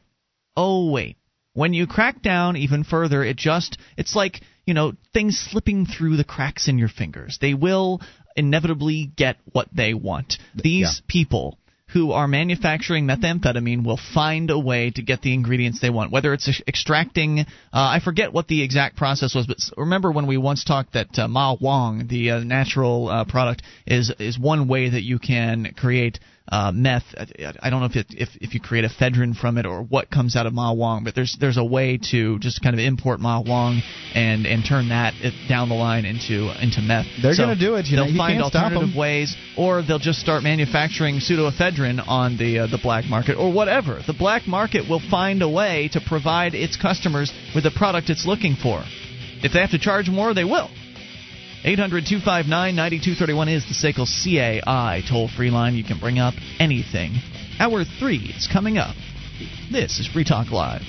[0.56, 1.18] Oh wait.
[1.52, 6.18] When you crack down even further, it just it's like, you know, things slipping through
[6.18, 7.38] the cracks in your fingers.
[7.40, 8.02] They will
[8.36, 10.36] inevitably get what they want.
[10.54, 11.06] These yeah.
[11.08, 11.58] people
[11.94, 16.12] who are manufacturing methamphetamine will find a way to get the ingredients they want.
[16.12, 20.36] Whether it's extracting, uh, I forget what the exact process was, but remember when we
[20.36, 24.90] once talked that uh, Ma Huang, the uh, natural uh, product, is is one way
[24.90, 26.20] that you can create
[26.50, 27.04] uh, meth.
[27.18, 27.26] I-
[27.62, 30.36] I don't know if it, if if you create ephedrine from it or what comes
[30.36, 33.42] out of Ma Huang, but there's there's a way to just kind of import Ma
[33.42, 33.82] Huang
[34.14, 35.14] and and turn that
[35.48, 37.06] down the line into into meth.
[37.22, 40.20] They're So gonna do it, you know, they'll you find alternative ways, or they'll just
[40.20, 44.00] start manufacturing pseudoephedrine on the uh, the black market, or whatever.
[44.06, 48.26] The black market will find a way to provide its customers with the product it's
[48.26, 48.82] looking for.
[49.42, 50.70] If they have to charge more, they will.
[51.64, 55.74] 800 259 9231 is the SACL CAI toll free line.
[55.74, 57.16] You can bring up anything.
[57.58, 58.94] Hour 3 is coming up.
[59.70, 60.82] This is Free Talk Live.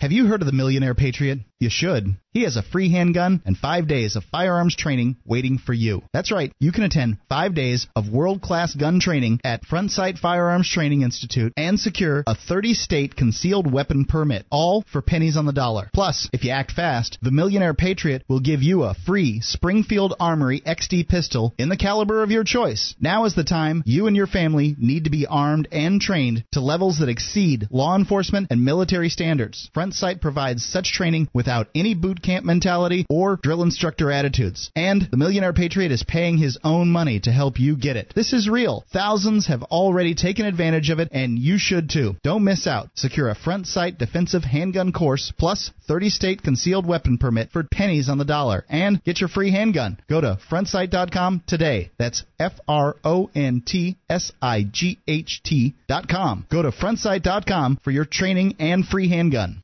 [0.00, 1.38] Have you heard of the Millionaire Patriot?
[1.60, 2.16] You should.
[2.34, 6.02] He has a free handgun and five days of firearms training waiting for you.
[6.12, 6.50] That's right.
[6.58, 11.02] You can attend five days of world class gun training at Front Sight Firearms Training
[11.02, 15.88] Institute and secure a 30 state concealed weapon permit, all for pennies on the dollar.
[15.94, 20.60] Plus, if you act fast, the Millionaire Patriot will give you a free Springfield Armory
[20.60, 22.96] XD pistol in the caliber of your choice.
[23.00, 26.60] Now is the time you and your family need to be armed and trained to
[26.60, 29.70] levels that exceed law enforcement and military standards.
[29.72, 34.70] Front Sight provides such training without without any boot camp mentality or drill instructor attitudes.
[34.74, 38.12] And the Millionaire Patriot is paying his own money to help you get it.
[38.14, 38.84] This is real.
[38.92, 42.16] Thousands have already taken advantage of it, and you should too.
[42.24, 42.90] Don't miss out.
[42.94, 48.08] Secure a front sight defensive handgun course plus 30 state concealed weapon permit for pennies
[48.08, 49.98] on the dollar and get your free handgun.
[50.08, 51.90] Go to frontsight.com today.
[51.98, 56.46] That's F R O N T S I G H T.com.
[56.50, 59.62] Go to frontsight.com for your training and free handgun.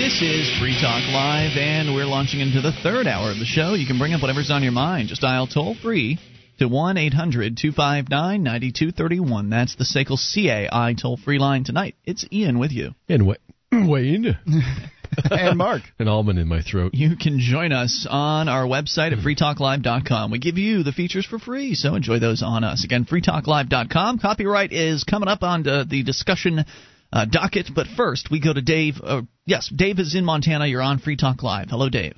[0.00, 3.74] This is Free Talk Live, and we're launching into the third hour of the show.
[3.74, 5.08] You can bring up whatever's on your mind.
[5.10, 6.18] Just dial toll free
[6.58, 9.50] to 1 800 259 9231.
[9.50, 11.96] That's the SACL CAI toll free line tonight.
[12.06, 12.94] It's Ian with you.
[13.10, 13.26] And
[13.72, 14.38] Wayne.
[15.30, 15.82] and Mark.
[15.98, 16.94] An almond in my throat.
[16.94, 19.26] You can join us on our website at hmm.
[19.26, 20.30] freetalklive.com.
[20.30, 22.84] We give you the features for free, so enjoy those on us.
[22.84, 24.18] Again, freetalklive.com.
[24.18, 26.64] Copyright is coming up on the, the discussion
[27.12, 29.00] uh, docket, but first we go to Dave.
[29.02, 30.66] Uh, yes, Dave is in Montana.
[30.66, 31.68] You're on Free Talk Live.
[31.70, 32.16] Hello, Dave.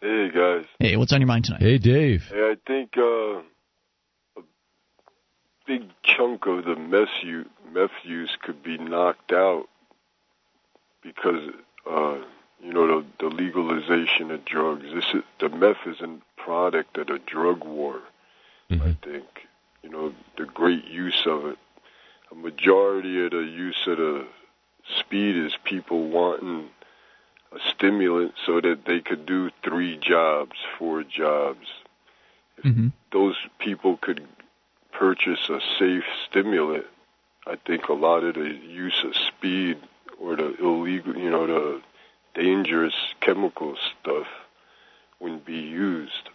[0.00, 0.64] Hey, guys.
[0.78, 1.62] Hey, what's on your mind tonight?
[1.62, 2.24] Hey, Dave.
[2.30, 3.38] Hey, I think uh,
[4.40, 4.44] a
[5.66, 9.66] big chunk of the meth use, meth use could be knocked out
[11.02, 11.50] because
[11.88, 12.18] uh,
[12.62, 14.84] you know the, the legalization of drugs.
[14.94, 18.00] This is, the meth is a product of a drug war.
[18.70, 18.82] Mm-hmm.
[18.82, 19.24] I think
[19.82, 21.58] you know the great use of it.
[22.30, 24.26] A majority of the use of the
[24.98, 26.68] speed is people wanting
[27.52, 31.66] a stimulant so that they could do three jobs, four jobs.
[32.58, 32.88] If mm-hmm.
[33.12, 34.26] those people could
[34.92, 36.84] purchase a safe stimulant,
[37.46, 39.78] I think a lot of the use of speed
[40.20, 41.80] or the illegal, you know, the
[42.34, 44.26] dangerous chemical stuff
[45.20, 46.28] wouldn't be used.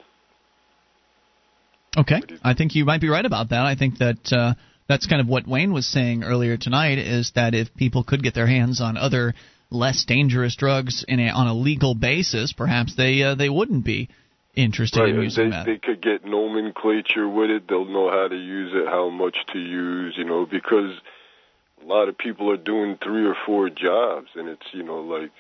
[1.96, 3.66] Okay, I think you might be right about that.
[3.66, 4.56] I think that uh,
[4.88, 6.98] that's kind of what Wayne was saying earlier tonight.
[6.98, 9.34] Is that if people could get their hands on other
[9.70, 14.10] less dangerous drugs in a, on a legal basis, perhaps they uh, they wouldn't be
[14.56, 15.10] interested right.
[15.10, 15.66] in using they, that.
[15.66, 17.68] They could get nomenclature with it.
[17.68, 20.92] They'll know how to use it, how much to use, you know, because
[21.84, 25.32] a lot of people are doing three or four jobs, and it's you know like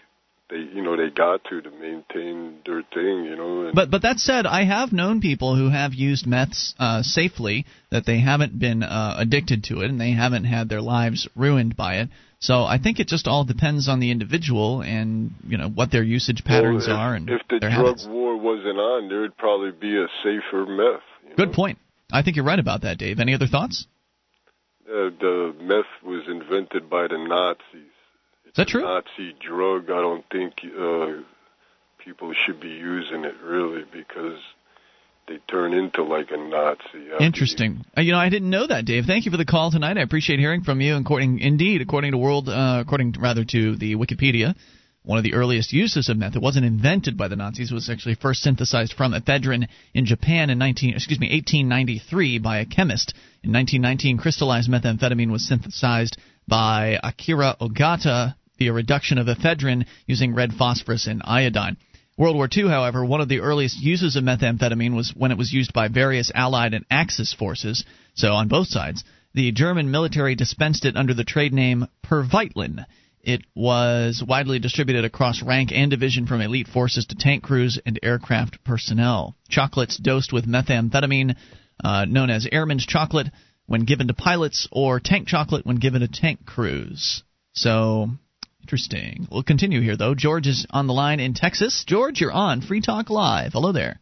[0.53, 3.71] they you know they got to to maintain their thing, you know.
[3.73, 8.05] But but that said, I have known people who have used meths uh, safely that
[8.05, 11.95] they haven't been uh, addicted to it and they haven't had their lives ruined by
[11.97, 12.09] it.
[12.39, 16.03] So I think it just all depends on the individual and you know what their
[16.03, 18.05] usage patterns well, if, are and if the their drug habits.
[18.07, 21.35] war wasn't on, there'd probably be a safer meth.
[21.35, 21.55] Good know?
[21.55, 21.79] point.
[22.11, 23.19] I think you're right about that, Dave.
[23.19, 23.87] Any other thoughts?
[24.85, 27.92] Uh, the meth was invented by the Nazis.
[28.53, 28.83] Is that true?
[28.83, 29.85] Nazi drug.
[29.85, 31.23] I don't think uh,
[31.97, 34.37] people should be using it really because
[35.27, 37.09] they turn into like a Nazi.
[37.19, 37.83] Interesting.
[37.97, 39.05] Uh, you know, I didn't know that, Dave.
[39.05, 39.97] Thank you for the call tonight.
[39.97, 40.95] I appreciate hearing from you.
[40.97, 44.53] According, indeed, according to world, uh, according to, rather to the Wikipedia,
[45.01, 46.35] one of the earliest uses of meth.
[46.35, 47.71] It wasn't invented by the Nazis.
[47.71, 52.59] It was actually first synthesized from ephedrine in Japan in 19, excuse me, 1893 by
[52.59, 53.15] a chemist.
[53.41, 56.17] In 1919, crystallized methamphetamine was synthesized
[56.47, 61.77] by Akira Ogata via reduction of ephedrine using red phosphorus and iodine.
[62.15, 65.51] World War II, however, one of the earliest uses of methamphetamine was when it was
[65.51, 69.03] used by various Allied and Axis forces, so on both sides.
[69.33, 72.85] The German military dispensed it under the trade name Pervitin.
[73.23, 77.97] It was widely distributed across rank and division from elite forces to tank crews and
[78.03, 79.35] aircraft personnel.
[79.49, 81.35] Chocolates dosed with methamphetamine,
[81.83, 83.31] uh, known as airman's chocolate,
[83.65, 87.23] when given to pilots, or tank chocolate when given to tank crews.
[87.53, 88.11] So,
[88.63, 89.27] interesting.
[89.31, 90.15] We'll continue here, though.
[90.15, 91.83] George is on the line in Texas.
[91.85, 93.53] George, you're on Free Talk Live.
[93.53, 93.99] Hello there.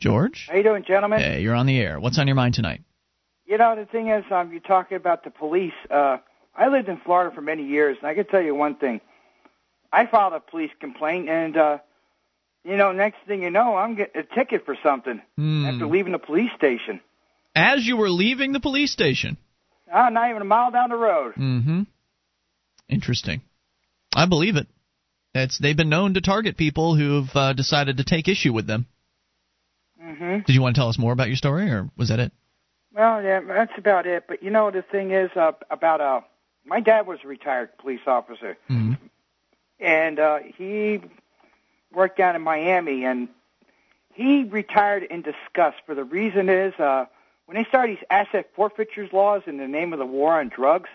[0.00, 0.46] George?
[0.50, 1.20] How you doing, gentlemen?
[1.20, 1.98] Hey, you're on the air.
[1.98, 2.82] What's on your mind tonight?
[3.46, 5.72] You know, the thing is, um, you're talking about the police.
[5.90, 6.18] Uh,
[6.54, 9.00] I lived in Florida for many years, and I can tell you one thing.
[9.92, 11.78] I filed a police complaint, and uh,
[12.64, 15.66] you know, next thing you know, I'm getting a ticket for something Hmm.
[15.66, 17.00] after leaving the police station.
[17.54, 19.36] As you were leaving the police station.
[19.92, 21.34] Ah, not even a mile down the road.
[21.36, 21.82] Mm-hmm.
[22.88, 23.42] Interesting.
[24.14, 24.66] I believe it.
[25.34, 28.86] It's they've been known to target people who've uh, decided to take issue with them.
[30.00, 32.32] hmm Did you want to tell us more about your story, or was that it?
[32.94, 34.24] Well, yeah, that's about it.
[34.28, 36.20] But you know, the thing is uh, about uh,
[36.64, 38.94] my dad was a retired police officer, Mm-hmm.
[39.80, 41.00] and uh, he
[41.92, 43.28] worked down in Miami, and
[44.12, 45.78] he retired in disgust.
[45.86, 47.06] For the reason is, uh,
[47.46, 50.88] when they started these asset forfeitures laws in the name of the war on drugs,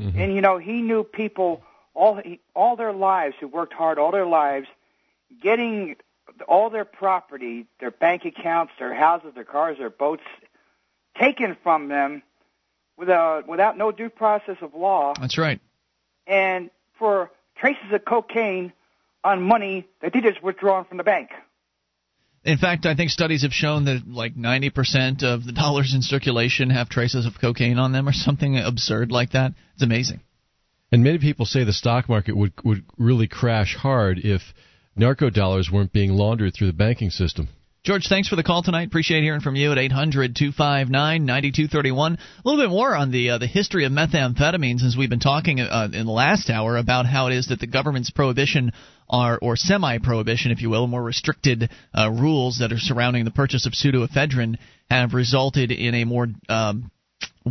[0.00, 0.18] Mm-hmm.
[0.18, 1.62] and you know, he knew people
[1.94, 2.20] all
[2.54, 4.68] all their lives who worked hard all their lives,
[5.42, 5.96] getting
[6.46, 10.22] all their property, their bank accounts, their houses, their cars, their boats,
[11.18, 12.22] taken from them
[12.96, 15.14] without without no due process of law.
[15.20, 15.60] That's right.
[16.26, 18.72] and for traces of cocaine
[19.24, 21.30] on money that they just withdrawn from the bank.
[22.44, 26.70] In fact, I think studies have shown that like 90% of the dollars in circulation
[26.70, 29.52] have traces of cocaine on them or something absurd like that.
[29.74, 30.20] It's amazing.
[30.90, 34.40] And many people say the stock market would would really crash hard if
[34.96, 37.48] narco dollars weren't being laundered through the banking system.
[37.84, 38.88] George, thanks for the call tonight.
[38.88, 42.14] Appreciate hearing from you at 800 259 9231.
[42.14, 45.60] A little bit more on the uh, the history of methamphetamine since we've been talking
[45.60, 48.72] uh, in the last hour about how it is that the government's prohibition
[49.08, 53.30] are, or semi prohibition, if you will, more restricted uh, rules that are surrounding the
[53.30, 54.56] purchase of pseudoephedrine
[54.90, 56.90] have resulted in a more um,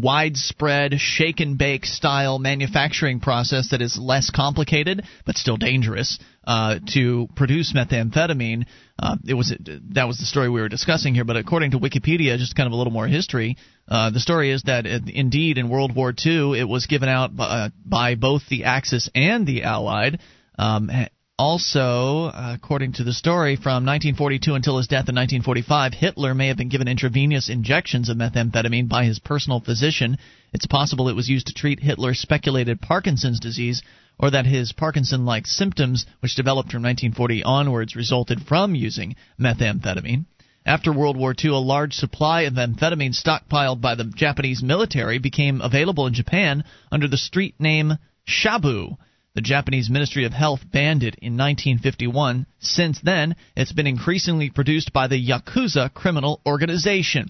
[0.01, 6.79] widespread shake and bake style manufacturing process that is less complicated but still dangerous uh,
[6.93, 8.65] to produce methamphetamine.
[8.99, 9.53] Uh, it was
[9.93, 12.73] that was the story we were discussing here, but according to Wikipedia, just kind of
[12.73, 13.57] a little more history.
[13.87, 17.35] Uh, the story is that it, indeed in World War II it was given out
[17.35, 20.19] by, uh, by both the Axis and the Allied.
[20.57, 20.89] Um,
[21.39, 26.47] also, uh, according to the story, from 1942 until his death in 1945, Hitler may
[26.47, 30.17] have been given intravenous injections of methamphetamine by his personal physician.
[30.51, 33.83] It's possible it was used to treat Hitler's speculated Parkinson's disease,
[34.17, 40.25] or that his Parkinson like symptoms, which developed from 1940 onwards, resulted from using methamphetamine.
[40.65, 45.61] After World War II, a large supply of amphetamine stockpiled by the Japanese military became
[45.61, 47.93] available in Japan under the street name
[48.27, 48.97] Shabu.
[49.37, 52.47] The Japanese Ministry of Health banned it in 1951.
[52.57, 57.29] Since then, it's been increasingly produced by the Yakuza criminal organization,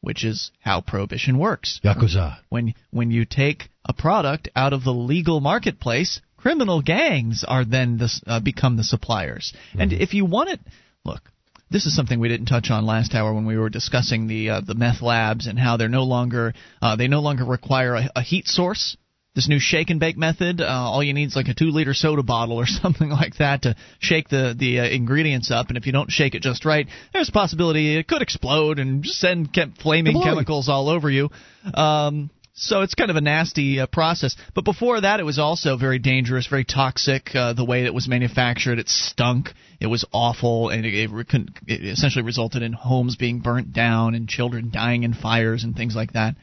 [0.00, 1.78] which is how prohibition works.
[1.84, 2.38] Yakuza.
[2.48, 7.98] When when you take a product out of the legal marketplace, criminal gangs are then
[7.98, 9.52] the, uh, become the suppliers.
[9.68, 9.80] Mm-hmm.
[9.80, 10.60] And if you want it,
[11.04, 11.30] look,
[11.70, 14.60] this is something we didn't touch on last hour when we were discussing the uh,
[14.60, 16.52] the meth labs and how they're no longer
[16.82, 18.96] uh, they no longer require a, a heat source
[19.34, 20.60] this new shake and bake method.
[20.60, 23.62] Uh, all you need is like a two liter soda bottle or something like that
[23.62, 26.86] to shake the the uh, ingredients up, and if you don't shake it just right,
[27.12, 31.30] there's a possibility it could explode and send ke- flaming chemicals all over you.
[31.74, 34.36] Um, so it's kind of a nasty uh, process.
[34.54, 37.34] But before that, it was also very dangerous, very toxic.
[37.34, 39.48] Uh, the way it was manufactured, it stunk.
[39.80, 44.28] It was awful, and it, it, it essentially resulted in homes being burnt down and
[44.28, 46.36] children dying in fires and things like that.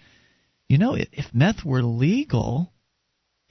[0.67, 2.73] You know, if meth were legal,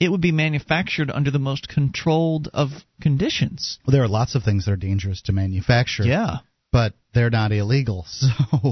[0.00, 2.70] it would be manufactured under the most controlled of
[3.00, 3.78] conditions.
[3.86, 6.04] Well, there are lots of things that are dangerous to manufacture.
[6.04, 6.38] Yeah.
[6.72, 8.28] But they're not illegal, so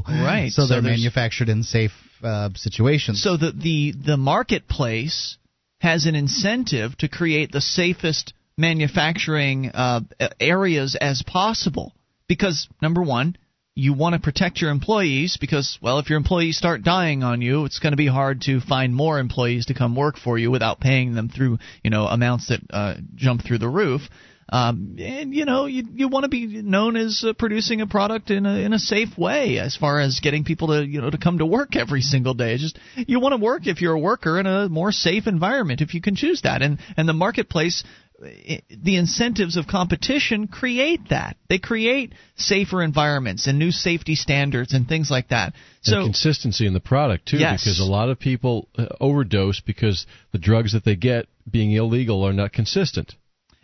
[0.08, 0.50] right.
[0.50, 1.90] So, so they're manufactured in safe
[2.22, 3.22] uh, situations.
[3.22, 5.36] So the the the marketplace
[5.80, 10.00] has an incentive to create the safest manufacturing uh,
[10.38, 11.92] areas as possible
[12.28, 13.36] because number one,
[13.78, 17.64] you want to protect your employees because, well, if your employees start dying on you,
[17.64, 20.80] it's going to be hard to find more employees to come work for you without
[20.80, 24.02] paying them through, you know, amounts that uh, jump through the roof.
[24.50, 28.30] Um, and you know, you you want to be known as uh, producing a product
[28.30, 31.18] in a in a safe way, as far as getting people to you know to
[31.18, 32.54] come to work every single day.
[32.54, 35.82] It's just you want to work if you're a worker in a more safe environment
[35.82, 37.84] if you can choose that, and and the marketplace
[38.20, 41.36] the incentives of competition create that.
[41.48, 45.52] They create safer environments and new safety standards and things like that.
[45.82, 47.62] So and consistency in the product too, yes.
[47.62, 52.24] because a lot of people uh, overdose because the drugs that they get, being illegal,
[52.24, 53.14] are not consistent.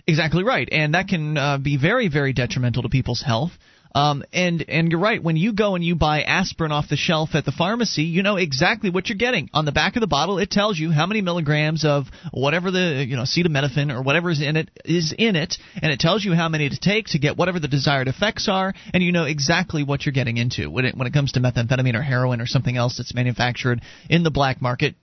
[0.06, 3.52] Exactly right, and that can uh, be very, very detrimental to people's health.
[3.96, 5.22] Um, and and you're right.
[5.22, 8.34] When you go and you buy aspirin off the shelf at the pharmacy, you know
[8.36, 9.50] exactly what you're getting.
[9.54, 13.04] On the back of the bottle, it tells you how many milligrams of whatever the
[13.06, 16.34] you know acetaminophen or whatever is in it is in it, and it tells you
[16.34, 19.84] how many to take to get whatever the desired effects are, and you know exactly
[19.84, 20.68] what you're getting into.
[20.68, 23.80] When it when it comes to methamphetamine or heroin or something else that's manufactured
[24.10, 24.96] in the black market,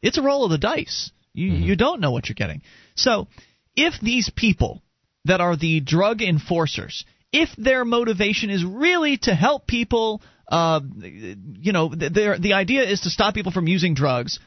[0.00, 1.10] it's a roll of the dice.
[1.34, 1.62] You mm-hmm.
[1.64, 2.62] you don't know what you're getting.
[2.94, 3.28] So
[3.76, 4.82] if these people
[5.26, 11.72] that are the drug enforcers if their motivation is really to help people, uh, you
[11.72, 14.38] know, the idea is to stop people from using drugs,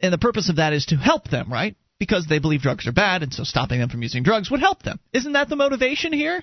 [0.00, 1.76] and the purpose of that is to help them, right?
[1.98, 4.82] Because they believe drugs are bad, and so stopping them from using drugs would help
[4.82, 4.98] them.
[5.12, 6.42] Isn't that the motivation here?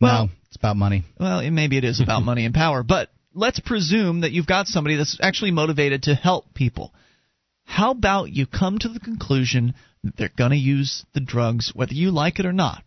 [0.00, 1.04] Well, no, it's about money.
[1.18, 4.96] Well, maybe it is about money and power, but let's presume that you've got somebody
[4.96, 6.94] that's actually motivated to help people.
[7.64, 11.94] How about you come to the conclusion that they're going to use the drugs whether
[11.94, 12.84] you like it or not?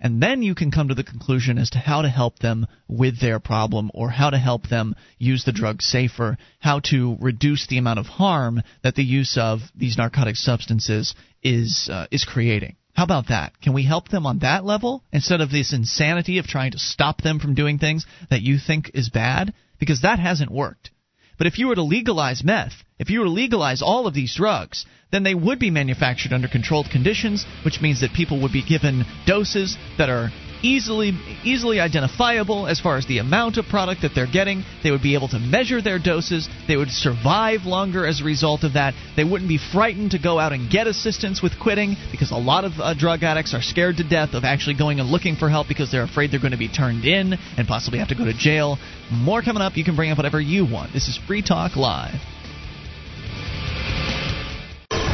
[0.00, 3.20] And then you can come to the conclusion as to how to help them with
[3.20, 7.78] their problem or how to help them use the drug safer, how to reduce the
[7.78, 12.76] amount of harm that the use of these narcotic substances is uh, is creating.
[12.94, 13.60] How about that?
[13.60, 17.22] Can we help them on that level instead of this insanity of trying to stop
[17.22, 19.54] them from doing things that you think is bad?
[19.78, 20.90] Because that hasn't worked.
[21.38, 24.34] But if you were to legalize meth, if you were to legalize all of these
[24.34, 28.62] drugs, then they would be manufactured under controlled conditions, which means that people would be
[28.62, 30.32] given doses that are
[30.62, 31.12] easily
[31.44, 34.64] easily identifiable as far as the amount of product that they're getting.
[34.82, 36.48] They would be able to measure their doses.
[36.66, 38.94] They would survive longer as a result of that.
[39.16, 42.64] They wouldn't be frightened to go out and get assistance with quitting because a lot
[42.64, 45.68] of uh, drug addicts are scared to death of actually going and looking for help
[45.68, 48.34] because they're afraid they're going to be turned in and possibly have to go to
[48.34, 48.78] jail.
[49.10, 49.76] More coming up.
[49.76, 50.92] You can bring up whatever you want.
[50.92, 52.37] This is Free Talk Live.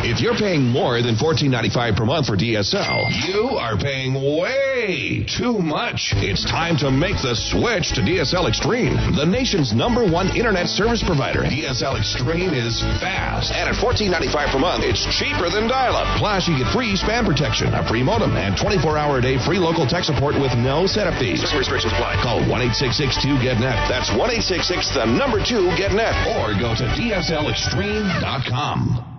[0.05, 5.56] If you're paying more than $14.95 per month for DSL, you are paying way too
[5.56, 6.12] much.
[6.20, 11.02] It's time to make the switch to DSL Extreme, the nation's number one internet service
[11.02, 11.48] provider.
[11.48, 16.20] DSL Extreme is fast, and at $14.95 per month, it's cheaper than dial-up.
[16.20, 20.36] Plus, you get free spam protection, a free modem, and 24-hour-a-day free local tech support
[20.36, 21.40] with no setup fees.
[21.48, 22.20] Some restrictions apply.
[22.20, 23.89] Call 1-866-2-GET-NET.
[23.89, 26.12] That's 1-866, the number two, GET-NET.
[26.36, 29.13] Or go to DSLExtreme.com.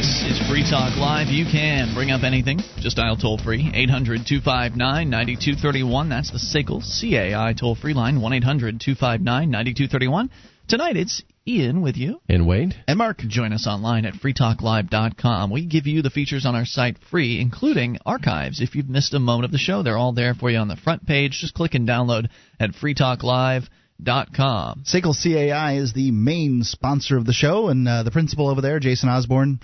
[0.00, 1.28] This is Free Talk Live.
[1.28, 2.60] You can bring up anything.
[2.78, 6.08] Just dial toll free 800 259 9231.
[6.08, 10.30] That's the SACL CAI toll free line 1 800 259 9231.
[10.68, 12.22] Tonight it's Ian with you.
[12.30, 12.82] And Wade.
[12.88, 13.18] And Mark.
[13.18, 15.50] Join us online at freetalklive.com.
[15.50, 18.62] We give you the features on our site free, including archives.
[18.62, 20.76] If you've missed a moment of the show, they're all there for you on the
[20.76, 21.40] front page.
[21.42, 24.84] Just click and download at freetalklive.com.
[24.86, 28.80] SACL CAI is the main sponsor of the show, and uh, the principal over there,
[28.80, 29.60] Jason Osborne,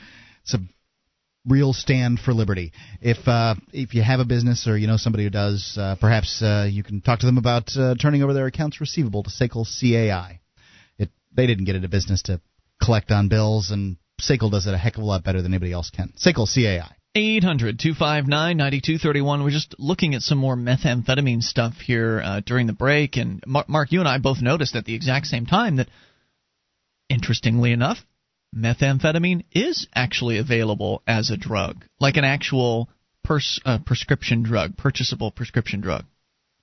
[0.47, 0.59] it's a
[1.44, 2.73] real stand for liberty.
[3.01, 6.40] If uh, if you have a business or you know somebody who does, uh, perhaps
[6.40, 9.66] uh, you can talk to them about uh, turning over their accounts receivable to SACL
[9.66, 10.40] CAI.
[10.98, 12.40] It they didn't get into business to
[12.82, 15.73] collect on bills, and SACL does it a heck of a lot better than anybody
[15.73, 16.12] else can.
[16.16, 16.94] SACL CAI.
[17.16, 19.43] 800 259 9231.
[19.43, 23.16] We're just looking at some more methamphetamine stuff here uh, during the break.
[23.16, 25.89] And Mark, you and I both noticed at the exact same time that,
[27.09, 27.98] interestingly enough,
[28.55, 32.89] methamphetamine is actually available as a drug, like an actual
[33.23, 36.05] pers- uh, prescription drug, purchasable prescription drug.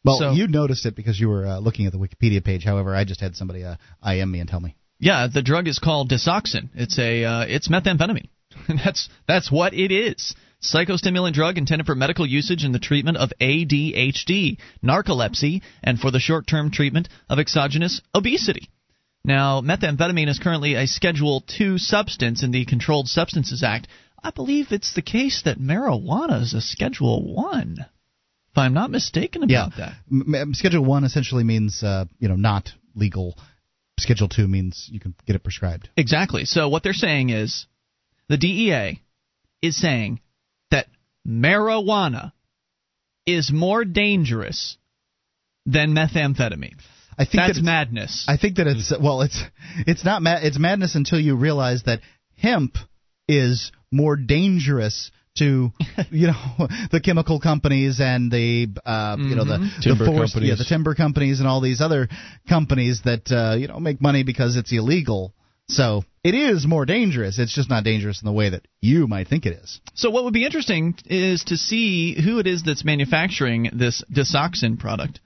[0.03, 2.63] Well, So- you noticed it because you were uh, looking at the Wikipedia page.
[2.63, 4.75] However, I just had somebody uh, IM me and tell me.
[4.99, 6.69] Yeah, the drug is called Desoxyn.
[6.75, 8.29] It's a uh, it's methamphetamine.
[8.67, 10.35] that's that's what it is.
[10.61, 16.19] Psychostimulant drug intended for medical usage in the treatment of ADHD, narcolepsy, and for the
[16.19, 18.69] short-term treatment of exogenous obesity.
[19.25, 23.87] Now, methamphetamine is currently a Schedule II substance in the Controlled Substances Act.
[24.21, 29.43] I believe it's the case that marijuana is a Schedule One, if I'm not mistaken
[29.43, 29.93] about that.
[30.11, 33.37] M- m- Schedule one essentially means uh, you know not legal.
[33.97, 35.89] Schedule two means you can get it prescribed.
[35.95, 36.45] Exactly.
[36.45, 37.65] So what they're saying is
[38.27, 39.01] the DEA
[39.61, 40.19] is saying
[40.69, 40.87] that
[41.27, 42.33] marijuana
[43.25, 44.77] is more dangerous
[45.65, 46.79] than methamphetamine.
[47.17, 48.25] I think That's that madness.
[48.27, 49.41] I think that it's well, it's
[49.87, 50.43] it's not mad.
[50.43, 51.99] it's madness until you realize that
[52.37, 52.75] hemp
[53.27, 55.71] is more dangerous to
[56.11, 59.81] you know the chemical companies and the uh, you know the Mhm.
[59.81, 62.07] Timber the forest, yeah the timber companies and all these other
[62.49, 65.33] companies that uh, you know make money because it's illegal.
[65.69, 67.39] So it is more dangerous.
[67.39, 69.79] It's just not dangerous in the way that you might think it is.
[69.93, 74.77] So what would be interesting is to see who it is that's manufacturing this Desoxyn
[74.77, 75.21] product,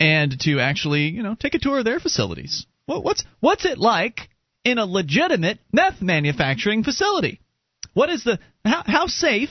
[0.00, 2.66] and to actually, you know, take a tour of their facilities.
[2.86, 4.28] What, what's what's it like
[4.64, 7.40] in a legitimate meth manufacturing facility?
[7.94, 9.50] What is the how, how safe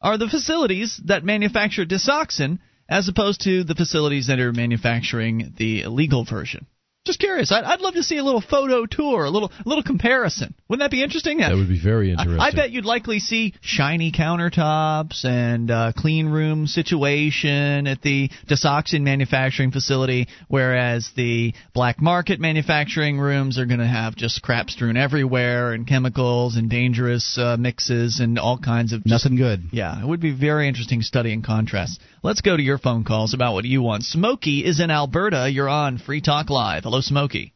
[0.00, 5.82] are the facilities that manufacture Desoxyn as opposed to the facilities that are manufacturing the
[5.82, 6.66] illegal version?
[7.04, 7.50] Just curious.
[7.50, 10.54] I'd, I'd love to see a little photo tour, a little little comparison.
[10.68, 11.38] Wouldn't that be interesting?
[11.38, 12.38] That would be very interesting.
[12.38, 18.30] I, I bet you'd likely see shiny countertops and uh, clean room situation at the
[18.48, 24.70] Desoxyn manufacturing facility, whereas the black market manufacturing rooms are going to have just crap
[24.70, 29.62] strewn everywhere and chemicals and dangerous uh, mixes and all kinds of just, Nothing good.
[29.72, 32.00] yeah, it would be very interesting study in contrast.
[32.24, 34.04] Let's go to your phone calls about what you want.
[34.04, 35.50] Smokey is in Alberta.
[35.50, 36.84] You're on Free Talk Live.
[36.84, 37.52] Hello, Smokey.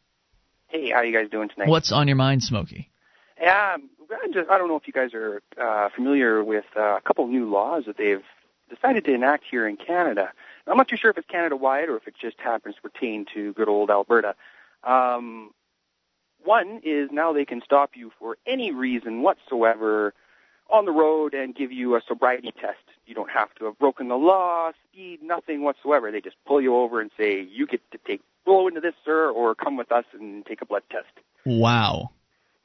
[0.67, 1.69] Hey, how you guys doing tonight?
[1.69, 2.91] What's on your mind, Smokey?
[3.39, 3.77] Yeah,
[4.11, 7.25] I just I don't know if you guys are uh, familiar with uh, a couple
[7.27, 8.23] new laws that they've
[8.69, 10.33] decided to enact here in Canada.
[10.67, 13.25] I'm not too sure if it's Canada wide or if it just happens to pertain
[13.35, 14.35] to good old Alberta.
[14.83, 15.51] Um,
[16.43, 20.13] one is now they can stop you for any reason whatsoever
[20.69, 22.79] on the road and give you a sobriety test.
[23.07, 26.11] You don't have to have broken the law, speed, nothing whatsoever.
[26.11, 29.29] They just pull you over and say, you get to take blow into this, sir,
[29.29, 31.07] or come with us and take a blood test.
[31.45, 32.11] Wow.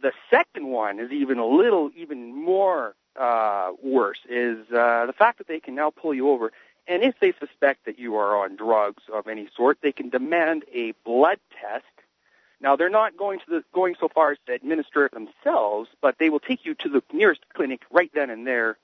[0.01, 4.19] The second one is even a little, even more uh, worse.
[4.29, 6.53] Is uh, the fact that they can now pull you over
[6.87, 10.65] And if they suspect that you are on drugs of any sort, they can demand
[10.73, 11.85] a blood test.
[12.61, 16.19] Now they're not going to the, going so far as to administer it themselves, but
[16.19, 18.79] they will take you to the nearest clinic right then and there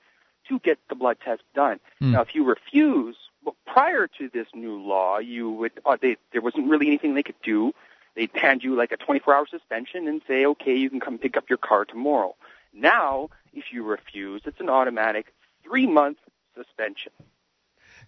[0.48, 1.80] to get the blood test done.
[2.00, 2.12] Hmm.
[2.12, 6.40] Now, if you refuse, well, prior to this new law, you would uh, they, there
[6.40, 7.72] wasn't really anything they could do.
[8.14, 11.48] They'd hand you like a 24-hour suspension and say, okay, you can come pick up
[11.48, 12.34] your car tomorrow.
[12.74, 16.18] Now, if you refuse, it's an automatic three-month
[16.56, 17.12] suspension.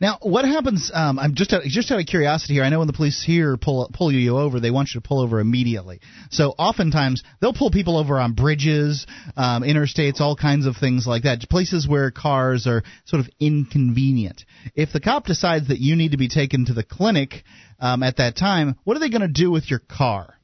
[0.01, 0.90] Now, what happens?
[0.94, 2.64] Um, I'm just out, just out of curiosity here.
[2.64, 5.20] I know when the police here pull pull you over, they want you to pull
[5.20, 6.01] over immediately.
[6.31, 9.06] So oftentimes they'll pull people over on bridges,
[9.36, 14.44] um, interstates, all kinds of things like that, places where cars are sort of inconvenient.
[14.74, 17.44] If the cop decides that you need to be taken to the clinic
[17.78, 20.35] um, at that time, what are they going to do with your car?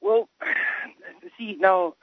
[0.00, 0.28] Well,
[1.38, 1.94] see now,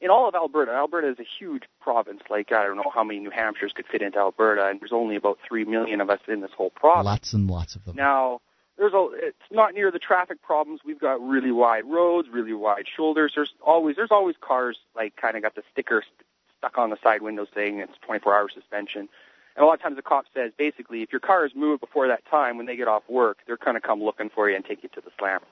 [0.00, 2.22] in all of Alberta, Alberta is a huge province.
[2.28, 5.16] Like I don't know how many New Hampshires could fit into Alberta, and there's only
[5.16, 7.06] about three million of us in this whole province.
[7.06, 7.96] Lots and lots of them.
[7.96, 8.40] Now,
[8.76, 10.80] there's a it's not near the traffic problems.
[10.84, 13.32] We've got really wide roads, really wide shoulders.
[13.34, 16.26] There's always there's always cars like kind of got the sticker st-
[16.58, 19.08] stuck on the side window saying it's 24 hour suspension.
[19.56, 22.08] And a lot of times the cop says basically if your car is moved before
[22.08, 24.64] that time when they get off work, they're going to come looking for you and
[24.64, 25.46] take you to the slammer.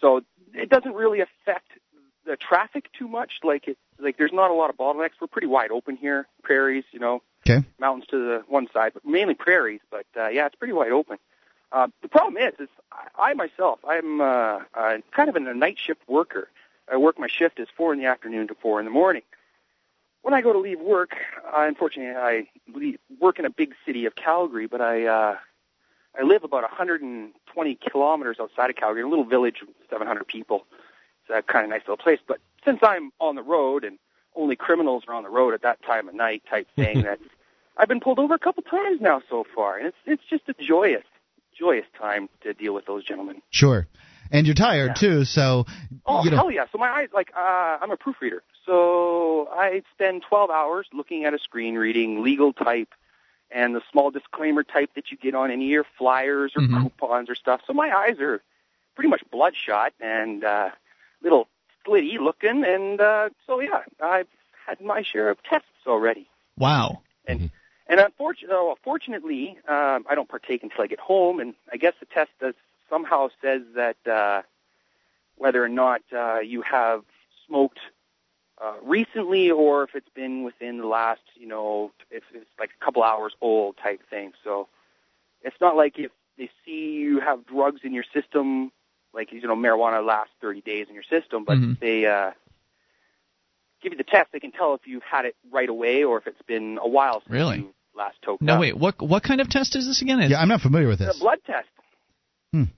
[0.00, 0.22] So
[0.54, 1.70] it doesn't really affect
[2.28, 3.40] the traffic too much.
[3.42, 5.12] Like it, like there's not a lot of bottlenecks.
[5.20, 7.64] We're pretty wide open here, prairies, you know, Okay.
[7.80, 9.80] mountains to the one side, but mainly prairies.
[9.90, 11.18] But uh, yeah, it's pretty wide open.
[11.72, 15.78] Uh, the problem is, is I, I myself, I'm uh, uh, kind of a night
[15.78, 16.48] shift worker.
[16.90, 19.22] I work my shift is four in the afternoon to four in the morning.
[20.22, 24.06] When I go to leave work, uh, unfortunately, I leave, work in a big city
[24.06, 25.36] of Calgary, but I uh,
[26.18, 30.66] I live about 120 kilometers outside of Calgary, a little village of 700 people.
[31.34, 32.20] A kind of nice little place.
[32.26, 33.98] But since I'm on the road and
[34.34, 37.18] only criminals are on the road at that time of night, type thing, that
[37.76, 40.54] I've been pulled over a couple times now so far, and it's it's just a
[40.54, 41.04] joyous,
[41.58, 43.42] joyous time to deal with those gentlemen.
[43.50, 43.86] Sure.
[44.30, 45.64] And you're tired too, so
[46.04, 46.36] Oh you know.
[46.36, 46.66] hell yeah!
[46.70, 51.32] So my eyes, like, uh, I'm a proofreader, so I spend 12 hours looking at
[51.32, 52.88] a screen, reading legal type
[53.50, 56.82] and the small disclaimer type that you get on any of your flyers or Mhm.
[56.82, 57.62] coupons or stuff.
[57.66, 58.42] So my eyes are
[58.94, 60.70] pretty much bloodshot and uh,
[61.22, 61.48] little
[61.86, 64.28] slitty looking, and uh, so yeah, I've
[64.66, 66.28] had my share of tests already.
[66.56, 67.02] Wow.
[67.26, 67.50] And
[67.88, 71.40] and unfortunately, oh, fortunately, um, I don't partake until I get home.
[71.40, 72.54] And I guess the test does
[72.90, 74.42] somehow says that uh,
[75.36, 77.02] whether or not uh, you have
[77.46, 77.78] smoked
[78.62, 82.84] uh, recently or if it's been within the last, you know, if it's like a
[82.84, 84.32] couple hours old type thing.
[84.44, 84.68] So
[85.42, 88.70] it's not like if they see you have drugs in your system,
[89.14, 91.78] like you know, marijuana lasts 30 days in your system, but Mhm.
[91.80, 92.32] they uh,
[93.82, 96.26] give you the test, they can tell if you've had it right away or if
[96.26, 97.58] it's been a while since Really?
[97.58, 98.60] you last took No, up.
[98.60, 98.76] wait.
[98.76, 100.20] What what kind of test is this again?
[100.20, 101.18] Is- Yeah, I'm not familiar with The this.
[101.20, 101.68] blood test.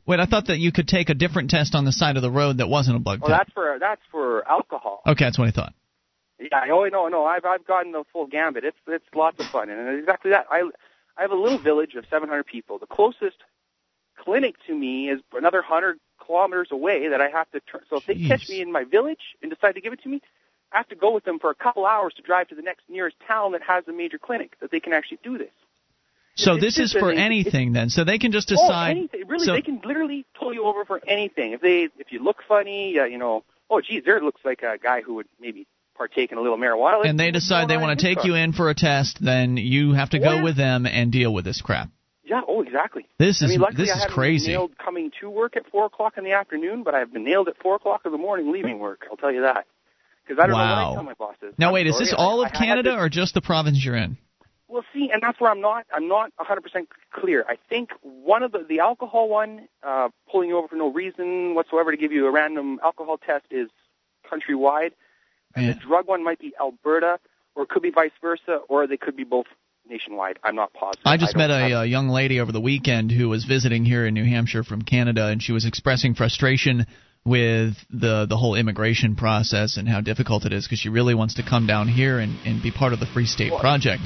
[0.04, 2.30] Wait, I thought that you could take a different test on the side of the
[2.30, 3.38] road that wasn't a blood Well, test.
[3.40, 5.00] that's for that's for alcohol.
[5.06, 5.72] Okay, that's what I thought.
[6.40, 8.64] Yeah, oh no, no, I've I've gotten the full gambit.
[8.64, 10.46] It's it's lots of fun, and exactly that.
[10.50, 10.62] I
[11.16, 12.78] I have a little village of 700 people.
[12.78, 13.36] The closest
[14.18, 15.98] clinic to me is another 100
[16.30, 17.82] kilometers away that I have to turn.
[17.90, 20.20] So if they catch me in my village and decide to give it to me,
[20.72, 22.82] I have to go with them for a couple hours to drive to the next
[22.88, 25.50] nearest town that has a major clinic that they can actually do this.
[26.36, 27.90] So It's this is for it's- anything then.
[27.90, 28.90] So they can just Oh, decide.
[28.96, 29.26] anything.
[29.26, 31.52] Really, so, they can literally pull you over for anything.
[31.52, 34.78] If they, if you look funny, uh, you know, oh, geez, there looks like a
[34.78, 35.66] guy who would maybe
[35.96, 37.04] partake in a little marijuana.
[37.04, 38.26] And they decide they want to take car.
[38.28, 41.34] you in for a test, then you have to Oh, go with them and deal
[41.34, 41.88] with this crap.
[42.30, 42.42] Yeah.
[42.46, 43.06] Oh, exactly.
[43.18, 44.46] This I is mean, luckily this I is haven't crazy.
[44.46, 47.48] been nailed coming to work at four o'clock in the afternoon, but I've been nailed
[47.48, 49.06] at four o'clock in the morning leaving work.
[49.10, 49.66] I'll tell you that.
[50.24, 50.84] Because I don't know Wow.
[50.86, 51.54] what I tell my bosses.
[51.58, 53.84] Now I'm wait, is this all I- of I Canada this- or just the province
[53.84, 54.16] you're in?
[54.68, 55.86] Well, see, and that's where I'm not.
[55.92, 57.44] I'm not 100% clear.
[57.48, 61.56] I think one of the the alcohol one, uh, pulling you over for no reason
[61.56, 63.68] whatsoever to give you a random alcohol test, is
[64.30, 64.92] countrywide,
[65.56, 67.18] and the drug one might be Alberta,
[67.56, 69.46] or it could be vice versa, or they could be both
[69.90, 70.38] nationwide.
[70.42, 71.02] I'm not positive.
[71.04, 73.84] I just don't met have- a, uh young lady over the weekend who was visiting
[73.84, 76.86] here in New Hampshire from Canada, and she was expressing frustration
[77.24, 81.34] with the the whole immigration process and how difficult it is because she really wants
[81.34, 84.02] to come down here and, and be part of the Free State Well, Project.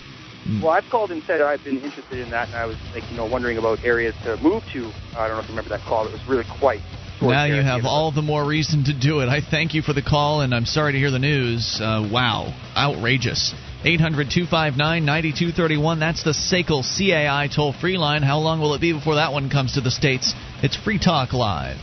[0.61, 3.17] Well, I've called and said I've been interested in that, and I was like, you
[3.17, 4.93] know, wondering about areas to move to.
[5.17, 6.07] I don't know if you remember that call.
[6.07, 6.81] It was really quite.
[7.23, 9.29] Now you have all the more reason to do it.
[9.29, 11.81] I thank you for the call, and I'm sorry to hear the news.
[11.81, 13.55] Uh, wow, outrageous.
[13.87, 16.01] 800 259 9231.
[16.01, 18.23] That's the SACL CAI toll free line.
[18.23, 20.33] How long will it be before that one comes to the States?
[20.63, 21.77] It's Free Talk Live.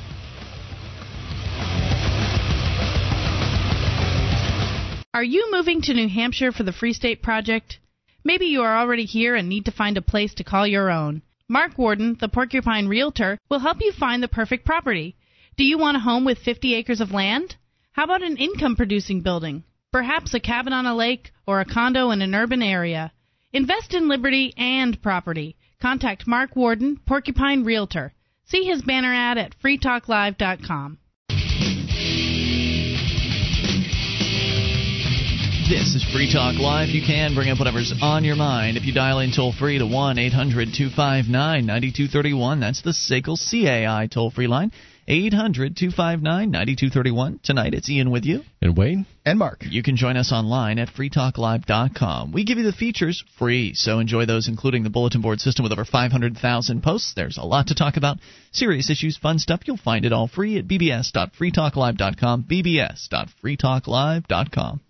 [5.14, 7.78] Are you moving to New Hampshire for the Free State Project?
[8.24, 11.22] Maybe you are already here and need to find a place to call your own.
[11.48, 15.16] Mark Warden, the Porcupine Realtor, will help you find the perfect property.
[15.56, 17.58] Do you want a home with 50 acres of land?
[17.92, 19.66] How about an income producing building?
[19.92, 23.12] Perhaps a cabin on a lake or a condo in an urban area.
[23.52, 25.58] Invest in liberty and property.
[25.82, 28.14] Contact Mark Warden, Porcupine Realtor.
[28.46, 30.98] See his banner ad at freetalklive.com.
[35.72, 36.90] This is Free Talk Live.
[36.90, 39.88] You can bring up whatever's on your mind if you dial in toll free to
[39.88, 42.60] 1 800 259 9231.
[42.60, 44.74] That's the SACL CAI toll free line.
[45.08, 47.40] 800 259 9231.
[47.42, 48.42] Tonight it's Ian with you.
[48.62, 49.06] And Wayne.
[49.26, 49.60] And Mark.
[49.62, 52.34] You can join us online at freetalklive.com.
[52.34, 55.72] We give you the features free, so enjoy those, including the bulletin board system with
[55.72, 57.14] over 500,000 posts.
[57.16, 58.18] There's a lot to talk about.
[58.52, 59.62] Serious issues, fun stuff.
[59.66, 62.44] You'll find it all free at bbs.freetalklive.com.
[62.44, 64.82] bbs.freetalklive.com.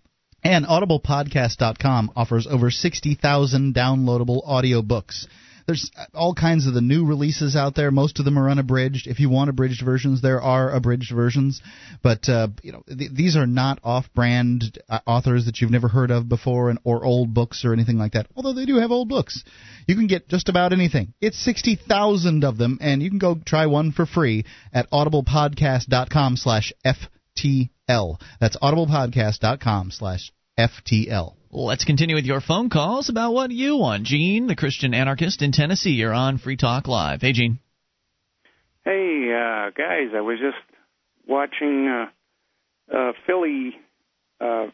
[0.44, 5.28] And audiblepodcast.com offers over 60,000 downloadable audiobooks.
[5.68, 7.92] There's all kinds of the new releases out there.
[7.92, 9.08] Most of them are unabridged.
[9.08, 11.62] If you want abridged versions, there are abridged versions.
[12.04, 16.12] But uh, you know, th- these are not off-brand uh, authors that you've never heard
[16.12, 18.28] of before, and or old books or anything like that.
[18.36, 19.44] Although they do have old books,
[19.88, 21.14] you can get just about anything.
[21.22, 24.88] It's sixty thousand of them, and you can go try one for free at
[27.42, 28.22] audiblepodcast.com/ftl.
[28.40, 31.36] That's audiblepodcast.com slash FTL.
[31.52, 34.04] Let's continue with your phone calls about what you want.
[34.04, 37.22] Gene, the Christian anarchist in Tennessee, you're on Free Talk Live.
[37.22, 37.60] Hey, Gene.
[38.86, 40.58] Hey, uh, guys, I was just
[41.28, 43.76] watching uh, uh, Philly,
[44.40, 44.68] uh,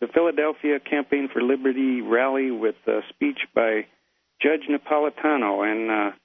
[0.00, 3.86] the Philadelphia Campaign for Liberty rally with a speech by
[4.40, 6.16] Judge Napolitano, and uh,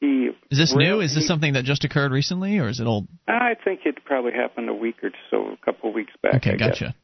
[0.00, 0.30] he.
[0.50, 1.00] Is this new?
[1.00, 3.08] Is this something that just occurred recently, or is it old?
[3.28, 6.36] I think it probably happened a week or so, a couple of weeks back.
[6.36, 6.84] Okay, I gotcha.
[6.84, 6.94] Guess.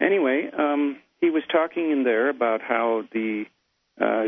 [0.00, 3.44] Anyway, um, he was talking in there about how the
[4.00, 4.24] uh,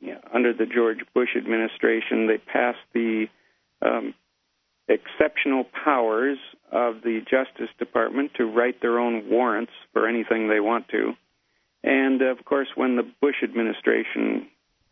[0.00, 3.26] you know, under the George Bush administration they passed the
[3.82, 4.14] um,
[4.88, 6.38] exceptional powers
[6.72, 11.12] of the Justice Department to write their own warrants for anything they want to.
[11.82, 14.48] And of course, when the Bush administration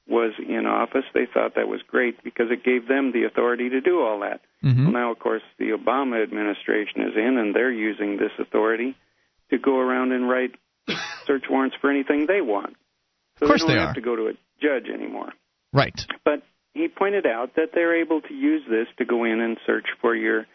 [0.09, 3.81] was in office, they thought that was great because it gave them the authority to
[3.81, 4.41] do all that.
[4.65, 4.85] Mm-hmm.
[4.85, 8.97] Well, now, of course, the Obama administration is in, and they're using this authority
[9.51, 10.53] to go around and write
[11.27, 12.77] search warrants for anything they want.
[13.39, 13.95] So of course they don't they have are.
[13.95, 15.33] to go to a judge anymore.
[15.73, 16.07] Right.
[16.25, 16.43] But
[16.73, 20.15] he pointed out that they're able to use this to go in and search for
[20.15, 20.47] your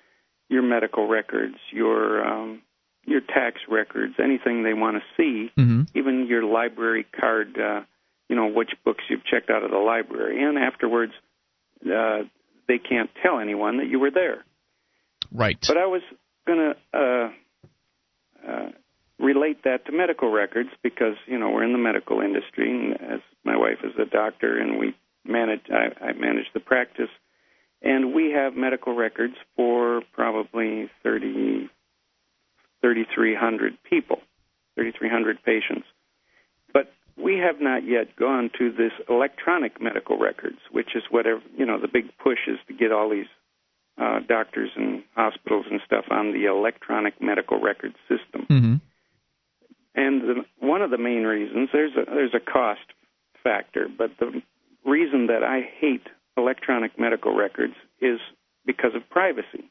[0.49, 2.61] your medical records, your um,
[3.05, 5.83] your tax records, anything they want to see, mm-hmm.
[5.95, 7.81] even your library card, uh,
[8.31, 11.11] you know, which books you've checked out of the library, and afterwards
[11.85, 12.19] uh,
[12.65, 14.45] they can't tell anyone that you were there.
[15.33, 15.57] Right.
[15.67, 16.01] But I was
[16.47, 18.69] going to uh, uh,
[19.19, 23.19] relate that to medical records because you know we're in the medical industry, and as
[23.43, 24.95] my wife is a doctor, and we
[25.25, 27.09] manage I, I manage the practice,
[27.81, 31.69] and we have medical records for probably thirty
[32.81, 34.19] thirty three hundred people,
[34.77, 36.00] thirty three hundred patients, but
[37.17, 41.79] we have not yet gone to this electronic medical records, which is whatever you know
[41.79, 43.27] the big push is to get all these
[44.01, 48.47] uh, doctors and hospitals and stuff on the electronic medical record system.
[48.49, 48.75] Mm-hmm.
[49.93, 52.81] And the, one of the main reasons there's a there's a cost
[53.43, 54.41] factor, but the
[54.85, 56.07] reason that I hate
[56.37, 58.19] electronic medical records is
[58.65, 59.69] because of privacy.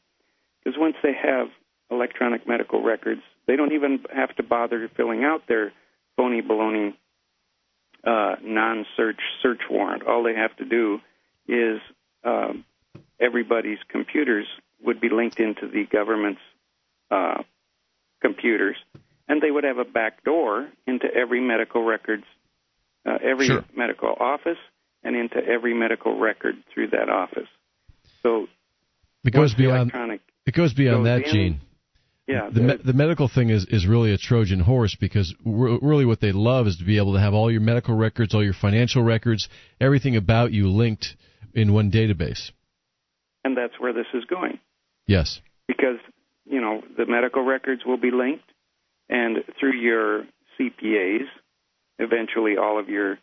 [0.63, 1.47] Because once they have
[1.89, 5.73] electronic medical records, they don't even have to bother filling out their
[6.15, 6.93] phony baloney
[8.05, 10.03] uh, non-search search warrant.
[10.03, 10.99] All they have to do
[11.47, 11.79] is
[12.23, 12.65] um,
[13.19, 14.47] everybody's computers
[14.83, 16.41] would be linked into the government's
[17.11, 17.43] uh,
[18.21, 18.77] computers,
[19.27, 22.23] and they would have a back door into every medical records,
[23.05, 23.63] uh, every Sure.
[23.75, 24.57] medical office,
[25.03, 27.47] and into every medical record through that office.
[28.23, 28.47] So
[29.23, 29.91] It goes beyond.
[30.45, 31.61] It goes beyond goes that, in, Gene.
[32.31, 36.05] Yeah, the, me- the medical thing is, is really a Trojan horse because re- really
[36.05, 38.53] what they love is to be able to have all your medical records, all your
[38.53, 39.49] financial records,
[39.79, 41.15] everything about you linked
[41.53, 42.51] in one database.
[43.43, 44.59] and that's where this is going.
[45.07, 45.41] Yes.
[45.67, 45.97] because
[46.45, 48.49] you know the medical records will be linked,
[49.09, 50.23] and through your
[50.59, 51.25] CPAs,
[51.99, 53.17] eventually all of your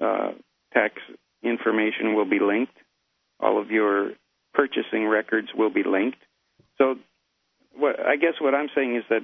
[0.00, 0.32] uh,
[0.72, 0.94] tax
[1.42, 2.76] information will be linked.
[3.40, 4.12] All of your
[4.54, 6.18] purchasing records will be linked.
[6.78, 6.96] So,
[7.76, 9.22] what I guess what I'm saying is that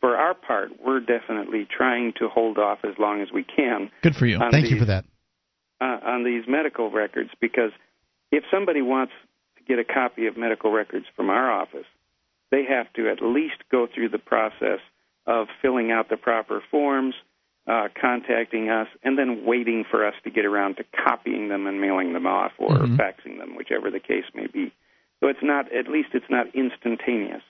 [0.00, 4.16] for our part, we're definitely trying to hold off as long as we can Good
[4.16, 4.38] for you.
[4.50, 5.04] Thank you for that.
[5.80, 7.72] uh, on these medical records because
[8.32, 9.12] if somebody wants
[9.56, 11.86] to get a copy of medical records from our office,
[12.50, 14.80] they have to at least go through the process
[15.26, 17.14] of filling out the proper forms,
[17.66, 21.80] uh, contacting us and then waiting for us to get around to copying them and
[21.80, 22.96] mailing them off or Mhm.
[22.96, 24.72] faxing them, whichever the case may be.
[25.20, 27.42] So it's not, at least it's not instantaneous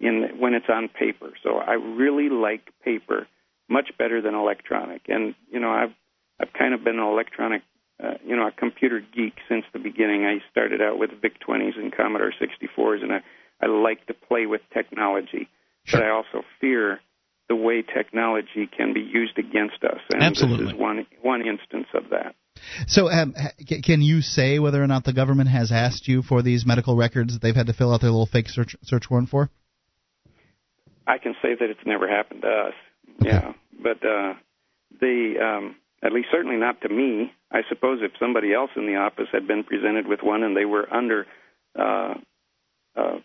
[0.00, 1.30] in when it's on paper.
[1.42, 3.26] So I really like paper
[3.68, 5.02] much better than electronic.
[5.08, 5.94] And you know, I've
[6.40, 7.62] I've kind of been an electronic,
[8.02, 10.24] uh, you know, a computer geek since the beginning.
[10.24, 13.20] I started out with VIC 20s and Commodore 64s, and I
[13.60, 15.48] I like to play with technology,
[15.90, 17.00] but I also fear
[17.48, 20.00] the way technology can be used against us.
[20.12, 20.66] And Absolutely.
[20.66, 22.34] this is one one instance of that.
[22.86, 23.34] So, um,
[23.82, 27.32] can you say whether or not the government has asked you for these medical records
[27.32, 29.50] that they've had to fill out their little fake search search warrant for?
[31.06, 32.74] I can say that it's never happened to us.
[33.20, 34.34] Yeah, but uh,
[35.00, 37.32] they, um, at least certainly not to me.
[37.50, 40.64] I suppose if somebody else in the office had been presented with one and they
[40.64, 41.26] were under
[41.78, 42.14] uh,
[42.96, 43.18] uh,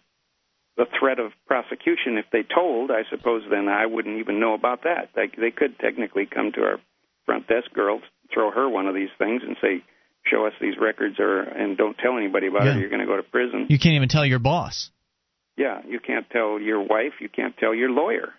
[0.77, 4.83] the threat of prosecution, if they told, I suppose then I wouldn't even know about
[4.83, 5.09] that.
[5.15, 6.77] They, they could technically come to our
[7.25, 8.01] front desk girl,
[8.34, 9.84] throw her one of these things, and say,
[10.26, 12.65] "Show us these records, or and don't tell anybody about it.
[12.65, 12.76] Yeah.
[12.76, 14.89] Or you're going to go to prison." You can't even tell your boss.
[15.57, 18.34] Yeah, you can't tell your wife, you can't tell your lawyer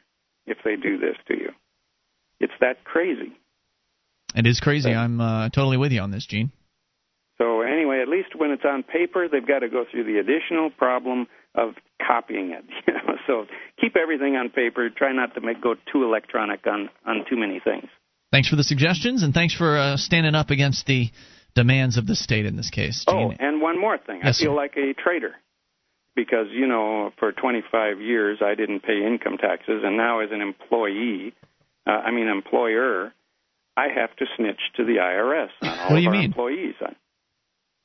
[0.46, 1.50] if they do this to you.
[2.40, 3.32] It's that crazy.
[4.34, 4.92] It is crazy.
[4.92, 6.52] I'm uh, totally with you on this, Gene.
[7.38, 10.70] So anyway, at least when it's on paper, they've got to go through the additional
[10.70, 11.74] problem of
[12.06, 12.64] copying it.
[12.86, 13.46] You know, so
[13.80, 14.88] keep everything on paper.
[14.90, 17.88] Try not to make go too electronic on on too many things.
[18.36, 21.08] Thanks for the suggestions, and thanks for uh, standing up against the
[21.54, 24.20] demands of the state in this case, Oh, and one more thing.
[24.22, 24.56] Yes, I feel sir.
[24.56, 25.36] like a traitor
[26.14, 30.42] because, you know, for 25 years I didn't pay income taxes, and now as an
[30.42, 31.32] employee,
[31.86, 33.14] uh, I mean employer,
[33.74, 36.24] I have to snitch to the IRS on all What do you of our mean?
[36.26, 36.74] employees.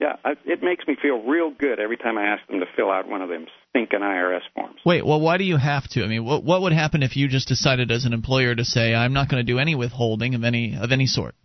[0.01, 2.89] Yeah, I, it makes me feel real good every time I ask them to fill
[2.89, 4.79] out one of them stinking IRS forms.
[4.83, 6.03] Wait, well, why do you have to?
[6.03, 8.95] I mean, what what would happen if you just decided as an employer to say,
[8.95, 11.35] I'm not going to do any withholding of any of any sort?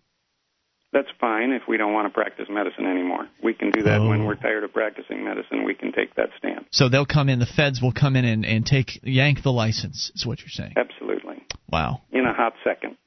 [0.91, 3.27] That's fine if we don't want to practice medicine anymore.
[3.43, 4.25] We can do that when Oh.
[4.25, 5.63] we're tired of practicing medicine.
[5.63, 6.65] We can take that stand.
[6.71, 10.11] So they'll come in, the feds will come in and, and take yank the license.
[10.15, 10.73] Is what you're saying?
[10.77, 11.43] Absolutely.
[11.69, 12.01] Wow.
[12.11, 12.97] In a hot second.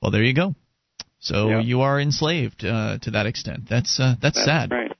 [0.00, 0.54] Well, there you go.
[1.20, 1.60] So Yeah.
[1.60, 3.68] you are enslaved uh, to that extent.
[3.68, 4.70] That's uh, that's, That's sad.
[4.70, 4.90] right.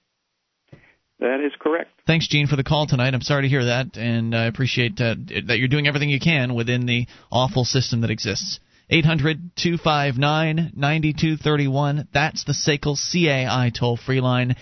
[1.19, 1.91] That is correct.
[2.07, 3.13] Thanks, Gene, for the call tonight.
[3.15, 5.15] I'm sorry to hear that, and I appreciate uh,
[5.49, 8.59] that you're doing everything you can within the awful system that exists.
[8.89, 12.09] 800 259 9231.
[12.13, 14.57] That's the SACL CAI toll free line.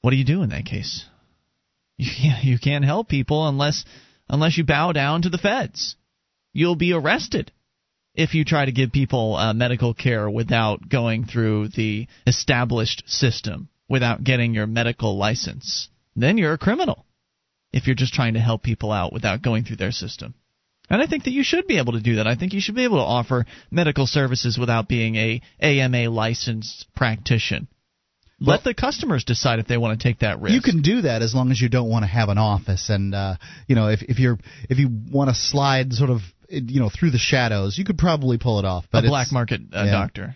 [0.00, 1.04] What do you do in that case?
[2.00, 3.84] You can't, you can't help people unless
[4.28, 5.96] unless you bow down to the feds.
[6.52, 7.50] You'll be arrested
[8.18, 13.68] if you try to give people uh, medical care without going through the established system,
[13.88, 15.88] without getting your medical license.
[16.16, 17.06] Then you're a criminal
[17.72, 20.34] if you're just trying to help people out without going through their system.
[20.90, 22.26] And I think that you should be able to do that.
[22.26, 26.86] I think you should be able to offer medical services without being a AMA licensed
[26.96, 27.68] practitioner.
[28.40, 30.54] Let the customers decide if they want to take that risk.
[30.54, 33.12] You can do that as long as you don't want to have an office, and
[33.12, 33.34] uh,
[33.66, 34.38] you know if if you're
[34.70, 38.38] if you want to slide sort of you know through the shadows, you could probably
[38.38, 38.86] pull it off.
[38.90, 39.90] But a black market uh, yeah.
[39.90, 40.34] doctor.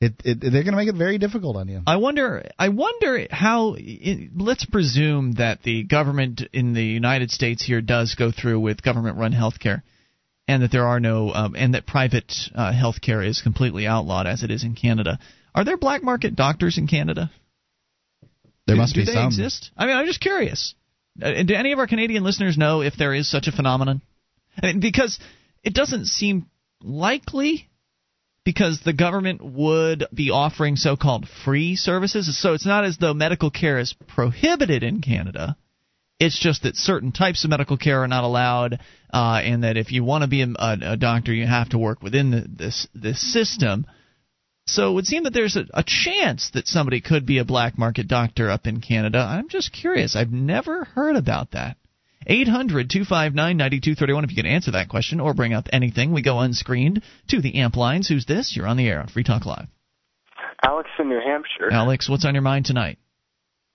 [0.00, 1.82] It, it they're going to make it very difficult on you.
[1.86, 2.48] I wonder.
[2.58, 3.76] I wonder how.
[3.76, 8.82] i let's presume that the government in the United States here does go through with
[8.82, 9.82] government-run healthcare,
[10.48, 14.42] and that there are no, um, and that private uh, healthcare is completely outlawed as
[14.42, 15.18] it is in Canada.
[15.54, 17.30] Are there black market doctors in Canada?
[18.66, 19.26] There do, must do be they some.
[19.26, 19.70] exist?
[19.76, 20.74] I mean, I'm just curious.
[21.20, 24.00] Uh, do any of our Canadian listeners know if there is such a phenomenon?
[24.62, 25.18] I mean, because
[25.62, 26.46] it doesn't seem
[26.82, 27.68] likely
[28.44, 32.40] because the government would be offering so-called free services.
[32.40, 35.56] So it's not as though medical care is prohibited in Canada.
[36.18, 38.80] It's just that certain types of medical care are not allowed,
[39.12, 41.78] uh, and that if you want to be a, a, a doctor, you have to
[41.78, 43.86] work within the, this this system.
[44.66, 47.78] So it would seem that there's a, a chance that somebody could be a black
[47.78, 49.18] market doctor up in Canada.
[49.18, 50.14] I'm just curious.
[50.14, 51.76] I've never heard about that.
[52.26, 56.12] 800 259 9231 if you can answer that question or bring up anything.
[56.12, 58.08] We go unscreened to the amp lines.
[58.08, 58.54] Who's this?
[58.54, 59.68] You're on the air on Free Talk Live.
[60.62, 61.72] Alex in New Hampshire.
[61.72, 62.98] Alex, what's on your mind tonight?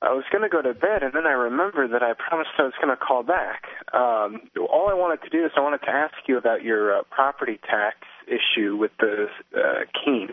[0.02, 2.64] I was going to go to bed, and then I remembered that I promised I
[2.64, 3.64] was going to call back.
[3.92, 7.04] Um, all I wanted to do is I wanted to ask you about your uh,
[7.10, 7.98] property tax
[8.28, 10.30] issue with the uh, Keene.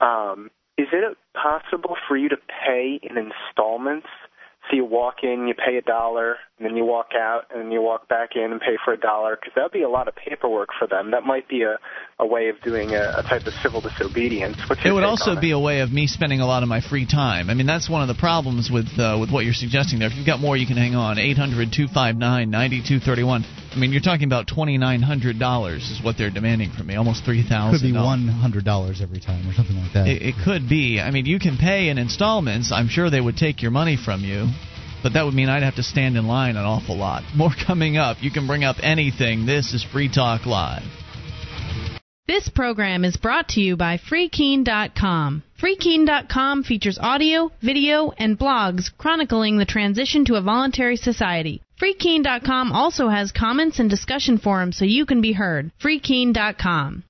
[0.00, 4.06] Um, is it possible for you to pay in installments?
[4.70, 7.72] So you walk in, you pay a dollar, and then you walk out, and then
[7.72, 10.06] you walk back in and pay for a dollar, because that would be a lot
[10.06, 11.10] of paperwork for them.
[11.10, 11.78] That might be a,
[12.18, 14.56] a way of doing a, a type of civil disobedience.
[14.68, 15.40] What's It would also it?
[15.40, 17.50] be a way of me spending a lot of my free time.
[17.50, 20.08] I mean, that's one of the problems with uh, with what you're suggesting there.
[20.08, 21.18] If you've got more, you can hang on.
[21.18, 23.44] 800 259 9231.
[23.74, 26.94] I mean, you're talking about twenty nine hundred dollars is what they're demanding from me,
[26.94, 27.80] almost three thousand.
[27.80, 30.06] Could be one hundred dollars every time or something like that.
[30.06, 31.00] It, it could be.
[31.00, 32.70] I mean, you can pay in installments.
[32.70, 34.46] I'm sure they would take your money from you,
[35.04, 37.22] but that would mean I'd have to stand in line an awful lot.
[37.36, 38.16] More coming up.
[38.22, 39.44] You can bring up anything.
[39.44, 40.82] This is Free Talk Live.
[42.26, 45.42] This program is brought to you by FreeKeen.com.
[45.62, 51.60] FreeKeen.com features audio, video, and blogs chronicling the transition to a voluntary society.
[51.78, 55.70] FreeKeen.com also has comments and discussion forums so you can be heard.
[55.82, 57.04] FreeKeen.com.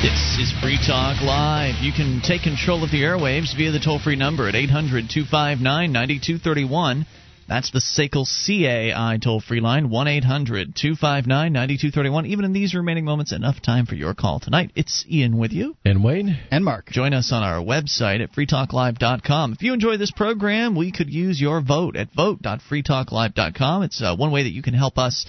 [0.00, 1.82] This is Free Talk Live.
[1.82, 5.90] You can take control of the airwaves via the toll free number at 800 259
[5.90, 7.04] 9231.
[7.48, 12.26] That's the SACL CAI toll free line, 1 800 259 9231.
[12.26, 14.70] Even in these remaining moments, enough time for your call tonight.
[14.76, 15.74] It's Ian with you.
[15.84, 16.38] And Wayne.
[16.52, 16.90] And Mark.
[16.90, 19.54] Join us on our website at freetalklive.com.
[19.54, 23.82] If you enjoy this program, we could use your vote at vote.freetalklive.com.
[23.82, 25.26] It's uh, one way that you can help us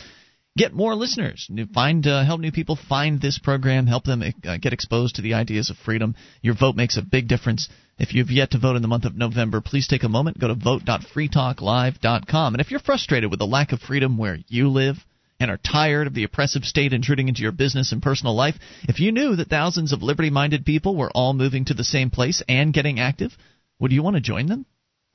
[0.59, 4.73] get more listeners, find uh, help new people find this program, help them uh, get
[4.73, 6.15] exposed to the ideas of freedom.
[6.41, 7.69] Your vote makes a big difference.
[7.97, 10.49] If you've yet to vote in the month of November, please take a moment, go
[10.49, 12.53] to vote.freetalklive.com.
[12.53, 14.97] And if you're frustrated with the lack of freedom where you live
[15.39, 18.99] and are tired of the oppressive state intruding into your business and personal life, if
[18.99, 22.73] you knew that thousands of liberty-minded people were all moving to the same place and
[22.73, 23.31] getting active,
[23.79, 24.65] would you want to join them?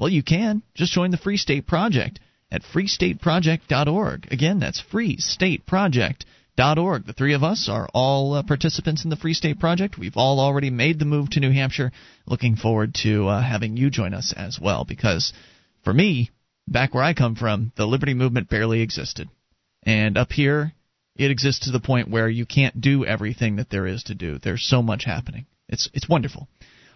[0.01, 0.63] Well, you can.
[0.75, 2.19] Just join the Free State Project
[2.55, 4.29] at freestateproject.org.
[4.31, 7.05] Again, that's freestateproject.org.
[7.05, 9.99] The three of us are all uh, participants in the Free State Project.
[9.99, 11.91] We've all already made the move to New Hampshire.
[12.27, 15.33] Looking forward to uh, having you join us as well because
[15.83, 16.31] for me,
[16.69, 19.29] back where I come from, the liberty movement barely existed.
[19.83, 20.75] And up here,
[21.17, 24.39] it exists to the point where you can't do everything that there is to do.
[24.39, 25.47] There's so much happening.
[25.69, 26.47] It's it's wonderful.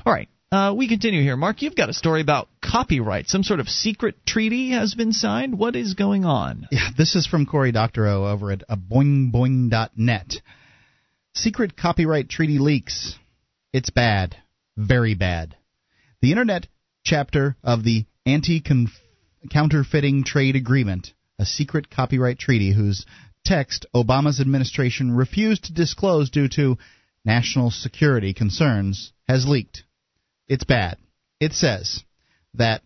[0.07, 0.29] All right.
[0.51, 1.37] Uh, we continue here.
[1.37, 3.29] Mark, you've got a story about copyright.
[3.29, 5.59] Some sort of secret treaty has been signed.
[5.59, 6.69] What is going on?
[6.71, 10.35] Yeah, this is from Cory Doctorow over at uh, boingboing.net.
[11.35, 13.17] Secret copyright treaty leaks.
[13.73, 14.37] It's bad.
[14.77, 15.57] Very bad.
[16.21, 16.67] The Internet
[17.05, 18.63] chapter of the Anti
[19.51, 23.07] Counterfeiting Trade Agreement, a secret copyright treaty whose
[23.45, 26.77] text Obama's administration refused to disclose due to
[27.25, 29.85] national security concerns, has leaked.
[30.49, 30.99] It's bad.
[31.41, 32.03] It says
[32.59, 32.83] that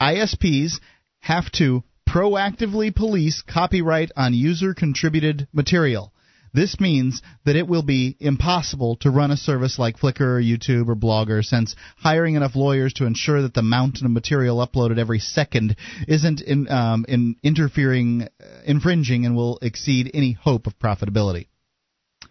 [0.00, 0.80] ISPs
[1.20, 6.12] have to proactively police copyright on user contributed material.
[6.56, 10.88] This means that it will be impossible to run a service like Flickr or YouTube
[10.88, 15.18] or Blogger since hiring enough lawyers to ensure that the mountain of material uploaded every
[15.18, 15.76] second
[16.08, 21.48] isn't in, um, in interfering, uh, infringing, and will exceed any hope of profitability.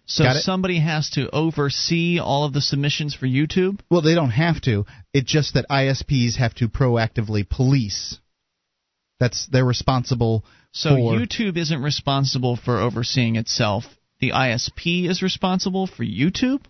[0.07, 3.79] So somebody has to oversee all of the submissions for YouTube?
[3.89, 4.85] Well, they don't have to.
[5.13, 8.19] It's just that ISPs have to proactively police.
[9.19, 13.85] That's they're responsible so for YouTube isn't responsible for overseeing itself.
[14.19, 16.61] The ISP is responsible for YouTube?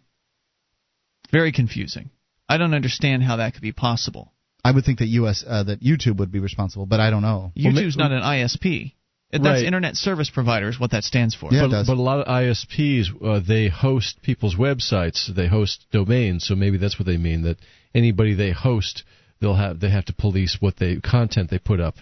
[1.31, 2.11] Very confusing.
[2.47, 4.31] I don't understand how that could be possible.
[4.63, 7.51] I would think that US uh, that YouTube would be responsible, but I don't know.
[7.55, 8.93] YouTube's not an ISP.
[9.31, 9.65] That's Right.
[9.65, 11.49] Internet Service providers, what that stands for.
[11.51, 16.55] but, but a lot of ISPs uh, they host people's websites, they host domains, so
[16.55, 17.57] maybe that's what they mean that
[17.93, 19.03] anybody they host,
[19.41, 21.95] they'll have they have to police what they content they put up.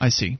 [0.00, 0.38] I see.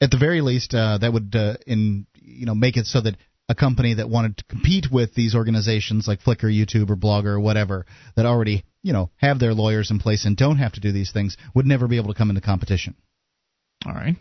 [0.00, 3.16] At the very least, uh, that would uh, in you know make it so that
[3.48, 7.40] a company that wanted to compete with these organizations like Flickr, YouTube, or Blogger, or
[7.40, 7.86] whatever
[8.16, 11.12] that already you know have their lawyers in place and don't have to do these
[11.12, 12.96] things would never be able to come into competition.
[13.86, 14.16] All right.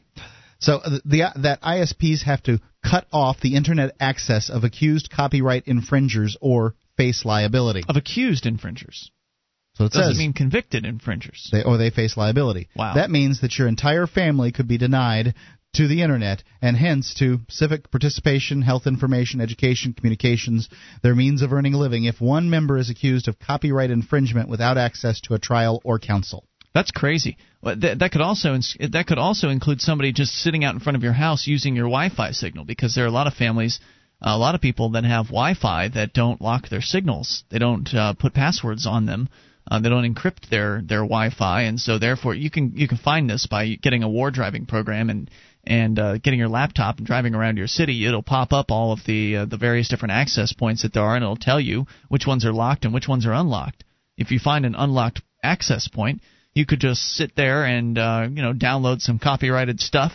[0.62, 5.64] So uh, the, that ISPs have to cut off the internet access of accused copyright
[5.68, 7.84] infringers or face liability.
[7.88, 9.12] Of accused infringers.
[9.76, 11.50] So it Doesn't says mean convicted infringers.
[11.52, 12.70] they, or they face liability.
[12.76, 12.94] Wow.
[12.96, 15.34] That means that your entire family could be denied
[15.74, 20.68] to the internet and hence to civic participation, health information, education, communications,
[21.02, 24.78] their means of earning a living if one member is accused of copyright infringement without
[24.78, 26.46] access to a trial or counsel.
[26.74, 27.38] That's crazy.
[27.64, 31.04] That, that could also that could also include somebody just sitting out in front of
[31.04, 33.80] your house using your Wi-Fi signal because there are a lot of families,
[34.20, 37.44] a lot of people that have Wi-Fi that don't lock their signals.
[37.52, 39.30] They don't uh, put passwords on them.
[39.70, 43.30] Uh, they don't encrypt their their Wi-Fi, and so therefore you can you can find
[43.30, 45.30] this by getting a war driving program and
[45.64, 48.06] and uh, getting your laptop and driving around your city.
[48.06, 51.16] It'll pop up all of the uh, the various different access points that there are,
[51.16, 53.84] and it'll tell you which ones are locked and which ones are unlocked.
[54.18, 56.22] If you find an unlocked access point,
[56.53, 60.14] you could just sit there and uh, you know download some copyrighted stuff.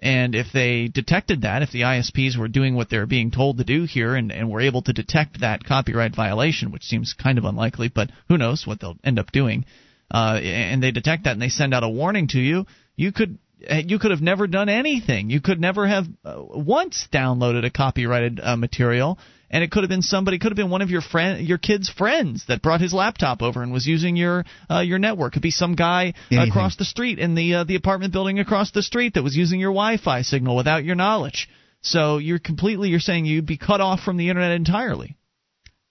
[0.00, 3.64] And if they detected that, if the ISPs were doing what they're being told to
[3.64, 7.44] do here and, and were able to detect that copyright violation, which seems kind of
[7.44, 9.64] unlikely, but who knows what they'll end up doing,
[10.12, 12.64] uh, and they detect that and they send out a warning to you,
[12.94, 15.30] you could you could have never done anything.
[15.30, 19.18] You could never have uh, once downloaded a copyrighted uh, material,
[19.50, 21.88] and it could have been somebody, could have been one of your friend, your kid's
[21.88, 25.32] friends that brought his laptop over and was using your uh, your network.
[25.32, 26.50] Could be some guy Anything.
[26.50, 29.60] across the street in the uh, the apartment building across the street that was using
[29.60, 31.48] your Wi-Fi signal without your knowledge.
[31.80, 35.16] So you're completely, you're saying you'd be cut off from the internet entirely.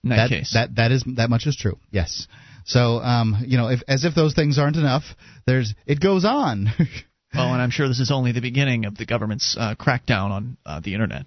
[0.04, 1.78] In that, that case, that that is that much is true.
[1.90, 2.28] Yes.
[2.64, 5.02] So um, you know, if as if those things aren't enough,
[5.46, 6.66] there's it goes on.
[7.34, 10.56] well, and I'm sure this is only the beginning of the government's uh, crackdown on
[10.64, 11.26] uh, the internet.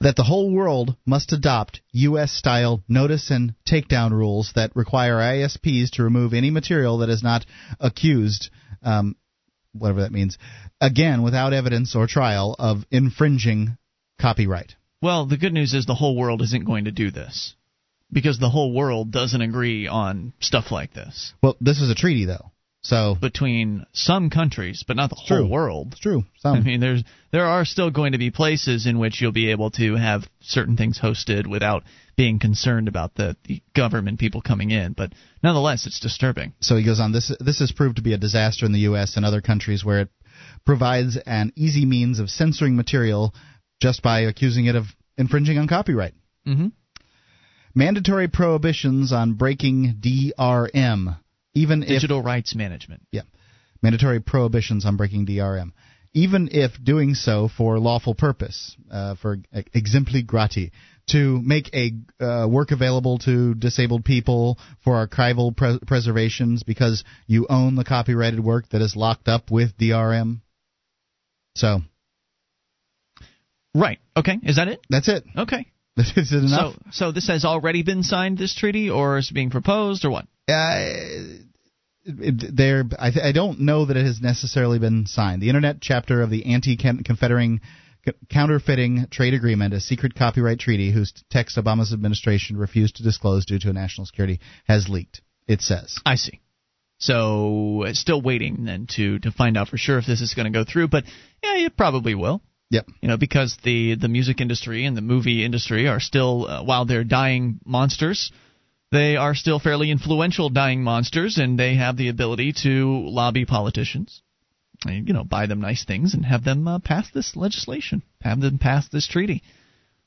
[0.00, 2.32] That the whole world must adopt U.S.
[2.32, 7.46] style notice and takedown rules that require ISPs to remove any material that is not
[7.80, 8.50] accused,
[8.82, 9.16] um,
[9.72, 10.36] whatever that means,
[10.80, 13.78] again without evidence or trial of infringing
[14.20, 14.74] copyright.
[15.00, 17.54] Well, the good news is the whole world isn't going to do this
[18.12, 21.32] because the whole world doesn't agree on stuff like this.
[21.42, 22.52] Well, this is a treaty, though.
[22.88, 25.48] So between some countries, but not the whole True.
[25.48, 25.88] world.
[25.92, 26.24] It's true.
[26.38, 26.56] Some.
[26.56, 27.02] I mean, there's
[27.32, 30.76] there are still going to be places in which you'll be able to have certain
[30.76, 31.82] things hosted without
[32.16, 34.92] being concerned about the, the government people coming in.
[34.92, 36.54] But nonetheless, it's disturbing.
[36.60, 37.12] So he goes on.
[37.12, 39.16] This this has proved to be a disaster in the U.S.
[39.16, 40.08] and other countries where it
[40.64, 43.34] provides an easy means of censoring material
[43.80, 44.84] just by accusing it of
[45.18, 46.14] infringing on copyright.
[46.46, 46.68] Mm-hmm.
[47.74, 51.18] Mandatory prohibitions on breaking DRM,
[51.56, 53.02] even if Digital rights management.
[53.10, 53.22] yeah,
[53.82, 55.72] mandatory prohibitions on breaking DRM,
[56.14, 60.70] even if doing so for lawful purpose, uh, for ex- exempli grati,
[61.10, 61.92] to make a
[62.22, 68.40] uh, work available to disabled people for archival pre- preservations because you own the copyrighted
[68.40, 70.40] work that is locked up with DRM.
[71.54, 71.80] So
[73.74, 73.98] Right.
[74.16, 74.38] Okay.
[74.42, 74.80] Is that it?
[74.88, 75.24] that's it.
[75.36, 75.66] Okay.
[75.96, 76.74] Is it enough?
[76.74, 80.26] So so this has already been signed, this treaty, or is being proposed, or what?
[80.48, 81.34] There,
[82.98, 85.42] I, th- I don't know that it has necessarily been signed.
[85.42, 87.60] The Internet chapter of the Anti-Confederating
[88.30, 93.58] Counterfeiting Trade Agreement, a secret copyright treaty whose text Obama's administration refused to disclose due
[93.58, 95.22] to national security, has leaked.
[95.48, 95.98] It says.
[96.06, 96.40] I see.
[96.98, 100.56] So still waiting then to to find out for sure if this is going to
[100.56, 101.04] go through, but
[101.42, 102.40] yeah, it probably will.
[102.70, 102.86] Yep.
[103.00, 106.84] You know, because the the music industry and the movie industry are still, uh, while
[106.84, 108.32] they're dying monsters,
[108.96, 114.22] they are still fairly influential dying monsters, and they have the ability to lobby politicians,
[114.84, 118.40] and, you know, buy them nice things and have them uh, pass this legislation, have
[118.40, 119.42] them pass this treaty.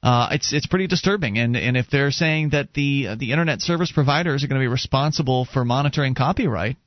[0.02, 3.60] Uh, it's it's pretty disturbing, and and if they're saying that the uh, the internet
[3.60, 6.78] service providers are going to be responsible for monitoring copyright,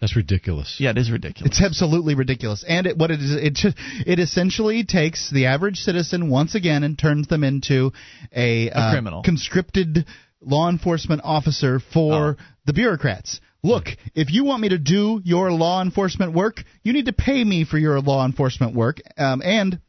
[0.00, 0.76] That's ridiculous.
[0.78, 1.50] yeah, it is ridiculous.
[1.50, 3.76] It's absolutely ridiculous, and it, what it is, it just,
[4.06, 7.92] it essentially takes the average citizen once again and turns them into
[8.32, 9.22] a, uh, criminal.
[9.24, 10.06] conscripted
[10.44, 12.44] law enforcement officer for Oh.
[12.66, 13.40] the bureaucrats.
[13.62, 17.42] Look, if you want me to do your law enforcement work, you need to pay
[17.44, 19.80] me for your law enforcement work, um, and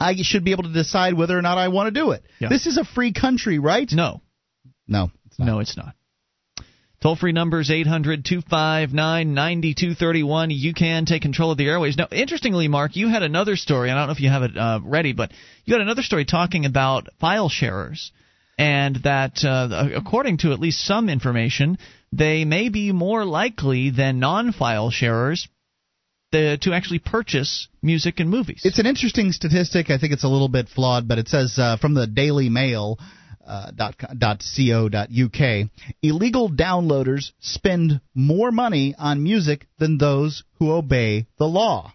[0.00, 2.24] I should be able to decide whether or not I want to do it.
[2.40, 2.48] Yeah.
[2.48, 3.90] This is a free country, right?
[3.92, 4.22] no,
[4.88, 5.10] No.
[5.26, 5.44] It's not.
[5.46, 5.94] no, it's not.
[7.02, 10.50] Toll free numbers 800 259 9231.
[10.50, 11.98] You can take control of the airways.
[11.98, 14.80] Now, interestingly, Mark, you had another story, I don't know if you have it uh,
[14.82, 15.30] ready, but
[15.66, 18.10] you had another story talking about file sharers,
[18.58, 21.78] and that uh, according to at least some information,
[22.12, 25.48] they may be more likely than non file sharers
[26.32, 28.62] to actually purchase music and movies.
[28.64, 29.88] It's an interesting statistic.
[29.90, 32.98] I think it's a little bit flawed, but it says uh, from the Daily Mail.
[33.46, 35.68] Uh, dot co dot uk
[36.02, 41.92] illegal downloaders spend more money on music than those who obey the law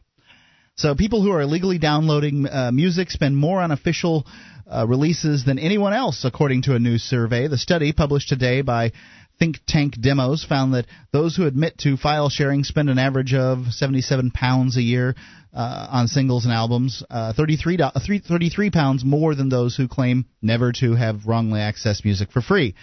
[0.75, 4.27] so people who are illegally downloading uh, music spend more on official
[4.69, 7.47] uh, releases than anyone else, according to a new survey.
[7.47, 8.91] The study, published today by
[9.39, 13.67] think tank Demos, found that those who admit to file sharing spend an average of
[13.71, 15.15] 77 pounds a year
[15.53, 20.71] uh, on singles and albums, uh, 33, 33 pounds more than those who claim never
[20.73, 22.75] to have wrongly accessed music for free.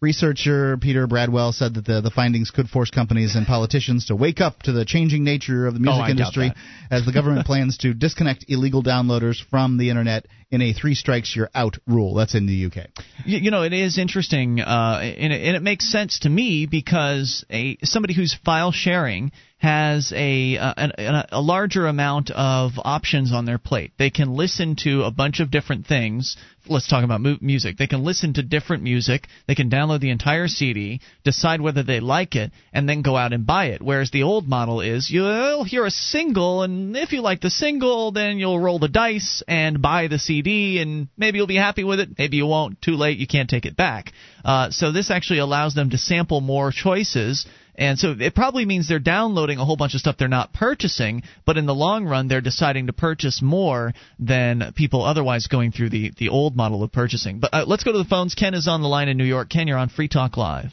[0.00, 4.40] Researcher Peter Bradwell said that the, the findings could force companies and politicians to wake
[4.40, 6.52] up to the changing nature of the music Oh, industry
[6.90, 11.34] as the government plans to disconnect illegal downloaders from the internet in a three strikes
[11.34, 12.14] you're out rule.
[12.14, 12.88] That's in the UK.
[13.24, 16.66] You, you know, it is interesting, uh, and, it, and it makes sense to me
[16.66, 19.32] because a somebody who's file sharing
[19.64, 23.92] has a, uh, a larger amount of options on their plate.
[23.98, 26.36] They can listen to a bunch of different things.
[26.68, 27.78] Let's talk about mu- music.
[27.78, 29.26] They can listen to different music.
[29.46, 33.32] They can download the entire CD, decide whether they like it, and then go out
[33.32, 33.80] and buy it.
[33.80, 38.12] Whereas the old model is you'll hear a single, and if you like the single,
[38.12, 40.43] then you'll roll the dice and buy the CD,
[40.80, 42.10] and maybe you'll be happy with it.
[42.18, 42.80] Maybe you won't.
[42.82, 43.18] Too late.
[43.18, 44.12] You can't take it back.
[44.44, 47.46] Uh, so this actually allows them to sample more choices
[47.76, 51.22] And so it probably means they're downloading a whole bunch of stuff they're not purchasing,
[51.44, 55.90] but in the long run, they're deciding to purchase more than people otherwise going through
[55.90, 57.40] the, the old model of purchasing.
[57.40, 58.34] But uh, let's go to the phones.
[58.34, 59.50] Ken is on the line in New York.
[59.50, 60.72] Ken, you're on Free Talk Live.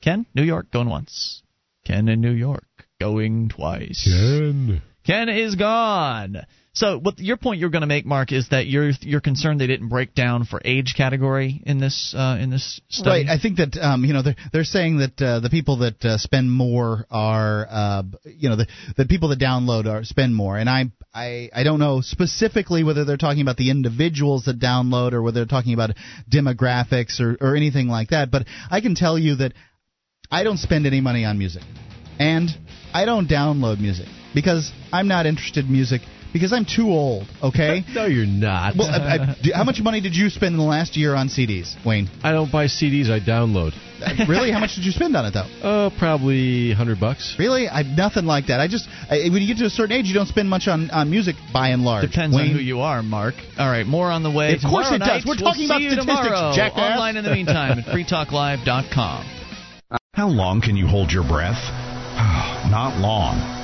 [0.00, 1.42] Ken, New York, going once.
[1.84, 2.66] Ken in New York,
[2.98, 4.04] going twice.
[4.04, 4.82] Ken.
[5.04, 6.44] Ken is gone.
[6.74, 9.66] So, what your point you're going to make, Mark, is that you're you're concerned they
[9.66, 13.26] didn't break down for age category in this uh, in this study.
[13.26, 13.28] Right.
[13.28, 16.16] I think that um, you know they're they're saying that uh, the people that uh,
[16.16, 18.66] spend more are uh, you know the
[18.96, 23.04] the people that download are spend more, and I I I don't know specifically whether
[23.04, 25.90] they're talking about the individuals that download or whether they're talking about
[26.32, 28.30] demographics or or anything like that.
[28.30, 29.52] But I can tell you that
[30.30, 31.64] I don't spend any money on music,
[32.18, 32.48] and
[32.94, 36.02] I don't download music because I'm not interested in music
[36.32, 37.26] because I'm too old.
[37.42, 37.84] Okay.
[37.94, 38.74] no, you're not.
[38.76, 41.28] Well, I, I, do- how much money did you spend in the last year on
[41.28, 42.08] CDs, Wayne?
[42.22, 43.10] I don't buy CDs.
[43.10, 43.72] I download.
[44.28, 44.50] really?
[44.50, 45.46] How much did you spend on it though?
[45.62, 47.36] Oh, probably hundred bucks.
[47.38, 47.68] Really?
[47.68, 48.60] I nothing like that.
[48.60, 50.90] I just I, when you get to a certain age, you don't spend much on,
[50.90, 52.10] on music by and large.
[52.10, 52.50] Depends Wayne?
[52.50, 53.34] on who you are, Mark.
[53.58, 54.54] All right, more on the way.
[54.54, 55.08] Of course tomorrow it does.
[55.08, 55.22] night.
[55.26, 56.52] We're We'll talking see about you statistics, tomorrow.
[56.56, 56.92] jackass.
[56.96, 59.38] Online in the meantime at freetalklive.com.
[60.14, 61.91] How long can you hold your breath?
[62.70, 63.61] Not long.